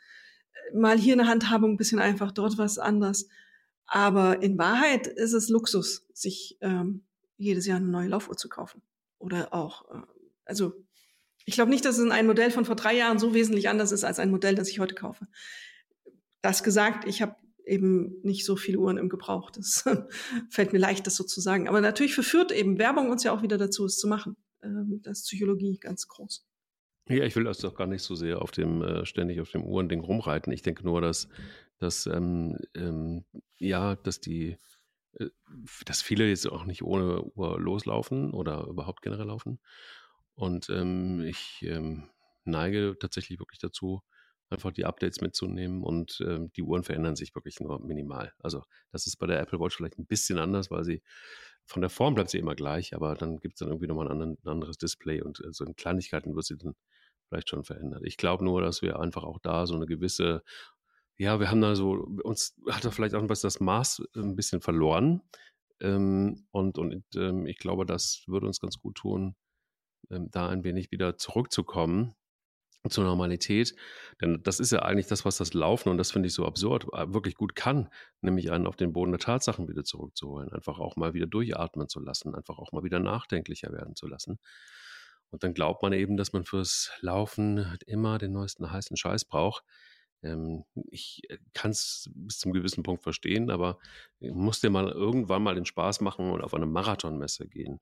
mal 0.74 0.98
hier 0.98 1.14
eine 1.14 1.28
Handhabung 1.28 1.72
ein 1.72 1.76
bisschen 1.76 1.98
einfach, 1.98 2.32
dort 2.32 2.58
was 2.58 2.78
anders. 2.78 3.28
Aber 3.86 4.42
in 4.42 4.58
Wahrheit 4.58 5.06
ist 5.06 5.32
es 5.32 5.48
Luxus, 5.48 6.06
sich 6.12 6.58
ähm, 6.60 7.04
jedes 7.36 7.66
Jahr 7.66 7.78
eine 7.78 7.88
neue 7.88 8.08
Laufuhr 8.08 8.36
zu 8.36 8.48
kaufen. 8.48 8.82
Oder 9.18 9.54
auch, 9.54 9.90
äh, 9.90 10.02
also 10.44 10.72
ich 11.46 11.54
glaube 11.54 11.70
nicht, 11.70 11.84
dass 11.84 11.96
es 11.96 12.04
in 12.04 12.12
einem 12.12 12.28
Modell 12.28 12.50
von 12.50 12.66
vor 12.66 12.76
drei 12.76 12.94
Jahren 12.94 13.18
so 13.18 13.32
wesentlich 13.32 13.68
anders 13.68 13.92
ist 13.92 14.04
als 14.04 14.18
ein 14.18 14.30
Modell, 14.30 14.54
das 14.54 14.68
ich 14.68 14.80
heute 14.80 14.94
kaufe. 14.94 15.26
Das 16.42 16.62
gesagt, 16.62 17.08
ich 17.08 17.22
habe 17.22 17.36
eben 17.64 18.20
nicht 18.22 18.44
so 18.44 18.56
viele 18.56 18.78
Uhren 18.78 18.98
im 18.98 19.08
Gebrauch. 19.08 19.50
Das 19.50 19.84
fällt 20.50 20.72
mir 20.72 20.78
leicht, 20.78 21.06
das 21.06 21.16
so 21.16 21.24
zu 21.24 21.40
sagen. 21.40 21.68
Aber 21.68 21.80
natürlich 21.80 22.14
verführt 22.14 22.52
eben 22.52 22.78
Werbung 22.78 23.10
uns 23.10 23.24
ja 23.24 23.32
auch 23.32 23.42
wieder 23.42 23.58
dazu, 23.58 23.84
es 23.84 23.98
zu 23.98 24.08
machen. 24.08 24.36
Ähm, 24.62 25.00
das 25.02 25.20
ist 25.20 25.26
Psychologie 25.26 25.78
ganz 25.78 26.08
groß. 26.08 26.47
Ja, 27.08 27.24
ich 27.24 27.36
will 27.36 27.44
das 27.44 27.58
doch 27.58 27.74
gar 27.74 27.86
nicht 27.86 28.02
so 28.02 28.14
sehr 28.14 28.42
auf 28.42 28.50
dem, 28.50 28.82
äh, 28.82 29.06
ständig 29.06 29.40
auf 29.40 29.50
dem 29.50 29.64
Uhrending 29.64 30.00
rumreiten. 30.00 30.52
Ich 30.52 30.62
denke 30.62 30.84
nur, 30.84 31.00
dass, 31.00 31.28
dass 31.78 32.06
ähm, 32.06 32.58
ähm, 32.74 33.24
ja, 33.58 33.96
dass 33.96 34.20
die, 34.20 34.56
äh, 35.14 35.28
dass 35.86 36.02
viele 36.02 36.28
jetzt 36.28 36.46
auch 36.46 36.64
nicht 36.64 36.82
ohne 36.82 37.22
Uhr 37.22 37.58
loslaufen 37.60 38.32
oder 38.32 38.64
überhaupt 38.66 39.02
generell 39.02 39.26
laufen. 39.26 39.58
Und 40.34 40.68
ähm, 40.70 41.20
ich 41.22 41.62
ähm, 41.62 42.10
neige 42.44 42.96
tatsächlich 42.98 43.40
wirklich 43.40 43.60
dazu, 43.60 44.02
einfach 44.50 44.72
die 44.72 44.84
Updates 44.86 45.20
mitzunehmen 45.20 45.82
und 45.82 46.22
ähm, 46.26 46.50
die 46.56 46.62
Uhren 46.62 46.82
verändern 46.84 47.16
sich 47.16 47.34
wirklich 47.34 47.60
nur 47.60 47.80
minimal. 47.80 48.32
Also 48.38 48.64
das 48.92 49.06
ist 49.06 49.16
bei 49.16 49.26
der 49.26 49.40
Apple 49.40 49.60
Watch 49.60 49.76
vielleicht 49.76 49.98
ein 49.98 50.06
bisschen 50.06 50.38
anders, 50.38 50.70
weil 50.70 50.84
sie 50.84 51.02
von 51.66 51.82
der 51.82 51.90
Form 51.90 52.14
bleibt 52.14 52.30
sie 52.30 52.38
immer 52.38 52.54
gleich, 52.54 52.94
aber 52.94 53.14
dann 53.14 53.40
gibt 53.40 53.54
es 53.54 53.58
dann 53.58 53.68
irgendwie 53.68 53.88
nochmal 53.88 54.10
ein, 54.10 54.22
ein 54.22 54.38
anderes 54.48 54.78
Display 54.78 55.20
und 55.22 55.40
äh, 55.44 55.52
so 55.52 55.64
in 55.64 55.76
Kleinigkeiten 55.76 56.34
wird 56.34 56.46
sie 56.46 56.56
dann 56.56 56.74
vielleicht 57.28 57.50
schon 57.50 57.64
verändert. 57.64 58.02
Ich 58.04 58.16
glaube 58.16 58.44
nur, 58.44 58.60
dass 58.62 58.82
wir 58.82 58.98
einfach 59.00 59.24
auch 59.24 59.38
da 59.40 59.66
so 59.66 59.74
eine 59.74 59.86
gewisse, 59.86 60.42
ja, 61.16 61.40
wir 61.40 61.50
haben 61.50 61.60
da 61.60 61.74
so, 61.74 61.92
uns 62.24 62.56
hat 62.68 62.84
da 62.84 62.90
vielleicht 62.90 63.14
auch 63.14 63.26
das 63.26 63.60
Maß 63.60 64.02
ein 64.16 64.36
bisschen 64.36 64.60
verloren. 64.60 65.22
Ähm, 65.80 66.46
und 66.50 66.78
und 66.78 67.04
ähm, 67.14 67.46
ich 67.46 67.58
glaube, 67.58 67.86
das 67.86 68.24
würde 68.26 68.46
uns 68.46 68.60
ganz 68.60 68.78
gut 68.78 68.96
tun, 68.96 69.36
ähm, 70.10 70.30
da 70.30 70.48
ein 70.48 70.64
wenig 70.64 70.90
wieder 70.90 71.16
zurückzukommen 71.18 72.14
zur 72.88 73.04
Normalität. 73.04 73.74
Denn 74.20 74.42
das 74.42 74.60
ist 74.60 74.72
ja 74.72 74.80
eigentlich 74.80 75.06
das, 75.06 75.24
was 75.24 75.36
das 75.36 75.54
Laufen, 75.54 75.88
und 75.90 75.98
das 75.98 76.10
finde 76.12 76.28
ich 76.28 76.34
so 76.34 76.46
absurd, 76.46 76.86
äh, 76.92 77.12
wirklich 77.12 77.34
gut 77.34 77.54
kann, 77.54 77.88
nämlich 78.20 78.50
einen 78.50 78.66
auf 78.66 78.76
den 78.76 78.92
Boden 78.92 79.12
der 79.12 79.20
Tatsachen 79.20 79.68
wieder 79.68 79.84
zurückzuholen, 79.84 80.52
einfach 80.52 80.78
auch 80.78 80.96
mal 80.96 81.14
wieder 81.14 81.26
durchatmen 81.26 81.88
zu 81.88 82.00
lassen, 82.00 82.34
einfach 82.34 82.58
auch 82.58 82.72
mal 82.72 82.84
wieder 82.84 83.00
nachdenklicher 83.00 83.72
werden 83.72 83.96
zu 83.96 84.06
lassen. 84.06 84.38
Und 85.30 85.42
dann 85.42 85.54
glaubt 85.54 85.82
man 85.82 85.92
eben, 85.92 86.16
dass 86.16 86.32
man 86.32 86.44
fürs 86.44 86.90
Laufen 87.00 87.76
immer 87.86 88.18
den 88.18 88.32
neuesten 88.32 88.70
heißen 88.70 88.96
Scheiß 88.96 89.24
braucht. 89.26 89.64
Ähm, 90.22 90.64
ich 90.90 91.22
äh, 91.28 91.38
kann 91.54 91.70
es 91.70 92.10
bis 92.14 92.38
zum 92.38 92.52
gewissen 92.52 92.82
Punkt 92.82 93.02
verstehen, 93.02 93.50
aber 93.50 93.78
muss 94.20 94.60
dir 94.60 94.70
mal 94.70 94.88
irgendwann 94.88 95.42
mal 95.42 95.54
den 95.54 95.66
Spaß 95.66 96.00
machen 96.00 96.30
und 96.30 96.42
auf 96.42 96.54
eine 96.54 96.66
Marathonmesse 96.66 97.46
gehen. 97.48 97.80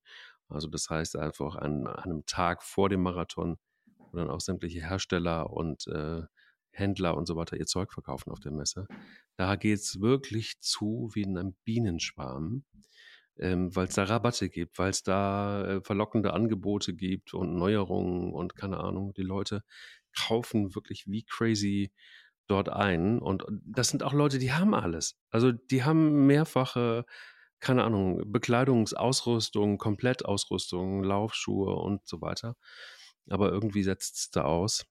Also 0.48 0.68
das 0.68 0.90
heißt 0.90 1.16
einfach 1.16 1.56
an, 1.56 1.86
an 1.86 2.04
einem 2.04 2.26
Tag 2.26 2.62
vor 2.62 2.88
dem 2.88 3.02
Marathon, 3.02 3.58
wo 3.96 4.16
dann 4.16 4.30
auch 4.30 4.40
sämtliche 4.40 4.80
Hersteller 4.80 5.50
und 5.50 5.86
äh, 5.88 6.22
Händler 6.70 7.16
und 7.16 7.26
so 7.26 7.36
weiter 7.36 7.56
ihr 7.56 7.66
Zeug 7.66 7.92
verkaufen 7.92 8.30
auf 8.30 8.40
der 8.40 8.52
Messe. 8.52 8.86
Da 9.36 9.56
geht 9.56 9.78
es 9.78 10.00
wirklich 10.00 10.60
zu 10.60 11.10
wie 11.14 11.22
in 11.22 11.38
einem 11.38 11.56
Bienenschwarm 11.64 12.64
ähm, 13.38 13.74
weil 13.74 13.86
es 13.86 13.94
da 13.94 14.04
Rabatte 14.04 14.48
gibt, 14.48 14.78
weil 14.78 14.90
es 14.90 15.02
da 15.02 15.64
äh, 15.66 15.80
verlockende 15.82 16.32
Angebote 16.32 16.94
gibt 16.94 17.34
und 17.34 17.54
Neuerungen 17.54 18.32
und 18.32 18.56
keine 18.56 18.78
Ahnung. 18.78 19.12
Die 19.14 19.22
Leute 19.22 19.62
kaufen 20.16 20.74
wirklich 20.74 21.06
wie 21.06 21.24
crazy 21.24 21.92
dort 22.46 22.68
ein. 22.68 23.18
Und 23.18 23.44
das 23.64 23.88
sind 23.88 24.02
auch 24.02 24.12
Leute, 24.12 24.38
die 24.38 24.52
haben 24.52 24.74
alles. 24.74 25.16
Also 25.30 25.52
die 25.52 25.84
haben 25.84 26.26
mehrfache, 26.26 27.04
keine 27.60 27.84
Ahnung, 27.84 28.22
Bekleidungsausrüstung, 28.32 29.78
Komplettausrüstung, 29.78 31.02
Laufschuhe 31.02 31.74
und 31.74 32.06
so 32.06 32.20
weiter. 32.20 32.56
Aber 33.28 33.50
irgendwie 33.50 33.82
setzt 33.82 34.16
es 34.16 34.30
da 34.30 34.42
aus. 34.42 34.86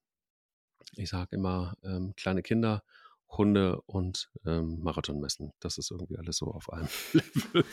Ich 0.96 1.10
sage 1.10 1.36
immer, 1.36 1.76
ähm, 1.84 2.14
kleine 2.16 2.42
Kinder 2.42 2.84
Hunde 3.30 3.82
und 3.86 4.30
ähm, 4.46 4.80
Marathonmessen. 4.82 5.52
Das 5.60 5.78
ist 5.78 5.92
irgendwie 5.92 6.18
alles 6.18 6.38
so 6.38 6.48
auf 6.48 6.72
einem 6.72 6.88
Level. 7.14 7.66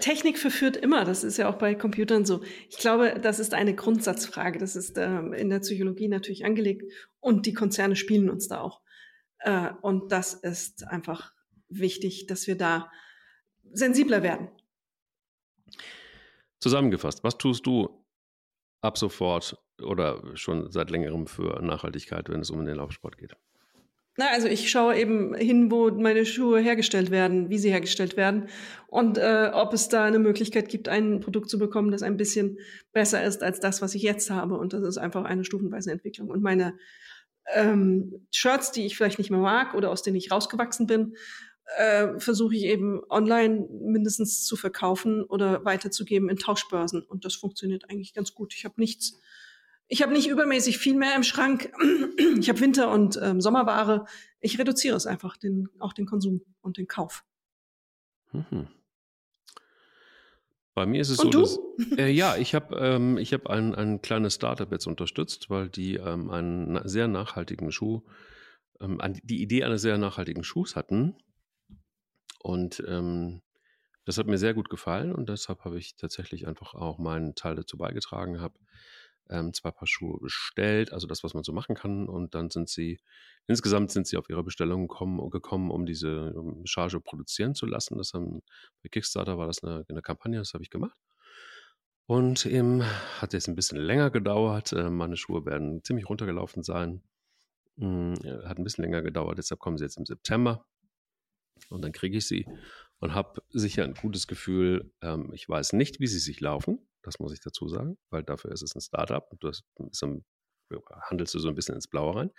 Technik 0.00 0.38
verführt 0.38 0.76
immer, 0.76 1.04
das 1.04 1.22
ist 1.22 1.36
ja 1.36 1.48
auch 1.48 1.56
bei 1.56 1.74
Computern 1.74 2.24
so. 2.24 2.42
Ich 2.68 2.78
glaube, 2.78 3.20
das 3.20 3.38
ist 3.38 3.54
eine 3.54 3.74
Grundsatzfrage. 3.74 4.58
Das 4.58 4.74
ist 4.74 4.98
ähm, 4.98 5.32
in 5.32 5.50
der 5.50 5.60
Psychologie 5.60 6.08
natürlich 6.08 6.44
angelegt 6.44 6.92
und 7.20 7.46
die 7.46 7.54
Konzerne 7.54 7.94
spielen 7.94 8.28
uns 8.28 8.48
da 8.48 8.60
auch. 8.60 8.80
Äh, 9.38 9.70
und 9.82 10.10
das 10.10 10.34
ist 10.34 10.84
einfach 10.88 11.32
wichtig, 11.68 12.26
dass 12.26 12.46
wir 12.46 12.56
da 12.56 12.90
sensibler 13.72 14.22
werden. 14.22 14.48
Zusammengefasst, 16.60 17.22
was 17.22 17.38
tust 17.38 17.66
du 17.66 18.04
ab 18.80 18.98
sofort 18.98 19.56
oder 19.80 20.36
schon 20.36 20.72
seit 20.72 20.90
längerem 20.90 21.28
für 21.28 21.62
Nachhaltigkeit, 21.62 22.28
wenn 22.28 22.40
es 22.40 22.50
um 22.50 22.64
den 22.64 22.76
Laufsport 22.76 23.16
geht? 23.16 23.36
Na, 24.18 24.30
also 24.32 24.48
ich 24.48 24.68
schaue 24.68 24.96
eben 24.98 25.32
hin, 25.36 25.70
wo 25.70 25.92
meine 25.92 26.26
Schuhe 26.26 26.58
hergestellt 26.58 27.12
werden, 27.12 27.50
wie 27.50 27.58
sie 27.58 27.70
hergestellt 27.70 28.16
werden 28.16 28.48
und 28.88 29.16
äh, 29.16 29.52
ob 29.54 29.72
es 29.72 29.88
da 29.88 30.04
eine 30.04 30.18
Möglichkeit 30.18 30.68
gibt, 30.68 30.88
ein 30.88 31.20
Produkt 31.20 31.48
zu 31.48 31.56
bekommen, 31.56 31.92
das 31.92 32.02
ein 32.02 32.16
bisschen 32.16 32.58
besser 32.92 33.22
ist 33.22 33.44
als 33.44 33.60
das, 33.60 33.80
was 33.80 33.94
ich 33.94 34.02
jetzt 34.02 34.28
habe. 34.28 34.58
Und 34.58 34.72
das 34.72 34.82
ist 34.82 34.98
einfach 34.98 35.24
eine 35.24 35.44
stufenweise 35.44 35.92
Entwicklung. 35.92 36.30
Und 36.30 36.42
meine 36.42 36.76
ähm, 37.54 38.26
Shirts, 38.32 38.72
die 38.72 38.86
ich 38.86 38.96
vielleicht 38.96 39.18
nicht 39.18 39.30
mehr 39.30 39.38
mag 39.38 39.74
oder 39.74 39.88
aus 39.88 40.02
denen 40.02 40.16
ich 40.16 40.32
rausgewachsen 40.32 40.88
bin, 40.88 41.14
äh, 41.76 42.18
versuche 42.18 42.56
ich 42.56 42.64
eben 42.64 43.00
online 43.10 43.68
mindestens 43.70 44.44
zu 44.44 44.56
verkaufen 44.56 45.22
oder 45.22 45.64
weiterzugeben 45.64 46.28
in 46.28 46.38
Tauschbörsen. 46.38 47.02
Und 47.02 47.24
das 47.24 47.36
funktioniert 47.36 47.88
eigentlich 47.88 48.14
ganz 48.14 48.34
gut. 48.34 48.52
Ich 48.56 48.64
habe 48.64 48.74
nichts 48.78 49.20
ich 49.88 50.02
habe 50.02 50.12
nicht 50.12 50.28
übermäßig 50.28 50.78
viel 50.78 50.94
mehr 50.94 51.16
im 51.16 51.22
Schrank. 51.22 51.72
Ich 52.38 52.48
habe 52.48 52.60
Winter- 52.60 52.90
und 52.90 53.18
ähm, 53.22 53.40
Sommerware. 53.40 54.04
Ich 54.40 54.58
reduziere 54.58 54.96
es 54.96 55.06
einfach, 55.06 55.36
den, 55.36 55.68
auch 55.78 55.92
den 55.92 56.06
Konsum 56.06 56.42
und 56.60 56.76
den 56.76 56.86
Kauf. 56.86 57.24
Mhm. 58.32 58.68
Bei 60.74 60.86
mir 60.86 61.00
ist 61.00 61.08
es 61.08 61.18
und 61.18 61.32
so, 61.32 61.40
du? 61.40 61.40
dass 61.40 61.98
äh, 61.98 62.10
ja, 62.10 62.36
ich 62.36 62.54
habe 62.54 62.76
ähm, 62.76 63.18
ich 63.18 63.32
hab 63.32 63.48
ein, 63.48 63.74
ein 63.74 64.00
kleines 64.00 64.34
Startup 64.34 64.70
jetzt 64.70 64.86
unterstützt, 64.86 65.50
weil 65.50 65.68
die 65.68 65.96
ähm, 65.96 66.30
einen 66.30 66.86
sehr 66.86 67.08
nachhaltigen 67.08 67.72
Schuh, 67.72 68.02
ähm, 68.80 69.00
die 69.24 69.42
Idee 69.42 69.64
eines 69.64 69.82
sehr 69.82 69.98
nachhaltigen 69.98 70.44
Schuhs 70.44 70.76
hatten. 70.76 71.16
Und 72.40 72.82
ähm, 72.86 73.42
das 74.04 74.18
hat 74.18 74.26
mir 74.26 74.38
sehr 74.38 74.54
gut 74.54 74.70
gefallen 74.70 75.12
und 75.12 75.28
deshalb 75.28 75.64
habe 75.64 75.78
ich 75.78 75.96
tatsächlich 75.96 76.46
einfach 76.46 76.74
auch 76.74 76.98
meinen 76.98 77.34
Teil 77.34 77.56
dazu 77.56 77.76
beigetragen, 77.76 78.40
habe 78.40 78.54
ähm, 79.30 79.52
zwei 79.52 79.70
Paar 79.70 79.86
Schuhe 79.86 80.18
bestellt, 80.20 80.92
also 80.92 81.06
das, 81.06 81.24
was 81.24 81.34
man 81.34 81.44
so 81.44 81.52
machen 81.52 81.74
kann. 81.74 82.08
Und 82.08 82.34
dann 82.34 82.50
sind 82.50 82.68
sie, 82.68 82.98
insgesamt 83.46 83.90
sind 83.90 84.06
sie 84.06 84.16
auf 84.16 84.28
ihre 84.28 84.44
Bestellung 84.44 84.88
gekommen, 84.88 85.30
gekommen 85.30 85.70
um 85.70 85.86
diese 85.86 86.34
Charge 86.64 87.00
produzieren 87.00 87.54
zu 87.54 87.66
lassen. 87.66 87.98
Das 87.98 88.14
haben, 88.14 88.42
bei 88.82 88.88
Kickstarter 88.88 89.38
war 89.38 89.46
das 89.46 89.62
eine, 89.62 89.84
eine 89.88 90.02
Kampagne, 90.02 90.38
das 90.38 90.54
habe 90.54 90.64
ich 90.64 90.70
gemacht. 90.70 90.96
Und 92.06 92.46
eben 92.46 92.82
hat 93.20 93.34
jetzt 93.34 93.48
ein 93.48 93.54
bisschen 93.54 93.78
länger 93.78 94.10
gedauert. 94.10 94.72
Äh, 94.72 94.88
meine 94.88 95.16
Schuhe 95.16 95.44
werden 95.44 95.84
ziemlich 95.84 96.08
runtergelaufen 96.08 96.62
sein. 96.62 97.02
Hm, 97.76 98.14
hat 98.44 98.58
ein 98.58 98.64
bisschen 98.64 98.82
länger 98.82 99.02
gedauert, 99.02 99.38
deshalb 99.38 99.60
kommen 99.60 99.76
sie 99.76 99.84
jetzt 99.84 99.98
im 99.98 100.06
September. 100.06 100.64
Und 101.68 101.82
dann 101.82 101.92
kriege 101.92 102.16
ich 102.16 102.26
sie 102.26 102.46
und 103.00 103.14
habe 103.14 103.42
sicher 103.50 103.84
ein 103.84 103.94
gutes 103.94 104.26
Gefühl. 104.26 104.92
Ähm, 105.02 105.30
ich 105.32 105.48
weiß 105.48 105.74
nicht, 105.74 106.00
wie 106.00 106.06
sie 106.06 106.18
sich 106.18 106.40
laufen. 106.40 106.87
Das 107.02 107.18
muss 107.18 107.32
ich 107.32 107.40
dazu 107.40 107.68
sagen, 107.68 107.98
weil 108.10 108.22
dafür 108.22 108.52
ist 108.52 108.62
es 108.62 108.74
ein 108.74 108.80
Startup 108.80 109.26
und 109.30 109.44
das 109.44 109.62
ein, 109.78 110.24
handelst 111.08 111.34
du 111.34 111.38
so 111.38 111.48
ein 111.48 111.54
bisschen 111.54 111.74
ins 111.74 111.88
Blaue 111.88 112.16
rein. 112.16 112.30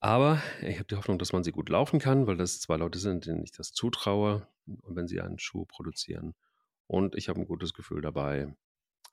Aber 0.00 0.40
ich 0.62 0.76
habe 0.76 0.86
die 0.86 0.96
Hoffnung, 0.96 1.18
dass 1.18 1.32
man 1.32 1.42
sie 1.42 1.50
gut 1.50 1.68
laufen 1.68 1.98
kann, 1.98 2.26
weil 2.26 2.36
das 2.36 2.60
zwei 2.60 2.76
Leute 2.76 2.98
sind, 2.98 3.26
denen 3.26 3.42
ich 3.42 3.52
das 3.52 3.72
zutraue, 3.72 4.46
wenn 4.66 5.08
sie 5.08 5.20
einen 5.20 5.38
Schuh 5.38 5.64
produzieren. 5.64 6.34
Und 6.86 7.16
ich 7.16 7.28
habe 7.28 7.40
ein 7.40 7.46
gutes 7.46 7.74
Gefühl 7.74 8.00
dabei, 8.00 8.54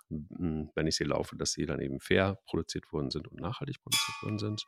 wenn 0.09 0.87
ich 0.87 0.95
sie 0.95 1.03
laufe, 1.03 1.35
dass 1.35 1.53
sie 1.53 1.65
dann 1.65 1.79
eben 1.81 1.99
fair 1.99 2.39
produziert 2.45 2.91
worden 2.91 3.09
sind 3.09 3.27
und 3.27 3.39
nachhaltig 3.39 3.81
produziert 3.81 4.21
worden 4.21 4.39
sind. 4.39 4.65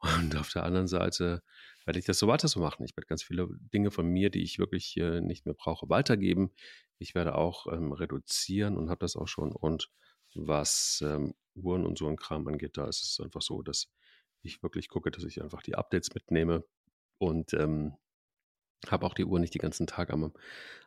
Und 0.00 0.34
auf 0.36 0.48
der 0.50 0.64
anderen 0.64 0.88
Seite 0.88 1.42
werde 1.90 1.98
ich 1.98 2.04
das 2.04 2.20
so 2.20 2.28
weiter 2.28 2.46
so 2.46 2.60
machen. 2.60 2.84
Ich 2.84 2.96
werde 2.96 3.08
ganz 3.08 3.24
viele 3.24 3.48
Dinge 3.74 3.90
von 3.90 4.06
mir, 4.06 4.30
die 4.30 4.44
ich 4.44 4.60
wirklich 4.60 4.96
äh, 4.96 5.20
nicht 5.20 5.44
mehr 5.44 5.56
brauche, 5.56 5.88
weitergeben. 5.88 6.52
Ich 6.98 7.16
werde 7.16 7.34
auch 7.34 7.66
ähm, 7.66 7.90
reduzieren 7.90 8.76
und 8.76 8.90
habe 8.90 9.00
das 9.00 9.16
auch 9.16 9.26
schon. 9.26 9.50
Und 9.50 9.90
was 10.36 11.02
ähm, 11.04 11.34
Uhren 11.56 11.84
und 11.84 11.98
so 11.98 12.06
ein 12.06 12.14
Kram 12.14 12.46
angeht, 12.46 12.76
da 12.76 12.86
ist 12.86 13.02
es 13.02 13.18
einfach 13.18 13.42
so, 13.42 13.62
dass 13.62 13.90
ich 14.42 14.62
wirklich 14.62 14.88
gucke, 14.88 15.10
dass 15.10 15.24
ich 15.24 15.42
einfach 15.42 15.62
die 15.62 15.74
Updates 15.74 16.14
mitnehme 16.14 16.64
und 17.18 17.54
ähm, 17.54 17.96
habe 18.86 19.04
auch 19.04 19.14
die 19.14 19.24
Uhr 19.24 19.40
nicht 19.40 19.54
den 19.54 19.60
ganzen 19.60 19.88
Tag 19.88 20.10
am, 20.10 20.32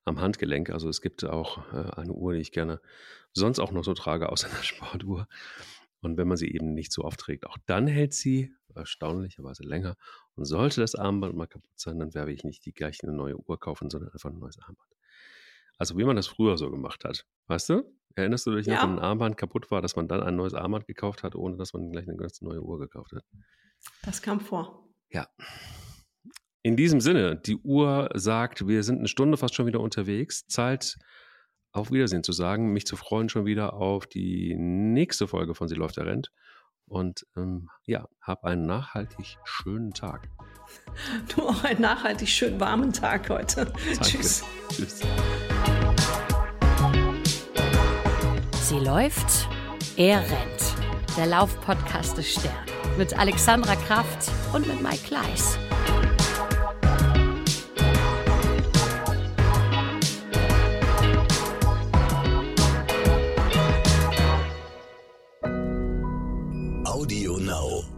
am 0.05 0.21
Handgelenk. 0.21 0.69
Also 0.69 0.87
es 0.87 1.01
gibt 1.01 1.25
auch 1.25 1.69
äh, 1.73 1.99
eine 1.99 2.13
Uhr, 2.13 2.31
die 2.31 2.39
ich 2.39 2.53
gerne 2.53 2.79
sonst 3.33 3.59
auch 3.59 3.73
noch 3.73 3.83
so 3.83 3.93
trage, 3.93 4.29
außer 4.29 4.47
einer 4.47 4.63
Sportuhr. 4.63 5.27
Und 5.99 6.17
wenn 6.17 6.29
man 6.29 6.37
sie 6.37 6.49
eben 6.49 6.73
nicht 6.73 6.93
so 6.93 7.03
oft 7.03 7.19
trägt, 7.19 7.45
auch 7.45 7.57
dann 7.65 7.87
hält 7.87 8.13
sie 8.13 8.53
erstaunlicherweise 8.73 9.63
länger. 9.63 9.95
Und 10.35 10.45
sollte 10.45 10.81
das 10.81 10.95
Armband 10.95 11.35
mal 11.35 11.47
kaputt 11.47 11.71
sein, 11.75 11.99
dann 11.99 12.13
werde 12.13 12.31
ich 12.31 12.43
nicht 12.43 12.65
die 12.65 12.73
gleiche 12.73 13.03
eine 13.03 13.15
neue 13.15 13.37
Uhr 13.37 13.59
kaufen, 13.59 13.89
sondern 13.89 14.11
einfach 14.11 14.31
ein 14.31 14.39
neues 14.39 14.57
Armband. 14.59 14.89
Also 15.77 15.97
wie 15.97 16.03
man 16.03 16.15
das 16.15 16.27
früher 16.27 16.57
so 16.57 16.69
gemacht 16.71 17.03
hat. 17.03 17.25
Weißt 17.47 17.69
du? 17.69 17.83
Erinnerst 18.15 18.45
du 18.45 18.55
dich 18.55 18.67
noch, 18.67 18.81
wenn 18.83 18.91
ein 18.91 18.99
Armband 18.99 19.37
kaputt 19.37 19.71
war, 19.71 19.81
dass 19.81 19.95
man 19.95 20.07
dann 20.07 20.21
ein 20.21 20.35
neues 20.35 20.53
Armband 20.53 20.85
gekauft 20.85 21.23
hat, 21.23 21.35
ohne 21.35 21.57
dass 21.57 21.73
man 21.73 21.91
gleich 21.91 22.07
eine 22.07 22.17
ganz 22.17 22.41
neue 22.41 22.61
Uhr 22.61 22.79
gekauft 22.79 23.11
hat? 23.13 23.25
Das 24.03 24.21
kam 24.21 24.39
vor. 24.39 24.87
Ja. 25.09 25.27
In 26.61 26.77
diesem 26.77 27.01
Sinne, 27.01 27.35
die 27.35 27.57
Uhr 27.57 28.09
sagt, 28.13 28.67
wir 28.67 28.83
sind 28.83 28.99
eine 28.99 29.07
Stunde 29.07 29.37
fast 29.37 29.55
schon 29.55 29.65
wieder 29.65 29.79
unterwegs. 29.79 30.47
Zeit 30.47 30.97
auf 31.71 31.91
Wiedersehen 31.91 32.23
zu 32.23 32.31
sagen, 32.31 32.71
mich 32.71 32.85
zu 32.85 32.95
freuen 32.95 33.29
schon 33.29 33.45
wieder 33.45 33.73
auf 33.73 34.05
die 34.05 34.55
nächste 34.55 35.27
Folge 35.27 35.55
von 35.55 35.67
Sie 35.67 35.75
läuft 35.75 35.97
der 35.97 36.05
Rennt. 36.05 36.31
Und 36.93 37.25
ähm, 37.35 37.71
ja, 37.85 38.07
hab 38.21 38.45
einen 38.45 38.67
nachhaltig 38.67 39.39
schönen 39.43 39.93
Tag. 39.93 40.29
Du 41.35 41.47
auch 41.47 41.63
einen 41.63 41.81
nachhaltig 41.81 42.29
schön 42.29 42.59
warmen 42.59 42.93
Tag 42.93 43.29
heute. 43.29 43.65
Danke. 43.85 44.01
Tschüss. 44.01 44.43
Tschüss. 44.69 45.01
Sie 48.61 48.79
läuft, 48.79 49.47
er 49.97 50.19
rennt. 50.19 51.17
Der 51.17 51.25
Laufpodcast 51.25 52.17
des 52.17 52.31
Stern. 52.31 52.53
Mit 52.97 53.17
Alexandra 53.17 53.75
Kraft 53.75 54.31
und 54.53 54.67
mit 54.67 54.81
Mike 54.81 55.03
Kleiss. 55.07 55.57
Now. 67.53 67.92